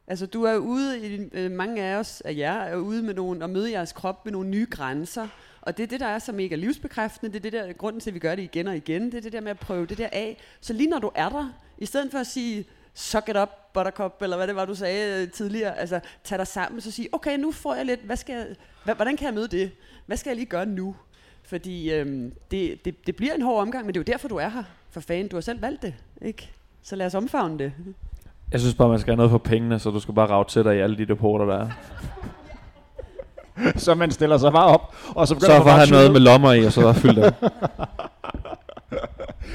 Altså, 0.06 0.26
du 0.26 0.44
er 0.44 0.56
ude, 0.56 1.06
i, 1.06 1.28
øh, 1.32 1.50
mange 1.50 1.82
af 1.82 1.96
os, 1.96 2.20
af 2.20 2.36
jer, 2.36 2.52
er 2.52 2.76
ude 2.76 3.02
med 3.02 3.14
nogle, 3.14 3.42
og 3.44 3.50
møde 3.50 3.72
jeres 3.72 3.92
krop 3.92 4.24
med 4.24 4.32
nogle 4.32 4.48
nye 4.48 4.66
grænser. 4.70 5.28
Og 5.60 5.76
det 5.76 5.82
er 5.82 5.86
det, 5.86 6.00
der 6.00 6.06
er 6.06 6.18
så 6.18 6.32
mega 6.32 6.54
livsbekræftende. 6.54 7.32
Det 7.32 7.38
er 7.38 7.50
det 7.50 7.52
der, 7.52 7.72
grunden 7.72 8.00
til, 8.00 8.10
at 8.10 8.14
vi 8.14 8.18
gør 8.18 8.34
det 8.34 8.42
igen 8.42 8.68
og 8.68 8.76
igen. 8.76 9.04
Det 9.04 9.14
er 9.14 9.20
det 9.20 9.32
der 9.32 9.40
med 9.40 9.50
at 9.50 9.58
prøve 9.58 9.86
det 9.86 9.98
der 9.98 10.08
af. 10.12 10.36
Så 10.60 10.72
lige 10.72 10.90
når 10.90 10.98
du 10.98 11.10
er 11.14 11.28
der, 11.28 11.52
i 11.78 11.86
stedet 11.86 12.10
for 12.10 12.18
at 12.18 12.26
sige, 12.26 12.64
suck 12.98 13.28
it 13.28 13.36
up, 13.36 13.48
buttercup, 13.74 14.22
eller 14.22 14.36
hvad 14.36 14.46
det 14.46 14.56
var, 14.56 14.64
du 14.64 14.74
sagde 14.74 15.22
øh, 15.22 15.30
tidligere. 15.30 15.78
Altså, 15.78 16.00
tag 16.24 16.38
dig 16.38 16.46
sammen, 16.46 16.80
så 16.80 16.90
sige, 16.90 17.08
okay, 17.12 17.38
nu 17.38 17.52
får 17.52 17.74
jeg 17.74 17.86
lidt, 17.86 18.00
hvad 18.00 18.16
skal 18.16 18.34
jeg, 18.84 18.94
hvordan 18.94 19.16
kan 19.16 19.26
jeg 19.26 19.34
møde 19.34 19.48
det? 19.48 19.70
Hvad 20.06 20.16
skal 20.16 20.30
jeg 20.30 20.36
lige 20.36 20.46
gøre 20.46 20.66
nu? 20.66 20.96
Fordi 21.42 21.92
øhm, 21.92 22.32
det, 22.50 22.84
det, 22.84 23.06
det 23.06 23.16
bliver 23.16 23.34
en 23.34 23.42
hård 23.42 23.62
omgang, 23.62 23.86
men 23.86 23.94
det 23.94 24.00
er 24.00 24.04
jo 24.06 24.12
derfor, 24.12 24.28
du 24.28 24.36
er 24.36 24.48
her. 24.48 24.62
For 24.90 25.00
fanden, 25.00 25.28
du 25.28 25.36
har 25.36 25.40
selv 25.40 25.62
valgt 25.62 25.82
det, 25.82 25.94
ikke? 26.22 26.50
Så 26.82 26.96
lad 26.96 27.06
os 27.06 27.14
omfavne 27.14 27.58
det. 27.58 27.72
Jeg 28.52 28.60
synes 28.60 28.74
bare, 28.74 28.88
man 28.88 28.98
skal 28.98 29.10
have 29.10 29.16
noget 29.16 29.30
for 29.30 29.38
pengene, 29.38 29.78
så 29.78 29.90
du 29.90 30.00
skal 30.00 30.14
bare 30.14 30.28
rave 30.28 30.44
til 30.44 30.64
dig 30.64 30.76
i 30.76 30.78
alle 30.78 30.98
de 30.98 31.06
depoter, 31.06 31.44
der 31.44 31.58
er. 31.58 31.70
så 33.84 33.94
man 33.94 34.10
stiller 34.10 34.38
sig 34.38 34.52
bare 34.52 34.66
op, 34.66 34.94
og 35.14 35.28
så 35.28 35.34
begynder 35.34 35.54
Så 35.54 35.58
man 35.58 35.66
bare 35.66 35.78
have 35.78 35.90
noget 35.90 36.12
med 36.12 36.20
lommer 36.20 36.52
i, 36.52 36.64
og 36.64 36.72
så 36.72 36.80
bare 36.80 36.94
fylde 36.94 37.22
dem. 37.22 37.32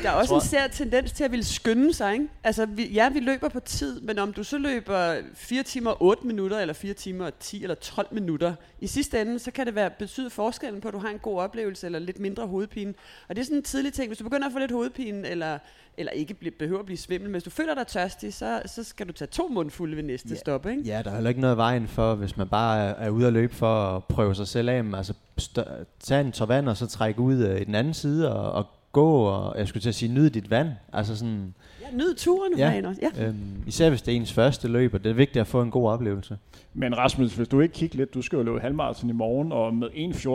Der 0.04 0.10
er 0.10 0.14
også 0.14 0.36
en 0.36 0.42
sær 0.42 0.68
tendens 0.68 1.12
til 1.12 1.24
at 1.24 1.32
ville 1.32 1.44
skynde 1.46 1.94
sig, 1.94 2.14
ikke? 2.14 2.28
Altså, 2.44 2.66
vi, 2.66 2.88
ja, 2.88 3.10
vi 3.10 3.20
løber 3.20 3.50
på 3.50 3.60
tid, 3.60 4.02
men 4.02 4.20
om 4.20 4.34
du 4.34 4.44
så 4.44 4.58
løber 4.58 5.16
4 5.34 5.64
timer 5.64 5.92
og 5.92 5.98
8 6.04 6.28
minutter, 6.28 6.60
eller 6.60 6.74
4 6.74 6.94
timer 6.94 7.26
og 7.26 7.40
10 7.40 7.62
eller 7.64 7.76
12 7.76 8.08
minutter, 8.12 8.54
i 8.80 8.88
sidste 8.88 9.22
ende, 9.22 9.40
så 9.40 9.52
kan 9.52 9.66
det 9.66 9.76
være 9.76 9.90
betyde 9.90 10.30
forskellen 10.30 10.82
på, 10.82 10.88
at 10.88 10.94
du 10.94 11.00
har 11.00 11.10
en 11.10 11.20
god 11.20 11.40
oplevelse, 11.40 11.86
eller 11.86 12.00
lidt 12.00 12.20
mindre 12.20 12.48
hovedpine. 12.48 12.94
Og 13.30 13.36
det 13.36 13.42
er 13.42 13.46
sådan 13.46 13.58
en 13.58 13.64
tidlig 13.64 13.94
ting. 13.94 14.08
Hvis 14.08 14.18
du 14.18 14.24
begynder 14.24 14.48
at 14.48 14.54
få 14.54 14.60
lidt 14.60 14.72
hovedpine, 14.72 15.28
eller, 15.28 15.58
eller 15.98 16.12
ikke 16.12 16.34
blive, 16.34 16.52
behøver 16.52 16.80
at 16.80 16.86
blive 16.86 16.98
svimmel, 16.98 17.30
men 17.30 17.32
hvis 17.34 17.44
du 17.44 17.50
føler 17.50 17.76
dig 17.76 17.88
tørstig, 17.88 18.34
så, 18.34 18.62
så 18.66 18.84
skal 18.84 19.08
du 19.08 19.12
tage 19.14 19.28
to 19.28 19.48
mundfulde 19.48 19.96
ved 19.96 20.04
næste 20.04 20.30
Ja. 20.30 20.36
stop, 20.36 20.66
ikke? 20.66 20.82
Ja, 20.82 21.02
der 21.04 21.10
er 21.12 21.16
heller 21.16 21.30
ikke 21.30 21.42
noget 21.42 21.58
vejen 21.58 21.88
for, 21.88 22.16
hvis 22.16 22.38
man 22.38 22.48
bare 22.48 22.80
er, 22.86 22.94
er 23.06 23.10
ude 23.10 23.28
at 23.28 23.34
løbe 23.34 23.56
for 23.56 23.96
at 23.96 24.04
prøve 24.04 24.36
sig 24.36 24.48
selv 24.48 24.70
af. 24.70 24.84
Altså, 24.96 25.14
stør, 25.38 25.64
tag 26.00 26.22
en 26.22 26.32
tår 26.32 26.46
vand, 26.46 26.70
og 26.70 26.78
så 26.78 26.88
trække 26.88 27.20
ud 27.20 27.36
øh, 27.46 27.62
i 27.62 27.64
den 27.64 27.76
anden 27.76 27.94
side, 27.94 28.34
og, 28.36 28.52
og 28.52 28.66
gå, 28.94 29.12
og 29.24 29.58
jeg 29.60 29.68
skulle 29.68 29.82
til 29.82 29.90
at 29.90 29.96
sige, 29.96 30.14
nyde 30.14 30.30
dit 30.30 30.50
vand. 30.50 30.70
Altså 30.94 31.16
sådan, 31.16 31.54
Ja, 31.82 31.98
nyd 31.98 32.16
turen, 32.16 32.58
Ja. 32.58 32.82
også. 32.88 33.02
Ja. 33.18 33.26
øhm, 33.28 33.36
især 33.68 33.90
hvis 33.90 34.02
det 34.02 34.12
er 34.12 34.16
ens 34.16 34.34
første 34.34 34.68
løb, 34.68 34.94
og 34.94 35.04
det 35.04 35.10
er 35.10 35.14
vigtigt 35.14 35.42
at 35.42 35.48
få 35.48 35.62
en 35.62 35.72
god 35.72 35.90
oplevelse. 35.90 36.38
Men 36.74 36.98
Rasmus, 36.98 37.36
hvis 37.36 37.48
du 37.48 37.60
ikke 37.60 37.74
kigger 37.74 37.98
lidt, 37.98 38.14
du 38.14 38.22
skal 38.22 38.38
jo 38.38 38.44
løbe 38.44 38.60
halvmarathon 38.60 39.10
i 39.10 39.14
morgen, 39.14 39.52
og 39.52 39.74
med 39.74 39.88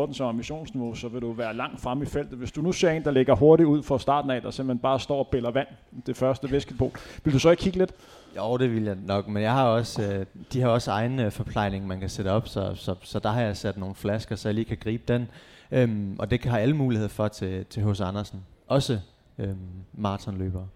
1.14 0.08 0.14
som 0.14 0.26
ambitionsniveau, 0.28 0.94
så 0.94 1.08
vil 1.08 1.20
du 1.22 1.32
være 1.32 1.56
langt 1.56 1.80
fremme 1.80 2.04
i 2.04 2.06
feltet. 2.06 2.38
Hvis 2.38 2.52
du 2.52 2.62
nu 2.62 2.72
ser 2.72 2.90
en, 2.90 3.04
der 3.04 3.10
ligger 3.10 3.34
hurtigt 3.34 3.66
ud 3.66 3.82
fra 3.82 3.98
starten 3.98 4.30
af, 4.30 4.42
der 4.42 4.50
simpelthen 4.50 4.78
bare 4.82 5.00
står 5.00 5.18
og 5.18 5.26
bæller 5.26 5.50
vand, 5.50 5.68
det 6.06 6.16
første 6.16 6.50
væskebol, 6.50 6.90
vil 7.24 7.34
du 7.34 7.38
så 7.38 7.50
ikke 7.50 7.60
kigge 7.60 7.78
lidt? 7.78 7.92
Jo, 8.36 8.56
det 8.56 8.74
vil 8.74 8.82
jeg 8.84 8.96
nok, 9.06 9.28
men 9.28 9.42
jeg 9.42 9.52
har 9.52 9.64
også, 9.64 10.02
øh, 10.12 10.26
de 10.52 10.60
har 10.60 10.68
også 10.68 10.90
egen 10.90 11.18
øh, 11.20 11.30
forplejning, 11.32 11.86
man 11.86 12.00
kan 12.00 12.08
sætte 12.08 12.28
op, 12.28 12.48
så, 12.48 12.72
så, 12.74 12.94
så 13.02 13.18
der 13.18 13.30
har 13.30 13.40
jeg 13.40 13.56
sat 13.56 13.78
nogle 13.78 13.94
flasker, 13.94 14.36
så 14.36 14.48
jeg 14.48 14.54
lige 14.54 14.64
kan 14.64 14.76
gribe 14.80 15.02
den. 15.08 15.28
Øhm, 15.72 16.16
og 16.18 16.30
det 16.30 16.40
kan 16.40 16.50
have 16.50 16.62
alle 16.62 16.76
muligheder 16.76 17.08
for 17.08 17.28
til, 17.28 17.64
til 17.70 17.82
H.C. 17.90 18.00
Andersen. 18.00 18.40
Også 18.68 19.00
øh, 19.38 19.56
maratonløbere. 19.92 20.68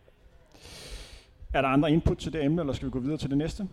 Er 1.52 1.60
der 1.60 1.68
andre 1.68 1.92
input 1.92 2.18
til 2.18 2.32
det 2.32 2.44
emne, 2.44 2.62
eller 2.62 2.72
skal 2.72 2.86
vi 2.86 2.90
gå 2.90 2.98
videre 2.98 3.18
til 3.18 3.30
det 3.30 3.38
næste? 3.38 3.68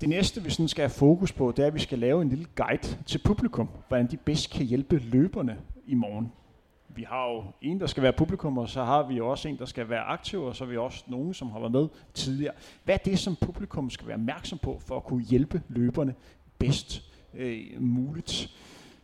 Det 0.00 0.08
næste, 0.08 0.42
vi 0.42 0.50
sådan 0.50 0.68
skal 0.68 0.82
have 0.82 0.90
fokus 0.90 1.32
på, 1.32 1.52
det 1.56 1.62
er, 1.62 1.66
at 1.66 1.74
vi 1.74 1.80
skal 1.80 1.98
lave 1.98 2.22
en 2.22 2.28
lille 2.28 2.46
guide 2.56 2.98
til 3.06 3.20
publikum, 3.24 3.68
hvordan 3.88 4.10
de 4.10 4.16
bedst 4.16 4.50
kan 4.50 4.66
hjælpe 4.66 4.98
løberne 4.98 5.56
i 5.86 5.94
morgen. 5.94 6.32
Vi 6.88 7.02
har 7.02 7.30
jo 7.30 7.44
en, 7.60 7.80
der 7.80 7.86
skal 7.86 8.02
være 8.02 8.12
publikum, 8.12 8.58
og 8.58 8.68
så 8.68 8.84
har 8.84 9.02
vi 9.02 9.14
jo 9.14 9.30
også 9.30 9.48
en, 9.48 9.58
der 9.58 9.64
skal 9.64 9.88
være 9.88 10.00
aktiv, 10.02 10.42
og 10.42 10.56
så 10.56 10.64
har 10.64 10.70
vi 10.70 10.76
også 10.76 11.04
nogen, 11.06 11.34
som 11.34 11.50
har 11.50 11.58
været 11.58 11.72
med 11.72 11.88
tidligere. 12.14 12.54
Hvad 12.84 12.94
er 12.94 12.98
det, 12.98 13.18
som 13.18 13.36
publikum 13.36 13.90
skal 13.90 14.06
være 14.06 14.16
opmærksom 14.16 14.58
på, 14.58 14.78
for 14.86 14.96
at 14.96 15.04
kunne 15.04 15.22
hjælpe 15.22 15.62
løberne 15.68 16.14
bedst 16.58 17.02
øh, 17.34 17.82
muligt? 17.82 18.50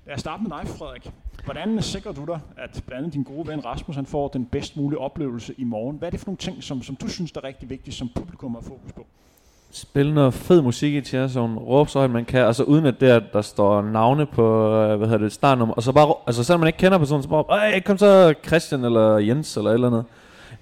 Lad 0.06 0.14
os 0.14 0.20
starte 0.20 0.42
med 0.42 0.50
dig, 0.50 0.68
Frederik. 0.68 1.10
Hvordan 1.44 1.82
sikrer 1.82 2.12
du 2.12 2.24
dig, 2.24 2.40
at 2.56 2.82
blandt 2.86 2.98
andet 2.98 3.12
din 3.14 3.22
gode 3.22 3.48
ven 3.48 3.64
Rasmus 3.64 3.96
han 3.96 4.06
får 4.06 4.28
den 4.28 4.44
bedst 4.44 4.76
mulige 4.76 4.98
oplevelse 4.98 5.54
i 5.58 5.64
morgen? 5.64 5.96
Hvad 5.96 6.08
er 6.08 6.10
det 6.10 6.20
for 6.20 6.26
nogle 6.26 6.36
ting, 6.36 6.62
som, 6.62 6.82
som 6.82 6.96
du 6.96 7.08
synes 7.08 7.32
er 7.32 7.44
rigtig 7.44 7.70
vigtigt, 7.70 7.96
som 7.96 8.10
publikum 8.14 8.56
at 8.56 8.64
fokus 8.64 8.92
på? 8.96 9.06
Spille 9.72 10.14
noget 10.14 10.34
fed 10.34 10.62
musik 10.62 10.94
i 10.94 11.00
Tjerson, 11.00 11.58
råb 11.58 11.88
så 11.88 11.98
højt 11.98 12.10
man 12.10 12.24
kan, 12.24 12.40
altså 12.40 12.62
uden 12.62 12.86
at 12.86 13.00
der, 13.00 13.20
der 13.32 13.42
står 13.42 13.82
navne 13.82 14.26
på, 14.26 14.74
øh, 14.74 14.98
hvad 14.98 15.08
hedder 15.08 15.24
det, 15.24 15.32
startnummer, 15.32 15.74
og 15.74 15.82
så 15.82 15.92
bare, 15.92 16.14
altså 16.26 16.44
selvom 16.44 16.60
man 16.60 16.66
ikke 16.66 16.78
kender 16.78 16.98
personen, 16.98 17.22
så 17.22 17.28
bare, 17.28 17.44
Øj, 17.48 17.80
kom 17.80 17.98
så 17.98 18.34
Christian 18.46 18.84
eller 18.84 19.18
Jens 19.18 19.56
eller 19.56 19.70
et 19.70 19.74
eller 19.74 19.86
andet. 19.86 20.04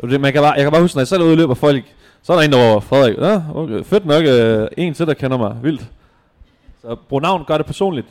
Det, 0.01 0.21
man 0.21 0.33
kan 0.33 0.43
bare, 0.43 0.53
jeg 0.53 0.63
kan 0.63 0.73
bare 0.73 0.83
huske, 0.83 0.97
når 0.97 1.01
jeg 1.01 1.09
selv 1.09 1.23
er 1.23 1.25
ude 1.25 1.33
og 1.33 1.39
løber 1.39 1.55
folk, 1.55 1.85
så 2.23 2.33
er 2.33 2.37
der 2.37 2.45
en, 2.45 2.53
der 2.53 2.73
var 2.73 2.81
Frederik. 2.81 3.19
Ja, 3.19 3.43
okay, 3.55 3.85
fedt 3.85 4.07
nok, 4.07 4.25
øh, 4.25 4.69
en 4.77 4.95
til, 4.95 5.07
der 5.07 5.15
kender 5.15 5.39
mig. 5.39 5.57
Vildt. 5.63 5.91
Så 6.83 6.97
brug 7.09 7.23
navn, 7.23 7.45
gør 7.47 7.57
det 7.57 7.67
personligt. 7.67 8.07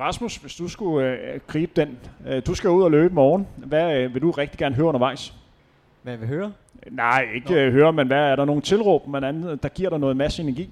Rasmus, 0.00 0.36
hvis 0.36 0.54
du 0.56 0.68
skulle 0.68 1.06
øh, 1.08 1.40
gribe 1.46 1.72
den, 1.76 1.98
øh, 2.26 2.42
du 2.46 2.54
skal 2.54 2.70
ud 2.70 2.82
og 2.82 2.90
løbe 2.90 3.12
i 3.12 3.14
morgen. 3.14 3.46
Hvad 3.56 3.96
øh, 3.96 4.14
vil 4.14 4.22
du 4.22 4.30
rigtig 4.30 4.58
gerne 4.58 4.74
høre 4.74 4.86
undervejs? 4.86 5.34
Hvad 6.02 6.16
vil 6.16 6.28
høre? 6.28 6.52
Nej, 6.90 7.26
ikke 7.34 7.54
øh, 7.54 7.72
høre, 7.72 7.92
men 7.92 8.06
hvad 8.06 8.18
er 8.18 8.36
der 8.36 8.44
nogle 8.44 8.62
tilråb, 8.62 9.06
man 9.06 9.24
andet, 9.24 9.62
der 9.62 9.68
giver 9.68 9.90
dig 9.90 9.98
noget 9.98 10.16
masse 10.16 10.42
energi? 10.42 10.70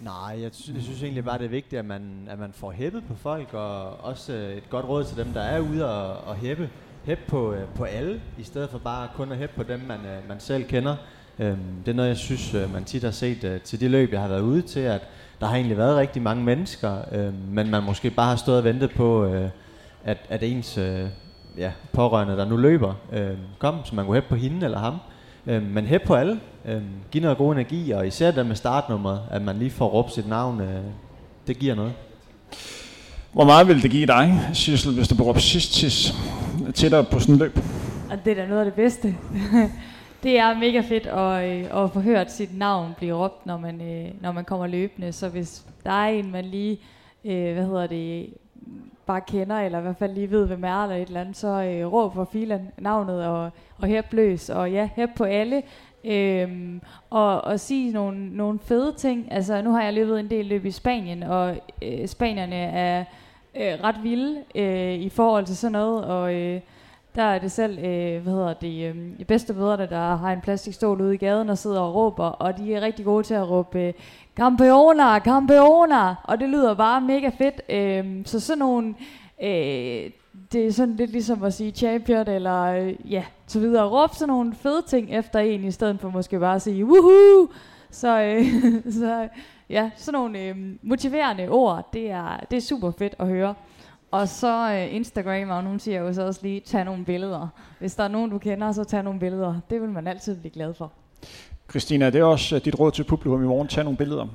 Nej, 0.00 0.40
jeg, 0.42 0.50
sy- 0.52 0.70
jeg 0.74 0.82
synes 0.82 1.02
egentlig 1.02 1.24
bare, 1.24 1.38
det 1.38 1.44
er 1.44 1.48
vigtigt, 1.48 1.78
at 1.78 1.84
man, 1.84 2.02
at 2.30 2.38
man 2.38 2.50
får 2.52 2.70
hæppet 2.70 3.02
på 3.08 3.14
folk, 3.14 3.54
og 3.54 4.04
også 4.04 4.32
øh, 4.32 4.56
et 4.56 4.70
godt 4.70 4.88
råd 4.88 5.04
til 5.04 5.16
dem, 5.16 5.32
der 5.32 5.40
er 5.40 5.60
ude 5.60 5.90
og, 5.90 6.28
og 6.28 6.34
hæppe. 6.36 6.70
Hæp 7.04 7.18
på, 7.28 7.52
øh, 7.52 7.60
på 7.74 7.84
alle, 7.84 8.20
i 8.38 8.42
stedet 8.42 8.70
for 8.70 8.78
bare 8.78 9.08
kun 9.16 9.32
at 9.32 9.38
hæppe 9.38 9.56
på 9.56 9.62
dem, 9.62 9.80
man, 9.88 9.98
øh, 9.98 10.28
man 10.28 10.40
selv 10.40 10.64
kender. 10.64 10.96
Øhm, 11.38 11.58
det 11.84 11.90
er 11.92 11.96
noget, 11.96 12.08
jeg 12.08 12.16
synes, 12.16 12.54
øh, 12.54 12.72
man 12.72 12.84
tit 12.84 13.02
har 13.04 13.10
set 13.10 13.44
øh, 13.44 13.60
til 13.60 13.80
de 13.80 13.88
løb, 13.88 14.12
jeg 14.12 14.20
har 14.20 14.28
været 14.28 14.40
ude 14.40 14.62
til, 14.62 14.80
at 14.80 15.00
der 15.42 15.48
har 15.48 15.56
egentlig 15.56 15.78
været 15.78 15.96
rigtig 15.96 16.22
mange 16.22 16.44
mennesker, 16.44 16.96
øh, 17.12 17.32
men 17.52 17.70
man 17.70 17.82
måske 17.82 18.10
bare 18.10 18.28
har 18.28 18.36
stået 18.36 18.58
og 18.58 18.64
ventet 18.64 18.90
på, 18.90 19.24
øh, 19.24 19.48
at, 20.04 20.18
at 20.28 20.42
ens 20.42 20.78
øh, 20.78 21.06
ja, 21.58 21.70
pårørende, 21.92 22.36
der 22.36 22.44
nu 22.44 22.56
løber, 22.56 22.94
øh, 23.12 23.30
kom, 23.58 23.74
så 23.84 23.94
man 23.94 24.04
kunne 24.04 24.14
hæppe 24.14 24.28
på 24.28 24.34
hende 24.34 24.64
eller 24.64 24.78
ham. 24.78 24.94
Øh, 25.46 25.62
men 25.62 25.86
hæppe 25.86 26.06
på 26.06 26.14
alle. 26.14 26.40
Øh, 26.64 26.82
giv 27.10 27.22
noget 27.22 27.38
god 27.38 27.52
energi, 27.52 27.90
og 27.90 28.06
især 28.06 28.30
den 28.30 28.48
med 28.48 28.56
startnummeret, 28.56 29.20
at 29.30 29.42
man 29.42 29.56
lige 29.56 29.70
får 29.70 29.86
råbt 29.86 30.12
sit 30.12 30.28
navn, 30.28 30.60
øh, 30.60 30.82
det 31.46 31.58
giver 31.58 31.74
noget. 31.74 31.92
Hvor 33.32 33.44
meget 33.44 33.68
vil 33.68 33.82
det 33.82 33.90
give 33.90 34.06
dig, 34.06 34.40
Sissel, 34.52 34.94
hvis 34.94 35.08
du 35.08 35.14
bruger 35.14 35.38
sidst 35.38 35.72
til, 35.72 35.92
til 36.74 36.90
dig 36.90 37.06
på 37.08 37.20
sådan 37.20 37.34
en 37.34 37.38
løb? 37.38 37.58
Og 38.10 38.24
det 38.24 38.30
er 38.30 38.42
da 38.42 38.46
noget 38.46 38.60
af 38.60 38.64
det 38.64 38.74
bedste. 38.74 39.14
det 40.22 40.38
er 40.38 40.58
mega 40.58 40.80
fedt 40.80 41.06
at, 41.06 41.50
øh, 41.50 41.84
at 41.84 41.90
få 41.90 42.00
hørt 42.00 42.32
sit 42.32 42.58
navn 42.58 42.94
blive 42.96 43.14
råbt, 43.14 43.46
når 43.46 43.56
man, 43.56 43.80
øh, 43.80 44.22
når 44.22 44.32
man 44.32 44.44
kommer 44.44 44.66
løbende. 44.66 45.12
Så 45.12 45.28
hvis 45.28 45.66
der 45.84 45.90
er 45.90 46.08
en, 46.08 46.30
man 46.30 46.44
lige, 46.44 46.80
øh, 47.24 47.54
hvad 47.54 47.64
hedder 47.64 47.86
det, 47.86 48.34
bare 49.06 49.20
kender, 49.20 49.56
eller 49.56 49.78
i 49.78 49.82
hvert 49.82 49.96
fald 49.96 50.14
lige 50.14 50.30
ved, 50.30 50.46
hvem 50.46 50.64
er 50.64 50.82
eller 50.82 50.96
et 50.96 51.06
eller 51.06 51.20
andet, 51.20 51.36
så 51.36 51.48
øh, 51.48 51.92
råb 51.92 52.14
for 52.14 52.28
filen 52.32 52.68
navnet 52.78 53.26
og, 53.26 53.50
og 53.78 53.88
hæb 53.88 54.12
løs, 54.12 54.50
og 54.50 54.72
ja, 54.72 54.88
hæb 54.96 55.08
på 55.16 55.24
alle. 55.24 55.62
Øhm, 56.04 56.80
og, 57.10 57.44
og 57.44 57.60
sige 57.60 57.92
nogle, 57.92 58.36
nogle 58.36 58.58
fede 58.58 58.92
ting. 58.92 59.32
Altså, 59.32 59.62
nu 59.62 59.70
har 59.70 59.82
jeg 59.82 59.92
løbet 59.92 60.20
en 60.20 60.30
del 60.30 60.46
løb 60.46 60.64
i 60.64 60.70
Spanien, 60.70 61.22
og 61.22 61.56
øh, 61.82 62.06
spanierne 62.06 62.56
er 62.56 63.04
øh, 63.54 63.84
ret 63.84 64.02
vilde 64.02 64.36
øh, 64.54 64.94
i 64.94 65.08
forhold 65.08 65.46
til 65.46 65.56
sådan 65.56 65.72
noget, 65.72 66.04
og 66.04 66.34
øh, 66.34 66.60
der 67.14 67.22
er 67.22 67.38
det 67.38 67.52
selv, 67.52 67.78
øh, 67.78 68.22
hvad 68.22 68.32
hedder 68.32 68.54
det, 68.54 68.94
øh, 68.94 69.24
bedste 69.26 69.54
bedre, 69.54 69.86
der 69.86 70.16
har 70.16 70.32
en 70.32 70.40
plastikstol 70.40 71.00
ude 71.00 71.14
i 71.14 71.18
gaden 71.18 71.50
og 71.50 71.58
sidder 71.58 71.80
og 71.80 71.94
råber, 71.94 72.24
og 72.24 72.58
de 72.58 72.74
er 72.74 72.80
rigtig 72.80 73.04
gode 73.04 73.22
til 73.22 73.34
at 73.34 73.50
råbe, 73.50 73.80
øh, 73.80 73.92
Campeona, 74.36 76.14
og 76.24 76.40
det 76.40 76.48
lyder 76.48 76.74
bare 76.74 77.00
mega 77.00 77.30
fedt. 77.38 77.60
Øh, 77.68 78.26
så 78.26 78.40
sådan 78.40 78.58
nogle, 78.58 78.94
øh, 79.42 80.10
det 80.52 80.66
er 80.66 80.72
sådan 80.72 80.96
lidt 80.96 81.10
ligesom 81.10 81.42
at 81.42 81.54
sige 81.54 81.70
champion, 81.70 82.28
eller 82.28 82.62
øh, 82.62 83.12
ja, 83.12 83.24
så 83.46 83.60
videre. 83.60 83.88
Råb 83.88 84.14
sådan 84.14 84.28
nogle 84.28 84.54
fede 84.54 84.82
ting 84.88 85.10
efter 85.10 85.38
en, 85.38 85.64
i 85.64 85.70
stedet 85.70 86.00
for 86.00 86.10
måske 86.10 86.38
bare 86.38 86.54
at 86.54 86.62
sige, 86.62 86.84
woohoo! 86.84 87.48
Så, 87.90 88.20
øh, 88.20 88.44
så 89.00 89.28
ja, 89.70 89.90
sådan 89.96 90.18
nogle 90.18 90.38
øh, 90.38 90.56
motiverende 90.82 91.48
ord, 91.48 91.88
det 91.92 92.10
er, 92.10 92.40
det 92.50 92.56
er 92.56 92.60
super 92.60 92.90
fedt 92.90 93.14
at 93.18 93.26
høre. 93.26 93.54
Og 94.12 94.28
så 94.28 94.72
øh, 94.72 94.94
Instagram, 94.94 95.50
og 95.50 95.64
nogen 95.64 95.80
siger 95.80 96.00
jo 96.00 96.12
så 96.12 96.22
også 96.22 96.40
lige, 96.42 96.60
tag 96.60 96.84
nogle 96.84 97.04
billeder. 97.04 97.48
Hvis 97.78 97.94
der 97.94 98.04
er 98.04 98.08
nogen, 98.08 98.30
du 98.30 98.38
kender, 98.38 98.72
så 98.72 98.84
tag 98.84 99.02
nogle 99.02 99.20
billeder. 99.20 99.60
Det 99.70 99.80
vil 99.80 99.90
man 99.90 100.06
altid 100.06 100.36
blive 100.36 100.52
glad 100.52 100.74
for. 100.74 100.92
Christina, 101.70 102.10
det 102.10 102.20
er 102.20 102.24
også 102.24 102.56
øh, 102.56 102.64
dit 102.64 102.78
råd 102.80 102.92
til 102.92 103.04
publikum 103.04 103.44
i 103.44 103.46
morgen. 103.46 103.68
Tag 103.68 103.84
nogle 103.84 103.96
billeder. 103.96 104.26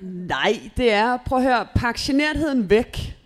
Nej, 0.00 0.60
det 0.76 0.92
er, 0.92 1.16
prøv 1.16 1.38
at 1.38 1.44
høre, 1.44 1.66
pak 1.74 1.96
genertheden 1.96 2.70
væk. 2.70 3.16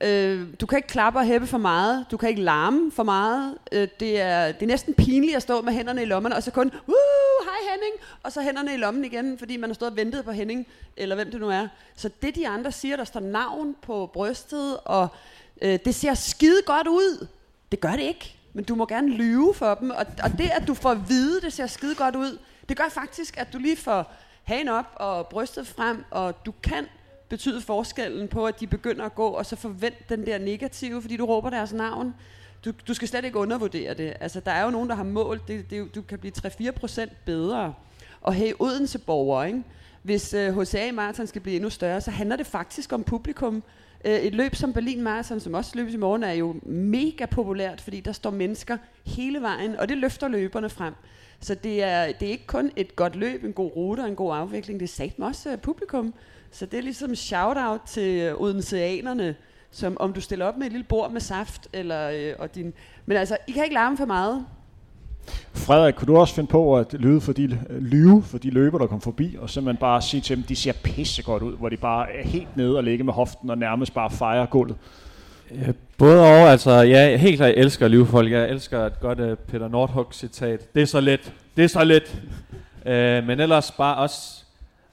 Øh, 0.00 0.46
du 0.60 0.66
kan 0.66 0.78
ikke 0.78 0.88
klappe 0.88 1.18
og 1.18 1.24
hæppe 1.24 1.46
for 1.46 1.58
meget. 1.58 2.06
Du 2.10 2.16
kan 2.16 2.28
ikke 2.28 2.42
larme 2.42 2.92
for 2.92 3.02
meget. 3.02 3.54
Øh, 3.72 3.88
det, 4.00 4.20
er, 4.20 4.52
det 4.52 4.62
er 4.62 4.66
næsten 4.66 4.94
pinligt 4.94 5.36
at 5.36 5.42
stå 5.42 5.62
med 5.62 5.72
hænderne 5.72 6.02
i 6.02 6.04
lommerne, 6.04 6.36
og 6.36 6.42
så 6.42 6.50
kun, 6.50 6.70
uh, 6.86 6.94
Henning, 7.70 7.92
og 8.22 8.32
så 8.32 8.42
hænderne 8.42 8.74
i 8.74 8.76
lommen 8.76 9.04
igen, 9.04 9.38
fordi 9.38 9.56
man 9.56 9.70
har 9.70 9.74
stået 9.74 9.90
og 9.90 9.96
ventet 9.96 10.24
på 10.24 10.32
Henning, 10.32 10.66
eller 10.96 11.14
hvem 11.14 11.30
det 11.30 11.40
nu 11.40 11.48
er. 11.48 11.68
Så 11.96 12.10
det 12.22 12.34
de 12.34 12.48
andre 12.48 12.72
siger, 12.72 12.96
der 12.96 13.04
står 13.04 13.20
navn 13.20 13.76
på 13.82 14.10
brystet, 14.12 14.76
og 14.84 15.08
øh, 15.62 15.78
det 15.84 15.94
ser 15.94 16.14
skide 16.14 16.62
godt 16.66 16.88
ud. 16.88 17.26
Det 17.72 17.80
gør 17.80 17.90
det 17.90 18.02
ikke, 18.02 18.36
men 18.52 18.64
du 18.64 18.74
må 18.74 18.86
gerne 18.86 19.08
lyve 19.08 19.54
for 19.54 19.74
dem. 19.74 19.90
Og, 19.90 20.06
og 20.22 20.30
det, 20.38 20.50
at 20.50 20.66
du 20.66 20.74
får 20.74 20.90
at 20.90 21.08
vide, 21.08 21.40
det 21.40 21.52
ser 21.52 21.66
skide 21.66 21.94
godt 21.94 22.16
ud, 22.16 22.38
det 22.68 22.76
gør 22.76 22.88
faktisk, 22.88 23.36
at 23.36 23.52
du 23.52 23.58
lige 23.58 23.76
får 23.76 24.12
hagen 24.44 24.68
op 24.68 24.86
og 24.96 25.26
brystet 25.26 25.66
frem, 25.66 26.04
og 26.10 26.46
du 26.46 26.52
kan 26.62 26.86
betyde 27.28 27.60
forskellen 27.60 28.28
på, 28.28 28.46
at 28.46 28.60
de 28.60 28.66
begynder 28.66 29.04
at 29.04 29.14
gå, 29.14 29.26
og 29.26 29.46
så 29.46 29.56
forvent 29.56 30.08
den 30.08 30.26
der 30.26 30.38
negative, 30.38 31.02
fordi 31.02 31.16
du 31.16 31.26
råber 31.26 31.50
deres 31.50 31.72
navn. 31.72 32.14
Du, 32.64 32.72
du 32.88 32.94
skal 32.94 33.08
slet 33.08 33.24
ikke 33.24 33.38
undervurdere 33.38 33.94
det. 33.94 34.12
Altså, 34.20 34.40
der 34.40 34.50
er 34.50 34.64
jo 34.64 34.70
nogen, 34.70 34.88
der 34.88 34.94
har 34.94 35.04
målt, 35.04 35.48
det, 35.48 35.70
det, 35.70 35.94
du 35.94 36.02
kan 36.02 36.18
blive 36.18 36.32
3-4% 36.38 37.08
bedre. 37.24 37.74
Og 38.20 38.34
hey, 38.34 38.52
Odense 38.58 38.98
borger, 38.98 39.44
ikke? 39.44 39.62
hvis 40.02 40.34
øh, 40.34 40.60
HCA 40.60 40.92
Marathon 40.92 41.26
skal 41.26 41.42
blive 41.42 41.56
endnu 41.56 41.70
større, 41.70 42.00
så 42.00 42.10
handler 42.10 42.36
det 42.36 42.46
faktisk 42.46 42.92
om 42.92 43.04
publikum. 43.04 43.62
Øh, 44.04 44.18
et 44.18 44.34
løb 44.34 44.54
som 44.54 44.72
Berlin 44.72 45.02
Marathon, 45.02 45.40
som 45.40 45.54
også 45.54 45.72
løbes 45.74 45.94
i 45.94 45.96
morgen, 45.96 46.22
er 46.22 46.32
jo 46.32 46.56
mega 46.62 47.26
populært, 47.26 47.80
fordi 47.80 48.00
der 48.00 48.12
står 48.12 48.30
mennesker 48.30 48.76
hele 49.06 49.40
vejen, 49.40 49.76
og 49.76 49.88
det 49.88 49.98
løfter 49.98 50.28
løberne 50.28 50.70
frem. 50.70 50.94
Så 51.40 51.54
det 51.54 51.82
er, 51.82 52.12
det 52.12 52.28
er 52.28 52.32
ikke 52.32 52.46
kun 52.46 52.70
et 52.76 52.96
godt 52.96 53.16
løb, 53.16 53.44
en 53.44 53.52
god 53.52 53.76
rute 53.76 54.00
og 54.00 54.08
en 54.08 54.16
god 54.16 54.36
afvikling, 54.36 54.80
det 54.80 54.86
er 54.86 54.92
satme 54.92 55.26
også 55.26 55.52
øh, 55.52 55.58
publikum. 55.58 56.14
Så 56.50 56.66
det 56.66 56.78
er 56.78 56.82
ligesom 56.82 57.14
shout-out 57.14 57.80
til 57.86 58.20
øh, 58.20 58.40
Odenseanerne, 58.40 59.36
som 59.70 59.96
om 60.00 60.12
du 60.12 60.20
stiller 60.20 60.46
op 60.46 60.56
med 60.56 60.66
et 60.66 60.72
lille 60.72 60.86
bord 60.88 61.12
med 61.12 61.20
saft, 61.20 61.68
eller, 61.72 62.10
øh, 62.10 62.32
og 62.38 62.54
din... 62.54 62.72
Men 63.06 63.16
altså, 63.16 63.36
I 63.46 63.52
kan 63.52 63.64
ikke 63.64 63.74
larme 63.74 63.96
for 63.96 64.04
meget. 64.04 64.44
Frederik, 65.52 65.94
kunne 65.94 66.06
du 66.06 66.16
også 66.16 66.34
finde 66.34 66.50
på 66.50 66.76
at 66.78 66.92
lyve 66.92 67.20
for 67.20 67.32
de, 67.32 67.58
lyve 67.80 68.22
for 68.22 68.38
de 68.38 68.50
løber, 68.50 68.78
der 68.78 68.86
kom 68.86 69.00
forbi, 69.00 69.36
og 69.40 69.50
simpelthen 69.50 69.80
bare 69.80 70.02
sige 70.02 70.20
til 70.20 70.36
dem, 70.36 70.44
de 70.44 70.56
ser 70.56 70.72
pissegodt 70.72 71.42
ud, 71.42 71.56
hvor 71.56 71.68
de 71.68 71.76
bare 71.76 72.12
er 72.12 72.24
helt 72.24 72.56
nede 72.56 72.76
og 72.76 72.84
ligger 72.84 73.04
med 73.04 73.12
hoften 73.12 73.50
og 73.50 73.58
nærmest 73.58 73.94
bare 73.94 74.10
fejrer 74.10 74.46
gulvet? 74.46 74.76
Ja, 75.50 75.72
både 75.98 76.20
og, 76.20 76.50
altså, 76.50 76.70
ja, 76.70 77.16
helt 77.16 77.36
klart, 77.36 77.48
jeg 77.48 77.56
elsker 77.56 77.84
at 77.84 77.90
lyve 77.90 78.06
folk. 78.06 78.32
Jeg 78.32 78.50
elsker 78.50 78.86
et 78.86 79.00
godt 79.00 79.20
uh, 79.20 79.34
Peter 79.38 79.68
Nordhug 79.68 80.06
citat. 80.12 80.74
Det 80.74 80.82
er 80.82 80.86
så 80.86 81.00
let. 81.00 81.32
Det 81.56 81.64
er 81.64 81.68
så 81.68 81.84
let. 81.84 82.22
uh, 82.86 83.26
men 83.26 83.40
ellers 83.40 83.70
bare 83.70 83.96
også 83.96 84.40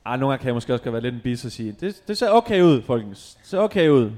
Ah, 0.10 0.20
nogle 0.20 0.32
gange 0.32 0.42
kan 0.42 0.48
jeg 0.48 0.54
måske 0.54 0.74
også 0.74 0.92
være 0.92 1.02
lidt 1.02 1.16
en 1.16 1.22
bis 1.24 1.46
og 1.46 1.52
sige, 1.52 1.76
det, 1.80 2.02
det 2.08 2.18
ser 2.18 2.30
okay 2.30 2.62
ud, 2.62 2.82
folkens. 2.82 3.38
Det 3.42 3.50
ser 3.50 3.58
okay 3.58 3.90
ud. 3.90 4.12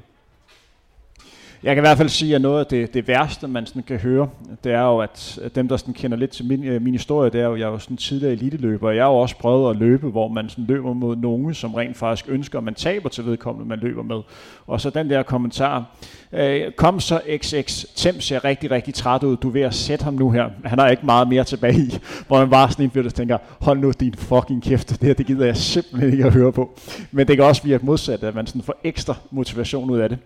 Jeg 1.64 1.76
kan 1.76 1.84
i 1.84 1.88
hvert 1.88 1.97
fald 1.97 2.10
sige, 2.10 2.36
at 2.36 2.41
noget 2.41 2.60
af 2.60 2.66
det, 2.66 2.93
det 2.93 3.07
værste, 3.07 3.47
man 3.47 3.66
sådan 3.66 3.84
kan 3.84 3.97
høre, 3.97 4.30
det 4.64 4.72
er 4.72 4.82
jo, 4.82 4.97
at 4.99 5.39
dem, 5.55 5.68
der 5.68 5.78
sådan 5.78 5.93
kender 5.93 6.18
lidt 6.18 6.32
til 6.32 6.45
min, 6.45 6.64
øh, 6.64 6.82
min 6.82 6.93
historie, 6.93 7.30
det 7.30 7.41
er 7.41 7.45
jo, 7.45 7.55
jeg 7.55 7.64
er 7.64 7.72
jo 7.72 7.80
sådan 7.80 7.97
tidligere 7.97 8.34
eliteløber, 8.34 8.91
jeg 8.91 9.03
har 9.03 9.12
jo 9.12 9.18
også 9.18 9.38
prøvet 9.38 9.70
at 9.70 9.76
løbe, 9.76 10.07
hvor 10.10 10.28
man 10.28 10.49
sådan 10.49 10.66
løber 10.66 10.93
mod 10.93 11.16
nogen, 11.16 11.53
som 11.53 11.74
rent 11.74 11.97
faktisk 11.97 12.26
ønsker, 12.30 12.57
at 12.57 12.64
man 12.64 12.74
taber 12.74 13.10
til 13.10 13.26
vedkommende, 13.26 13.70
man 13.70 13.80
løber 13.80 14.03
med. 14.03 14.22
Og 14.68 14.82
så 14.82 14.89
den 14.89 15.10
der 15.10 15.24
kommentar, 15.24 15.86
øh, 16.32 16.72
kom 16.72 16.99
så 16.99 17.22
XX, 17.38 17.86
Tim 17.95 18.22
ser 18.22 18.45
rigtig, 18.45 18.72
rigtig 18.72 18.93
træt 18.93 19.24
ud, 19.24 19.38
du 19.38 19.47
er 19.47 19.53
ved 19.53 19.62
at 19.62 19.74
sætte 19.74 20.03
ham 20.03 20.14
nu 20.14 20.32
her, 20.32 20.49
han 20.66 20.80
har 20.80 20.89
ikke 20.89 21.05
meget 21.05 21.28
mere 21.28 21.43
tilbage 21.43 21.80
i, 21.80 21.97
hvor 22.28 22.39
man 22.39 22.49
bare 22.49 22.72
sådan 22.72 22.91
en 22.95 23.10
tænker, 23.10 23.38
hold 23.62 23.80
nu 23.80 23.91
din 23.99 24.14
fucking 24.14 24.64
kæft, 24.64 24.89
det 24.89 25.03
her, 25.03 25.14
det 25.14 25.26
gider 25.26 25.45
jeg 25.45 25.57
simpelthen 25.57 26.12
ikke 26.12 26.26
at 26.26 26.34
høre 26.34 26.51
på. 26.51 26.80
Men 27.12 27.28
det 27.28 27.38
kan 27.38 27.45
også 27.45 27.64
virke 27.64 27.86
modsat, 27.86 28.24
at 28.24 28.36
man 28.36 28.47
sådan 28.47 28.62
får 28.62 28.80
ekstra 28.84 29.16
motivation 29.32 29.89
ud 29.89 29.99
af 29.99 30.10
det. 30.10 30.18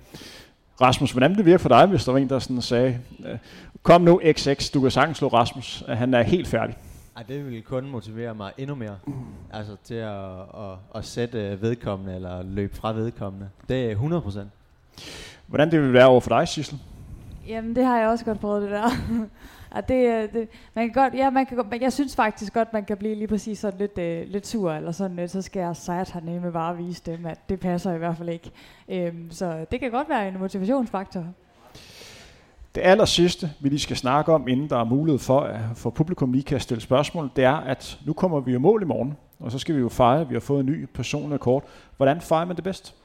Rasmus, 0.83 1.11
hvordan 1.11 1.35
det 1.35 1.45
virker 1.45 1.57
for 1.57 1.69
dig, 1.69 1.85
hvis 1.85 2.05
der 2.05 2.11
var 2.11 2.19
en, 2.19 2.29
der 2.29 2.39
sådan 2.39 2.61
sagde, 2.61 2.99
øh, 3.25 3.37
kom 3.83 4.01
nu 4.01 4.21
XX, 4.31 4.71
du 4.71 4.81
kan 4.81 4.91
sagtens 4.91 5.17
slå 5.17 5.27
Rasmus, 5.27 5.83
han 5.87 6.13
er 6.13 6.21
helt 6.21 6.47
færdig. 6.47 6.75
Ej, 7.17 7.23
det 7.23 7.51
vil 7.51 7.61
kun 7.61 7.89
motivere 7.89 8.35
mig 8.35 8.51
endnu 8.57 8.75
mere. 8.75 8.97
Altså 9.53 9.75
til 9.83 9.93
at, 9.93 10.39
at, 10.39 10.77
at 10.95 11.05
sætte 11.05 11.61
vedkommende, 11.61 12.15
eller 12.15 12.43
løbe 12.43 12.75
fra 12.75 12.93
vedkommende. 12.93 13.49
Det 13.69 13.91
er 13.91 13.95
100%. 13.95 14.39
Hvordan 15.47 15.71
det 15.71 15.81
vil 15.81 15.93
være 15.93 16.05
over 16.05 16.21
for 16.21 16.29
dig, 16.29 16.47
Sissel? 16.47 16.79
Jamen, 17.47 17.75
det 17.75 17.85
har 17.85 17.99
jeg 17.99 18.07
også 18.07 18.25
godt 18.25 18.39
prøvet, 18.39 18.61
det 18.61 18.71
der. 18.71 18.89
Og 19.73 19.87
det, 19.87 20.07
øh, 20.07 20.33
det, 20.33 20.49
man 20.73 20.85
kan 20.85 21.03
godt, 21.03 21.13
ja, 21.13 21.29
man 21.29 21.45
kan 21.45 21.57
godt, 21.57 21.71
men 21.71 21.81
jeg 21.81 21.93
synes 21.93 22.15
faktisk 22.15 22.53
godt, 22.53 22.73
man 22.73 22.85
kan 22.85 22.97
blive 22.97 23.15
lige 23.15 23.27
præcis 23.27 23.59
sådan 23.59 23.79
lidt, 23.79 23.97
øh, 23.97 24.27
lidt 24.27 24.47
sur, 24.47 24.71
eller 24.71 24.91
sådan 24.91 25.15
lidt, 25.15 25.31
så 25.31 25.41
skal 25.41 25.59
jeg 25.59 25.75
sejt 25.75 26.11
hernede 26.11 26.39
med 26.39 26.51
bare 26.51 26.71
at 26.71 26.77
vise 26.77 27.01
dem, 27.05 27.25
at 27.25 27.49
det 27.49 27.59
passer 27.59 27.93
i 27.93 27.97
hvert 27.97 28.17
fald 28.17 28.29
ikke. 28.29 28.51
Øhm, 28.89 29.31
så 29.31 29.65
det 29.71 29.79
kan 29.79 29.91
godt 29.91 30.09
være 30.09 30.27
en 30.27 30.39
motivationsfaktor. 30.39 31.25
Det 32.75 32.81
aller 32.83 33.05
sidste, 33.05 33.51
vi 33.59 33.69
lige 33.69 33.79
skal 33.79 33.97
snakke 33.97 34.33
om, 34.33 34.47
inden 34.47 34.69
der 34.69 34.77
er 34.77 34.83
mulighed 34.83 35.19
for, 35.19 35.39
at 35.39 35.59
for 35.75 35.89
publikum 35.89 36.33
lige 36.33 36.43
kan 36.43 36.59
stille 36.59 36.81
spørgsmål, 36.81 37.29
det 37.35 37.43
er, 37.43 37.55
at 37.55 37.99
nu 38.05 38.13
kommer 38.13 38.39
vi 38.39 38.51
jo 38.51 38.59
mål 38.59 38.81
i 38.81 38.85
morgen, 38.85 39.17
og 39.39 39.51
så 39.51 39.59
skal 39.59 39.75
vi 39.75 39.79
jo 39.79 39.89
fejre, 39.89 40.21
at 40.21 40.29
vi 40.29 40.35
har 40.35 40.39
fået 40.39 40.59
en 40.59 40.65
ny 40.65 40.85
personlig 40.93 41.39
kort. 41.39 41.63
Hvordan 41.97 42.21
fejrer 42.21 42.45
man 42.45 42.55
det 42.55 42.63
bedst? 42.63 42.95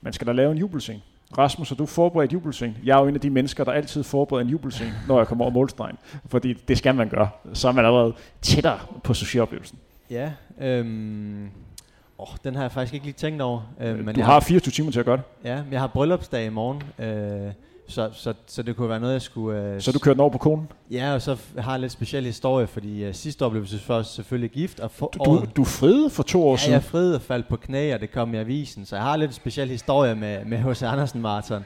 Man 0.00 0.12
skal 0.12 0.26
da 0.26 0.32
lave 0.32 0.52
en 0.52 0.58
jubelscene. 0.58 1.00
Rasmus, 1.38 1.68
har 1.68 1.76
du 1.76 1.86
forberedt 1.86 2.32
jubelscene? 2.32 2.74
Jeg 2.84 2.96
er 2.98 3.02
jo 3.02 3.08
en 3.08 3.14
af 3.14 3.20
de 3.20 3.30
mennesker, 3.30 3.64
der 3.64 3.72
altid 3.72 4.02
forbereder 4.02 4.44
en 4.44 4.50
jubelscene, 4.50 4.92
når 5.08 5.18
jeg 5.18 5.26
kommer 5.26 5.44
over 5.44 5.52
målstregen. 5.54 5.96
Fordi 6.26 6.52
det 6.52 6.78
skal 6.78 6.94
man 6.94 7.08
gøre. 7.08 7.28
Så 7.52 7.68
er 7.68 7.72
man 7.72 7.84
allerede 7.84 8.12
tættere 8.42 8.78
på 9.04 9.14
socialoplevelsen. 9.14 9.78
Ja, 10.10 10.30
øhm, 10.60 11.50
åh, 12.18 12.26
den 12.44 12.54
har 12.54 12.62
jeg 12.62 12.72
faktisk 12.72 12.94
ikke 12.94 13.06
lige 13.06 13.14
tænkt 13.14 13.42
over. 13.42 13.74
Øh, 13.80 13.98
men 14.04 14.14
du 14.14 14.20
jeg 14.20 14.26
har 14.26 14.40
24 14.40 14.72
timer 14.72 14.90
til 14.90 15.00
at 15.00 15.04
gøre 15.06 15.16
det. 15.16 15.24
Ja, 15.44 15.62
jeg 15.70 15.80
har 15.80 15.86
bryllupsdag 15.86 16.46
i 16.46 16.48
morgen, 16.48 16.82
øh, 16.98 17.52
så, 17.88 18.08
så, 18.12 18.32
så 18.46 18.62
det 18.62 18.76
kunne 18.76 18.88
være 18.88 19.00
noget, 19.00 19.12
jeg 19.12 19.22
skulle... 19.22 19.60
Øh, 19.62 19.80
Så 19.80 19.92
du 19.92 19.98
kører 19.98 20.14
den 20.14 20.20
over 20.20 20.30
på 20.30 20.38
konen? 20.38 20.68
Ja, 20.90 21.14
og 21.14 21.22
så 21.22 21.36
har 21.58 21.72
jeg 21.72 21.80
lidt 21.80 21.92
speciel 21.92 22.24
historie, 22.24 22.66
fordi 22.66 23.04
øh, 23.04 23.14
sidste 23.14 23.44
år 23.44 23.48
blev 23.48 23.62
vi 23.62 23.78
først 23.78 24.14
selvfølgelig 24.14 24.50
gift, 24.50 24.80
og 24.80 24.90
for 24.90 25.06
Du, 25.06 25.24
du, 25.24 25.46
du 25.56 25.64
friede 25.64 26.10
for 26.10 26.22
to 26.22 26.46
år 26.46 26.50
ja, 26.52 26.56
siden. 26.56 26.72
jeg 26.72 26.82
friede 26.82 27.14
og 27.14 27.22
faldt 27.22 27.48
på 27.48 27.56
knæ, 27.56 27.94
og 27.94 28.00
det 28.00 28.12
kom 28.12 28.34
i 28.34 28.36
avisen, 28.36 28.86
så 28.86 28.96
jeg 28.96 29.04
har 29.04 29.16
lidt 29.16 29.34
speciel 29.34 29.68
historie 29.68 30.14
med, 30.14 30.44
med 30.44 30.58
H.C. 30.58 30.82
Andersen 30.82 31.20
Marathon. 31.22 31.64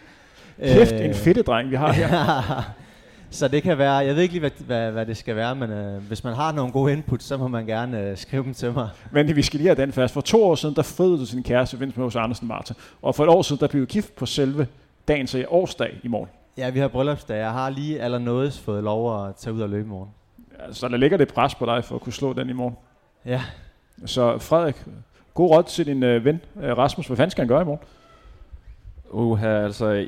Kæft, 0.64 0.92
en 0.92 1.14
fedte 1.14 1.42
dreng, 1.42 1.70
vi 1.70 1.76
har 1.76 1.92
her. 1.92 2.62
så 3.30 3.48
det 3.48 3.62
kan 3.62 3.78
være, 3.78 3.92
jeg 3.92 4.14
ved 4.14 4.22
ikke 4.22 4.34
lige, 4.34 4.40
hvad, 4.40 4.50
hvad, 4.66 4.90
hvad 4.92 5.06
det 5.06 5.16
skal 5.16 5.36
være, 5.36 5.54
men 5.54 5.70
øh, 5.70 6.02
hvis 6.02 6.24
man 6.24 6.34
har 6.34 6.52
nogle 6.52 6.72
gode 6.72 6.92
input, 6.92 7.22
så 7.22 7.36
må 7.36 7.48
man 7.48 7.66
gerne 7.66 8.00
øh, 8.00 8.16
skrive 8.16 8.44
dem 8.44 8.54
til 8.54 8.72
mig. 8.72 8.88
Men 9.12 9.36
vi 9.36 9.42
skal 9.42 9.58
lige 9.58 9.68
have 9.68 9.82
den 9.82 9.92
fast. 9.92 10.14
For 10.14 10.20
to 10.20 10.44
år 10.44 10.54
siden, 10.54 10.74
der 10.74 10.82
friede 10.82 11.18
du 11.18 11.26
sin 11.26 11.42
kæreste, 11.42 11.78
Vince 11.78 11.98
med 11.98 12.06
hos 12.06 12.16
Andersen 12.16 12.48
Martin. 12.48 12.76
Og 13.02 13.14
for 13.14 13.24
et 13.24 13.30
år 13.30 13.42
siden, 13.42 13.60
der 13.60 13.66
blev 13.66 13.82
du 13.82 13.86
gift 13.86 14.16
på 14.16 14.26
selve 14.26 14.66
dagen 15.08 15.26
til 15.26 15.46
årsdag 15.48 16.00
i 16.02 16.08
morgen. 16.08 16.28
Ja, 16.58 16.70
vi 16.70 16.78
har 16.78 16.88
bryllupsdag. 16.88 17.36
Jeg 17.38 17.52
har 17.52 17.70
lige 17.70 18.00
allernådes 18.00 18.60
fået 18.60 18.84
lov 18.84 19.26
at 19.26 19.36
tage 19.36 19.54
ud 19.54 19.60
og 19.60 19.68
løbe 19.68 19.84
i 19.86 19.88
morgen. 19.88 20.10
Ja, 20.58 20.72
Så 20.72 20.88
der 20.88 20.96
ligger 20.96 21.16
det 21.16 21.28
pres 21.28 21.54
på 21.54 21.66
dig 21.66 21.84
for 21.84 21.94
at 21.94 22.00
kunne 22.00 22.12
slå 22.12 22.32
den 22.32 22.50
i 22.50 22.52
morgen. 22.52 22.76
Ja, 23.24 23.42
Så 24.06 24.38
Frederik, 24.38 24.84
god 25.34 25.50
råd 25.50 25.62
til 25.62 25.86
din 25.86 26.02
øh, 26.02 26.24
ven 26.24 26.40
øh, 26.62 26.78
Rasmus. 26.78 27.06
Hvad 27.06 27.16
fanden 27.16 27.30
skal 27.30 27.42
han 27.42 27.48
gøre 27.48 27.62
i 27.62 27.64
morgen? 27.64 27.80
Uh, 29.10 29.42
altså, 29.42 30.06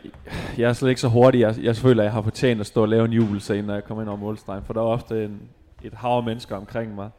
jeg 0.59 0.69
er 0.69 0.73
slet 0.73 0.89
ikke 0.89 1.01
så 1.01 1.09
hurtig. 1.09 1.41
Jeg, 1.41 1.55
jeg 1.63 1.77
føler, 1.77 2.03
at 2.03 2.05
jeg 2.05 2.13
har 2.13 2.23
fortjent 2.23 2.61
at 2.61 2.67
stå 2.67 2.83
og 2.83 2.89
lave 2.89 3.05
en 3.05 3.13
jubelscene, 3.13 3.67
når 3.67 3.75
jeg 3.75 3.85
kommer 3.85 4.03
ind 4.03 4.09
over 4.09 4.19
målstregen, 4.19 4.65
for 4.65 4.73
der 4.73 4.81
er 4.81 4.85
ofte 4.85 5.25
en, 5.25 5.41
et 5.83 5.95
hav 5.95 6.11
af 6.11 6.23
mennesker 6.23 6.57
omkring 6.57 6.95
mig. 6.95 7.11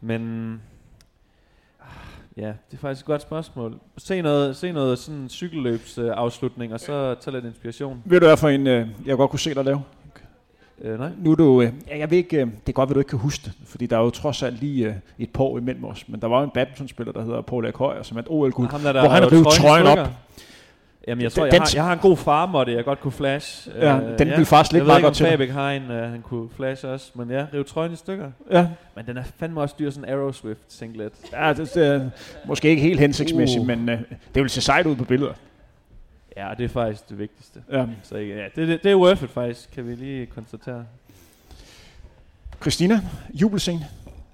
Men 0.00 0.62
ja, 2.36 2.46
det 2.46 2.72
er 2.72 2.76
faktisk 2.76 3.02
et 3.02 3.06
godt 3.06 3.22
spørgsmål. 3.22 3.74
Se 3.98 4.22
noget, 4.22 4.56
se 4.56 4.72
noget 4.72 4.98
sådan 4.98 5.28
cykelløbsafslutning, 5.28 6.18
afslutning, 6.18 6.72
og 6.72 6.80
så 6.80 7.14
tage 7.14 7.34
lidt 7.34 7.44
inspiration. 7.44 8.02
Ved 8.04 8.20
du 8.20 8.26
hvad 8.26 8.36
for 8.36 8.48
en, 8.48 8.66
øh, 8.66 8.88
jeg 9.06 9.16
godt 9.16 9.30
kunne 9.30 9.40
se 9.40 9.54
dig 9.54 9.64
lave? 9.64 9.82
Øh, 10.82 10.98
nej. 10.98 11.10
Nu 11.18 11.30
er 11.30 11.34
du, 11.34 11.62
øh, 11.62 11.72
jeg 11.98 12.10
ved 12.10 12.18
ikke, 12.18 12.36
øh, 12.36 12.46
det 12.46 12.68
er 12.68 12.72
godt, 12.72 12.90
at 12.90 12.94
du 12.94 13.00
ikke 13.00 13.08
kan 13.08 13.18
huske 13.18 13.44
det, 13.44 13.52
fordi 13.64 13.86
der 13.86 13.96
er 13.96 14.00
jo 14.00 14.10
trods 14.10 14.42
alt 14.42 14.60
lige 14.60 14.86
øh, 14.86 14.94
et 15.18 15.30
par 15.30 15.44
år 15.44 15.58
imellem 15.58 15.84
os. 15.84 16.08
Men 16.08 16.20
der 16.20 16.26
var 16.26 16.38
jo 16.38 16.44
en 16.44 16.50
badmintonspiller, 16.54 17.12
der 17.12 17.22
hedder 17.22 17.40
Paul 17.40 17.64
Erik 17.64 17.76
Højer, 17.76 18.02
som 18.02 18.16
er 18.16 18.22
et 18.22 18.28
der, 18.28 18.92
der 18.92 19.00
hvor 19.00 19.08
han 19.08 19.32
rev 19.32 19.44
trøjen 19.44 19.86
op. 19.86 20.08
Jamen, 21.08 21.22
jeg 21.22 21.32
tror, 21.32 21.44
Den- 21.44 21.52
jeg 21.52 21.60
har, 21.62 21.70
jeg 21.74 21.84
har 21.84 21.92
en 21.92 21.98
god 21.98 22.16
farmåtte, 22.16 22.72
jeg 22.72 22.84
godt 22.84 23.00
kunne 23.00 23.12
flash. 23.12 23.68
Ja, 23.76 23.96
Øh, 24.00 24.18
den 24.18 24.28
ville 24.28 24.44
faktisk 24.44 24.72
ligge 24.72 24.76
Jeg 24.76 24.80
ved 24.80 24.86
meget 24.86 24.98
ikke, 24.98 25.04
godt 25.06 25.12
om 25.12 25.14
til 25.14 25.24
dig. 25.24 25.32
Fabik 25.32 25.50
har 25.50 25.70
en, 25.70 25.82
uh, 25.82 26.10
han 26.12 26.22
kunne 26.22 26.48
flash 26.56 26.86
også, 26.86 27.10
men 27.14 27.30
ja, 27.30 27.46
rive 27.54 27.64
trøjen 27.64 27.92
i 27.92 27.96
stykker. 27.96 28.30
Ja, 28.50 28.68
Men 28.96 29.06
den 29.06 29.16
er 29.16 29.22
fandme 29.38 29.60
også 29.60 29.74
dyr, 29.78 29.90
sådan 29.90 30.08
en 30.08 30.14
Aeroswift 30.14 30.60
singlet. 30.68 31.12
ja 31.32 31.52
det, 31.52 31.74
det 31.74 31.86
er 31.86 32.10
måske 32.44 32.68
ikke 32.68 32.82
helt 32.82 33.00
hensigtsmæssigt, 33.00 33.60
Uh. 33.60 33.66
men 33.66 33.88
øh, 33.88 33.98
det 34.34 34.42
vil 34.42 34.50
se 34.50 34.60
sejt 34.60 34.86
ud 34.86 34.96
på 34.96 35.04
billeder. 35.04 35.32
Ja, 36.36 36.48
det 36.58 36.64
er 36.64 36.68
faktisk 36.68 37.08
det 37.08 37.18
vigtigste. 37.18 37.60
Ja. 37.72 37.86
Så 38.02 38.16
ja, 38.18 38.44
det, 38.56 38.68
det, 38.68 38.82
det 38.82 38.90
er 38.92 38.96
worth 38.96 39.22
it 39.22 39.30
faktisk, 39.30 39.70
kan 39.74 39.88
vi 39.88 39.94
lige 39.94 40.26
konstatere. 40.26 40.84
Christina, 42.60 43.00
jubelscene. 43.34 43.86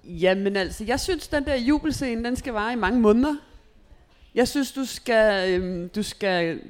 Jamen 0.05 0.57
altså, 0.57 0.85
jeg 0.85 1.01
synes, 1.01 1.29
den 1.29 1.45
der 1.45 1.57
jubelscene, 1.57 2.25
den 2.25 2.37
skal 2.37 2.53
vare 2.53 2.73
i 2.73 2.77
mange 2.77 3.01
måneder. 3.01 3.35
Jeg 4.35 4.49
synes, 4.49 4.73
du 4.73 4.85
skal, 4.85 5.51
øhm, 5.61 5.89
du 5.89 6.03
skal... 6.03 6.61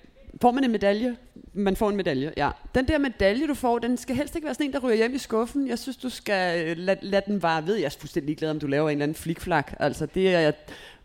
Får 0.40 0.50
man 0.50 0.64
en 0.64 0.70
medalje? 0.72 1.16
Man 1.52 1.76
får 1.76 1.90
en 1.90 1.96
medalje, 1.96 2.32
ja. 2.36 2.50
Den 2.74 2.88
der 2.88 2.98
medalje, 2.98 3.46
du 3.46 3.54
får, 3.54 3.78
den 3.78 3.96
skal 3.96 4.16
helst 4.16 4.34
ikke 4.34 4.44
være 4.44 4.54
sådan 4.54 4.66
en, 4.66 4.72
der 4.72 4.78
ryger 4.78 4.96
hjem 4.96 5.14
i 5.14 5.18
skuffen. 5.18 5.68
Jeg 5.68 5.78
synes, 5.78 5.96
du 5.96 6.08
skal 6.08 6.66
øh, 6.66 6.76
lade, 6.76 6.98
lad 7.02 7.22
den 7.26 7.42
vare 7.42 7.66
ved. 7.66 7.74
Jeg 7.76 7.84
er 7.84 7.96
fuldstændig 8.00 8.26
ligeglad, 8.26 8.50
om 8.50 8.60
du 8.60 8.66
laver 8.66 8.88
en 8.88 8.92
eller 8.92 9.02
anden 9.02 9.14
flikflak. 9.14 9.74
Altså, 9.80 10.06
det 10.06 10.34
er 10.34 10.38
jeg 10.40 10.54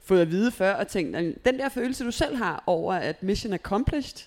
fået 0.05 0.21
at 0.21 0.31
vide 0.31 0.51
før 0.51 0.73
og 0.73 0.87
tænkt, 0.87 1.15
at 1.15 1.45
den 1.45 1.59
der 1.59 1.69
følelse, 1.69 2.03
du 2.05 2.11
selv 2.11 2.35
har 2.35 2.63
over, 2.67 2.93
at 2.93 3.23
mission 3.23 3.53
accomplished, 3.53 4.19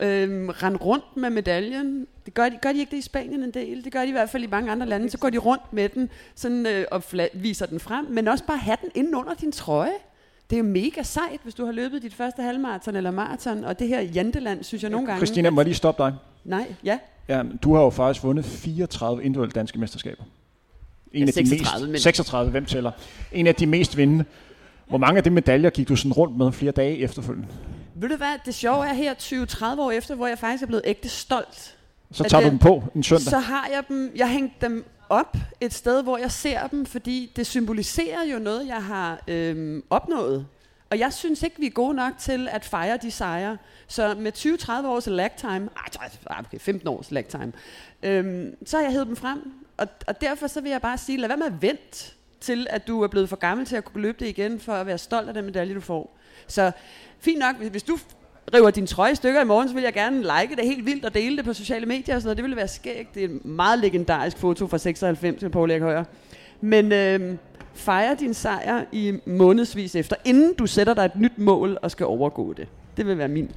øhm, 0.00 0.48
rend 0.48 0.76
rundt 0.80 1.16
med 1.16 1.30
medaljen. 1.30 2.06
Det 2.26 2.34
gør 2.34 2.48
de, 2.48 2.58
gør 2.62 2.72
de 2.72 2.78
ikke 2.78 2.90
det 2.90 2.96
i 2.96 3.02
Spanien 3.02 3.42
en 3.42 3.50
del? 3.50 3.84
Det 3.84 3.92
gør 3.92 4.00
de 4.02 4.08
i 4.08 4.12
hvert 4.12 4.30
fald 4.30 4.42
i 4.42 4.46
mange 4.46 4.72
andre 4.72 4.86
lande. 4.86 5.10
Så 5.10 5.18
går 5.18 5.30
de 5.30 5.38
rundt 5.38 5.72
med 5.72 5.88
den 5.88 6.10
sådan, 6.34 6.66
øh, 6.66 6.84
og 6.90 7.02
fla- 7.12 7.38
viser 7.38 7.66
den 7.66 7.80
frem, 7.80 8.06
men 8.10 8.28
også 8.28 8.44
bare 8.44 8.58
have 8.58 8.76
den 8.82 8.90
inde 8.94 9.18
under 9.18 9.34
din 9.34 9.52
trøje. 9.52 9.92
Det 10.50 10.56
er 10.56 10.60
jo 10.60 10.64
mega 10.68 11.02
sejt, 11.02 11.40
hvis 11.42 11.54
du 11.54 11.64
har 11.64 11.72
løbet 11.72 12.02
dit 12.02 12.14
første 12.14 12.42
halvmarathon 12.42 12.96
eller 12.96 13.10
maraton, 13.10 13.64
og 13.64 13.78
det 13.78 13.88
her 13.88 14.00
janteland, 14.00 14.64
synes 14.64 14.82
jeg 14.82 14.90
nogle 14.90 15.06
gange... 15.06 15.18
Christina, 15.18 15.50
må 15.50 15.60
jeg 15.60 15.64
lige 15.66 15.74
stoppe 15.74 16.02
dig? 16.02 16.14
Nej, 16.44 16.74
ja. 16.84 16.98
Ja, 17.28 17.42
du 17.62 17.74
har 17.74 17.82
jo 17.82 17.90
faktisk 17.90 18.24
vundet 18.24 18.44
34 18.44 19.24
individuelle 19.24 19.52
danske 19.52 19.78
mesterskaber. 19.78 20.22
En 21.12 21.20
Ja, 21.20 21.26
af 21.26 21.32
de 21.32 21.48
36, 21.48 21.80
mest, 21.80 21.90
men- 21.92 22.00
36, 22.00 22.50
hvem 22.50 22.64
tæller? 22.64 22.90
En 23.32 23.46
af 23.46 23.54
de 23.54 23.66
mest 23.66 23.96
vindende. 23.96 24.24
Hvor 24.88 24.98
mange 24.98 25.18
af 25.18 25.24
de 25.24 25.30
medaljer 25.30 25.70
gik 25.70 25.88
du 25.88 25.96
sådan 25.96 26.12
rundt 26.12 26.36
med 26.38 26.52
flere 26.52 26.72
dage 26.72 26.96
efterfølgende? 26.98 27.48
Ved 27.94 28.08
du 28.08 28.16
hvad, 28.16 28.34
det 28.44 28.54
sjove 28.54 28.86
er 28.86 28.92
her 28.94 29.14
20-30 29.14 29.80
år 29.80 29.90
efter, 29.90 30.14
hvor 30.14 30.26
jeg 30.26 30.38
faktisk 30.38 30.62
er 30.62 30.66
blevet 30.66 30.82
ægte 30.84 31.08
stolt. 31.08 31.76
Så 32.12 32.24
tager 32.24 32.44
du 32.44 32.50
dem 32.50 32.58
på 32.58 32.82
en 32.94 33.02
søndag. 33.02 33.24
Så 33.30 33.38
har 33.38 33.68
jeg 33.72 33.82
dem, 33.88 34.12
jeg 34.16 34.28
hængt 34.28 34.60
dem 34.60 34.84
op 35.10 35.36
et 35.60 35.74
sted, 35.74 36.02
hvor 36.02 36.18
jeg 36.18 36.30
ser 36.30 36.66
dem, 36.66 36.86
fordi 36.86 37.32
det 37.36 37.46
symboliserer 37.46 38.24
jo 38.24 38.38
noget, 38.38 38.66
jeg 38.66 38.84
har 38.84 39.22
øhm, 39.28 39.84
opnået. 39.90 40.46
Og 40.90 40.98
jeg 40.98 41.12
synes 41.12 41.42
ikke, 41.42 41.56
vi 41.58 41.66
er 41.66 41.70
gode 41.70 41.94
nok 41.94 42.12
til 42.18 42.48
at 42.48 42.64
fejre 42.64 42.96
de 42.96 43.10
sejre. 43.10 43.58
Så 43.86 44.14
med 44.14 44.32
20-30 44.36 44.86
års 44.86 45.06
lag 45.06 45.30
time, 45.36 45.68
ej, 45.76 46.08
okay, 46.38 46.58
15 46.58 46.88
års 46.88 47.10
lag 47.10 47.26
time, 47.26 47.52
øhm, 48.02 48.66
så 48.66 48.76
har 48.76 48.84
jeg 48.84 48.92
hævet 48.92 49.06
dem 49.06 49.16
frem. 49.16 49.52
Og, 49.76 49.88
og 50.06 50.20
derfor 50.20 50.46
så 50.46 50.60
vil 50.60 50.70
jeg 50.70 50.80
bare 50.80 50.98
sige, 50.98 51.18
lad 51.18 51.28
være 51.28 51.38
med 51.38 51.46
at 51.46 51.62
vente 51.62 52.14
til, 52.40 52.66
at 52.70 52.86
du 52.86 53.02
er 53.02 53.08
blevet 53.08 53.28
for 53.28 53.36
gammel 53.36 53.66
til 53.66 53.76
at 53.76 53.84
kunne 53.84 54.02
løbe 54.02 54.18
det 54.20 54.28
igen, 54.28 54.60
for 54.60 54.72
at 54.72 54.86
være 54.86 54.98
stolt 54.98 55.28
af 55.28 55.34
den 55.34 55.44
medalje, 55.44 55.74
du 55.74 55.80
får. 55.80 56.16
Så 56.46 56.72
fint 57.18 57.38
nok, 57.38 57.56
hvis, 57.56 57.68
hvis 57.68 57.82
du 57.82 57.98
river 58.54 58.70
din 58.70 58.86
trøje 58.86 59.12
i 59.12 59.14
stykker 59.14 59.40
i 59.40 59.44
morgen, 59.44 59.68
så 59.68 59.74
vil 59.74 59.82
jeg 59.82 59.92
gerne 59.92 60.16
like 60.16 60.56
det 60.56 60.64
helt 60.64 60.86
vildt 60.86 61.04
og 61.04 61.14
dele 61.14 61.36
det 61.36 61.44
på 61.44 61.52
sociale 61.52 61.86
medier 61.86 62.14
og 62.14 62.20
sådan 62.20 62.26
noget. 62.26 62.36
Det 62.36 62.42
ville 62.42 62.56
være 62.56 62.68
skægt. 62.68 63.14
Det 63.14 63.24
er 63.24 63.28
et 63.28 63.44
meget 63.44 63.78
legendarisk 63.78 64.38
foto 64.38 64.66
fra 64.66 64.78
96 64.78 65.42
med 65.42 65.50
Paul 65.50 65.70
Erik 65.70 65.82
Højer. 65.82 66.04
Men 66.60 66.92
øh, 66.92 67.36
fejre 67.74 68.14
din 68.14 68.34
sejr 68.34 68.84
i 68.92 69.14
månedsvis 69.26 69.96
efter, 69.96 70.16
inden 70.24 70.54
du 70.54 70.66
sætter 70.66 70.94
dig 70.94 71.04
et 71.04 71.16
nyt 71.16 71.38
mål 71.38 71.78
og 71.82 71.90
skal 71.90 72.06
overgå 72.06 72.52
det. 72.52 72.68
Det 72.96 73.06
vil 73.06 73.18
være 73.18 73.28
min. 73.28 73.50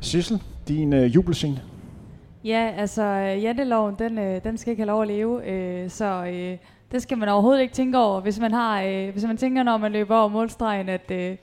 Sissel, 0.00 0.42
din 0.68 0.92
øh, 0.92 1.14
jubelscene. 1.14 1.62
Ja, 2.44 2.72
altså 2.76 3.02
øh, 3.02 3.42
janteloven, 3.42 3.94
den, 3.98 4.18
øh, 4.18 4.44
den 4.44 4.58
skal 4.58 4.70
ikke 4.70 4.80
have 4.80 4.86
lov 4.86 5.02
at 5.02 5.08
leve, 5.08 5.50
øh, 5.50 5.90
så 5.90 6.24
øh, 6.24 6.56
det 6.92 7.02
skal 7.02 7.18
man 7.18 7.28
overhovedet 7.28 7.62
ikke 7.62 7.74
tænke 7.74 7.98
over. 7.98 8.20
Hvis 8.20 8.38
man, 8.38 8.52
har, 8.52 8.82
øh, 8.82 9.08
hvis 9.12 9.24
man 9.24 9.36
tænker, 9.36 9.62
når 9.62 9.76
man 9.76 9.92
løber 9.92 10.16
over 10.16 10.28
målstregen, 10.28 10.88
at 10.88 11.10
øh, 11.10 11.36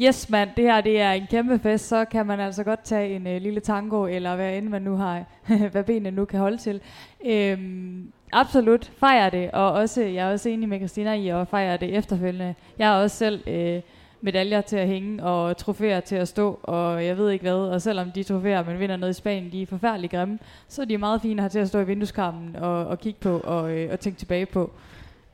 yes 0.00 0.30
mand, 0.30 0.50
det 0.56 0.64
her 0.64 0.80
det 0.80 1.00
er 1.00 1.12
en 1.12 1.26
kæmpe 1.30 1.58
fest, 1.58 1.88
så 1.88 2.04
kan 2.04 2.26
man 2.26 2.40
altså 2.40 2.64
godt 2.64 2.82
tage 2.84 3.16
en 3.16 3.26
øh, 3.26 3.42
lille 3.42 3.60
tango, 3.60 4.06
eller 4.06 4.36
hvad 4.36 4.56
end 4.56 4.68
man 4.68 4.82
nu 4.82 4.96
har, 4.96 5.24
hvad 5.72 5.84
benene 5.84 6.10
nu 6.10 6.24
kan 6.24 6.40
holde 6.40 6.56
til. 6.56 6.80
Øhm, 7.26 8.12
absolut, 8.32 8.92
fejre 8.98 9.30
det, 9.30 9.50
og 9.50 9.72
også, 9.72 10.02
jeg 10.02 10.28
er 10.28 10.32
også 10.32 10.48
enig 10.48 10.68
med 10.68 10.78
Christina 10.78 11.12
i 11.12 11.28
at 11.28 11.48
fejre 11.48 11.76
det 11.76 11.96
efterfølgende. 11.96 12.54
Jeg 12.78 12.88
har 12.88 13.02
også 13.02 13.16
selv 13.16 13.48
øh, 13.48 13.80
medaljer 14.20 14.60
til 14.60 14.76
at 14.76 14.88
hænge, 14.88 15.22
og 15.22 15.56
trofæer 15.56 16.00
til 16.00 16.16
at 16.16 16.28
stå, 16.28 16.60
og 16.62 17.04
jeg 17.04 17.18
ved 17.18 17.30
ikke 17.30 17.42
hvad, 17.42 17.52
og 17.52 17.82
selvom 17.82 18.12
de 18.12 18.22
trofæer, 18.22 18.64
man 18.64 18.80
vinder 18.80 18.96
noget 18.96 19.14
i 19.14 19.18
Spanien, 19.18 19.52
de 19.52 19.62
er 19.62 19.66
forfærdeligt 19.66 20.10
grimme, 20.10 20.38
så 20.68 20.82
er 20.82 20.86
de 20.86 20.98
meget 20.98 21.22
fine 21.22 21.44
at 21.44 21.50
til 21.50 21.58
at 21.58 21.68
stå 21.68 21.78
i 21.78 21.86
vindueskarmen 21.86 22.56
og, 22.56 22.86
og 22.86 22.98
kigge 23.00 23.20
på, 23.20 23.38
og, 23.38 23.70
øh, 23.70 23.92
og 23.92 24.00
tænke 24.00 24.18
tilbage 24.18 24.46
på. 24.46 24.70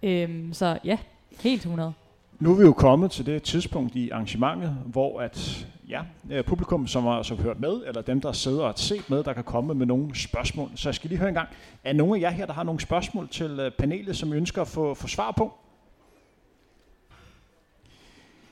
Øhm, 0.02 0.52
så 0.52 0.78
ja, 0.84 0.98
helt 1.40 1.60
100. 1.60 1.92
Nu 2.38 2.52
er 2.52 2.56
vi 2.56 2.62
jo 2.62 2.72
kommet 2.72 3.10
til 3.10 3.26
det 3.26 3.42
tidspunkt 3.42 3.96
i 3.96 4.10
arrangementet, 4.10 4.70
hvor 4.86 5.20
at, 5.20 5.66
ja, 5.88 6.02
øh, 6.30 6.44
publikum, 6.44 6.86
som 6.86 7.04
har 7.04 7.22
så 7.22 7.34
hørt 7.34 7.60
med, 7.60 7.82
eller 7.86 8.02
dem, 8.02 8.20
der 8.20 8.32
sidder 8.32 8.60
og 8.60 8.68
har 8.68 8.74
set 8.76 9.10
med, 9.10 9.24
der 9.24 9.32
kan 9.32 9.44
komme 9.44 9.74
med 9.74 9.86
nogle 9.86 10.14
spørgsmål. 10.14 10.70
Så 10.76 10.88
jeg 10.88 10.94
skal 10.94 11.08
lige 11.08 11.18
høre 11.18 11.28
en 11.28 11.34
gang, 11.34 11.48
er 11.84 11.92
nogen 11.92 12.16
af 12.16 12.20
jer 12.20 12.30
her, 12.30 12.46
der 12.46 12.52
har 12.52 12.62
nogle 12.62 12.80
spørgsmål 12.80 13.28
til 13.28 13.60
øh, 13.60 13.72
panelet, 13.72 14.16
som 14.16 14.32
I 14.32 14.36
ønsker 14.36 14.62
at 14.62 14.68
få, 14.68 14.94
få 14.94 15.08
svar 15.08 15.30
på? 15.30 15.52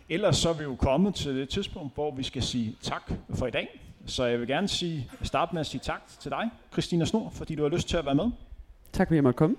Ellers 0.09 0.37
så 0.37 0.49
er 0.49 0.55
vi 0.55 0.63
jo 0.63 0.75
kommet 0.75 1.15
til 1.15 1.37
det 1.37 1.49
tidspunkt, 1.49 1.95
hvor 1.95 2.15
vi 2.15 2.23
skal 2.23 2.43
sige 2.43 2.77
tak 2.81 3.13
for 3.35 3.47
i 3.47 3.51
dag. 3.51 3.81
Så 4.07 4.25
jeg 4.25 4.41
vil 4.41 4.49
gerne 4.49 4.69
sige, 4.69 5.11
starte 5.23 5.55
med 5.55 5.61
at 5.61 5.67
sige 5.67 5.81
tak 5.85 6.03
til 6.21 6.31
dig, 6.31 6.51
Christina 6.73 7.05
Snor, 7.05 7.31
fordi 7.31 7.55
du 7.55 7.63
har 7.63 7.71
lyst 7.71 7.89
til 7.89 7.97
at 7.97 8.07
være 8.07 8.15
med. 8.15 8.31
Tak 8.93 9.09
fordi 9.09 9.15
jeg 9.15 9.23
måtte 9.23 9.37
komme. 9.37 9.57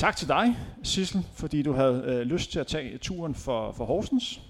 Tak 0.00 0.16
til 0.16 0.28
dig, 0.28 0.56
Sissel, 0.82 1.26
fordi 1.34 1.62
du 1.62 1.72
havde 1.72 2.04
øh, 2.06 2.20
lyst 2.20 2.52
til 2.52 2.60
at 2.60 2.66
tage 2.66 2.98
turen 2.98 3.34
for, 3.34 3.72
for 3.72 3.84
Horsens. 3.84 4.40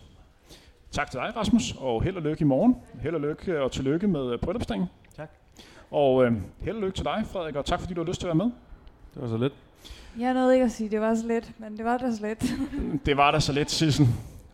Tak 0.90 1.11
til 1.11 1.20
dig, 1.20 1.36
Rasmus, 1.36 1.74
og 1.78 2.03
held 2.03 2.16
og 2.16 2.22
lykke 2.22 2.42
i 2.42 2.44
morgen. 2.44 2.76
Held 3.01 3.14
og 3.14 3.20
lykke 3.20 3.62
og 3.62 3.72
tillykke 3.72 4.09
med 4.09 4.32
øh, 4.32 4.38
bryllupsdagen. 4.38 4.86
Tak. 5.16 5.30
Og 5.90 6.24
øh, 6.24 6.32
held 6.61 6.76
og 6.76 6.82
lykke 6.82 6.96
til 6.96 7.05
dig, 7.05 7.24
Frederik, 7.32 7.57
og 7.57 7.64
tak 7.64 7.80
fordi 7.80 7.94
du 7.94 8.01
har 8.01 8.09
lyst 8.09 8.20
til 8.20 8.26
at 8.26 8.38
være 8.38 8.46
med. 8.46 8.53
Det 9.14 9.22
var 9.22 9.28
så 9.28 9.36
lidt. 9.36 9.53
Jeg 10.18 10.34
nåede 10.34 10.55
ikke 10.55 10.64
at 10.64 10.72
sige, 10.72 10.84
at 10.84 10.92
det 10.92 11.01
var 11.01 11.14
så 11.14 11.26
let, 11.26 11.53
men 11.59 11.76
det 11.76 11.84
var 11.84 11.98
da 11.98 12.12
så 12.12 12.22
let. 12.22 12.55
Det 13.07 13.16
var 13.16 13.30
da 13.30 13.40
så 13.40 13.53
let, 13.53 13.70
Sissel. 13.70 14.07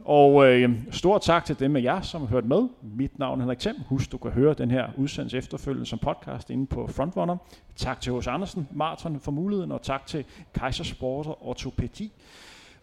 Og 0.06 0.46
øh, 0.46 0.70
stor 0.90 1.18
tak 1.18 1.44
til 1.44 1.58
dem 1.58 1.76
af 1.76 1.82
jer, 1.82 2.00
som 2.00 2.20
har 2.20 2.28
hørt 2.28 2.44
med. 2.44 2.68
Mit 2.82 3.18
navn 3.18 3.40
er 3.40 3.42
Henrik 3.42 3.58
Thiem. 3.58 3.76
Husk, 3.88 4.12
du 4.12 4.18
kan 4.18 4.30
høre 4.30 4.54
den 4.54 4.70
her 4.70 4.88
udsendelse 4.96 5.38
efterfølgende 5.38 5.86
som 5.86 5.98
podcast 5.98 6.50
inde 6.50 6.66
på 6.66 6.86
Frontrunner. 6.86 7.36
Tak 7.76 8.00
til 8.00 8.12
hos 8.12 8.26
Andersen, 8.26 8.68
Martin 8.72 9.20
for 9.20 9.32
muligheden, 9.32 9.72
og 9.72 9.82
tak 9.82 10.06
til 10.06 10.24
Kaisersport 10.54 11.26
og 11.26 11.48
Ortopædi 11.48 12.12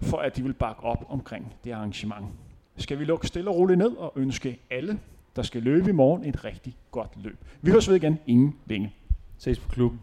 for 0.01 0.17
at 0.17 0.37
de 0.37 0.43
vil 0.43 0.53
bakke 0.53 0.83
op 0.83 1.05
omkring 1.09 1.53
det 1.63 1.71
arrangement. 1.71 2.25
Skal 2.77 2.99
vi 2.99 3.05
lukke 3.05 3.27
stille 3.27 3.49
og 3.49 3.55
roligt 3.55 3.77
ned 3.77 3.91
og 3.97 4.13
ønske 4.15 4.59
alle, 4.71 4.99
der 5.35 5.41
skal 5.41 5.63
løbe 5.63 5.89
i 5.89 5.93
morgen, 5.93 6.25
et 6.25 6.45
rigtig 6.45 6.75
godt 6.91 7.09
løb. 7.15 7.37
Vi 7.61 7.71
høres 7.71 7.89
ved 7.89 7.95
igen 7.95 8.19
inden 8.27 8.55
længe. 8.65 8.93
Ses 9.37 9.59
på 9.59 9.69
klubben. 9.69 9.99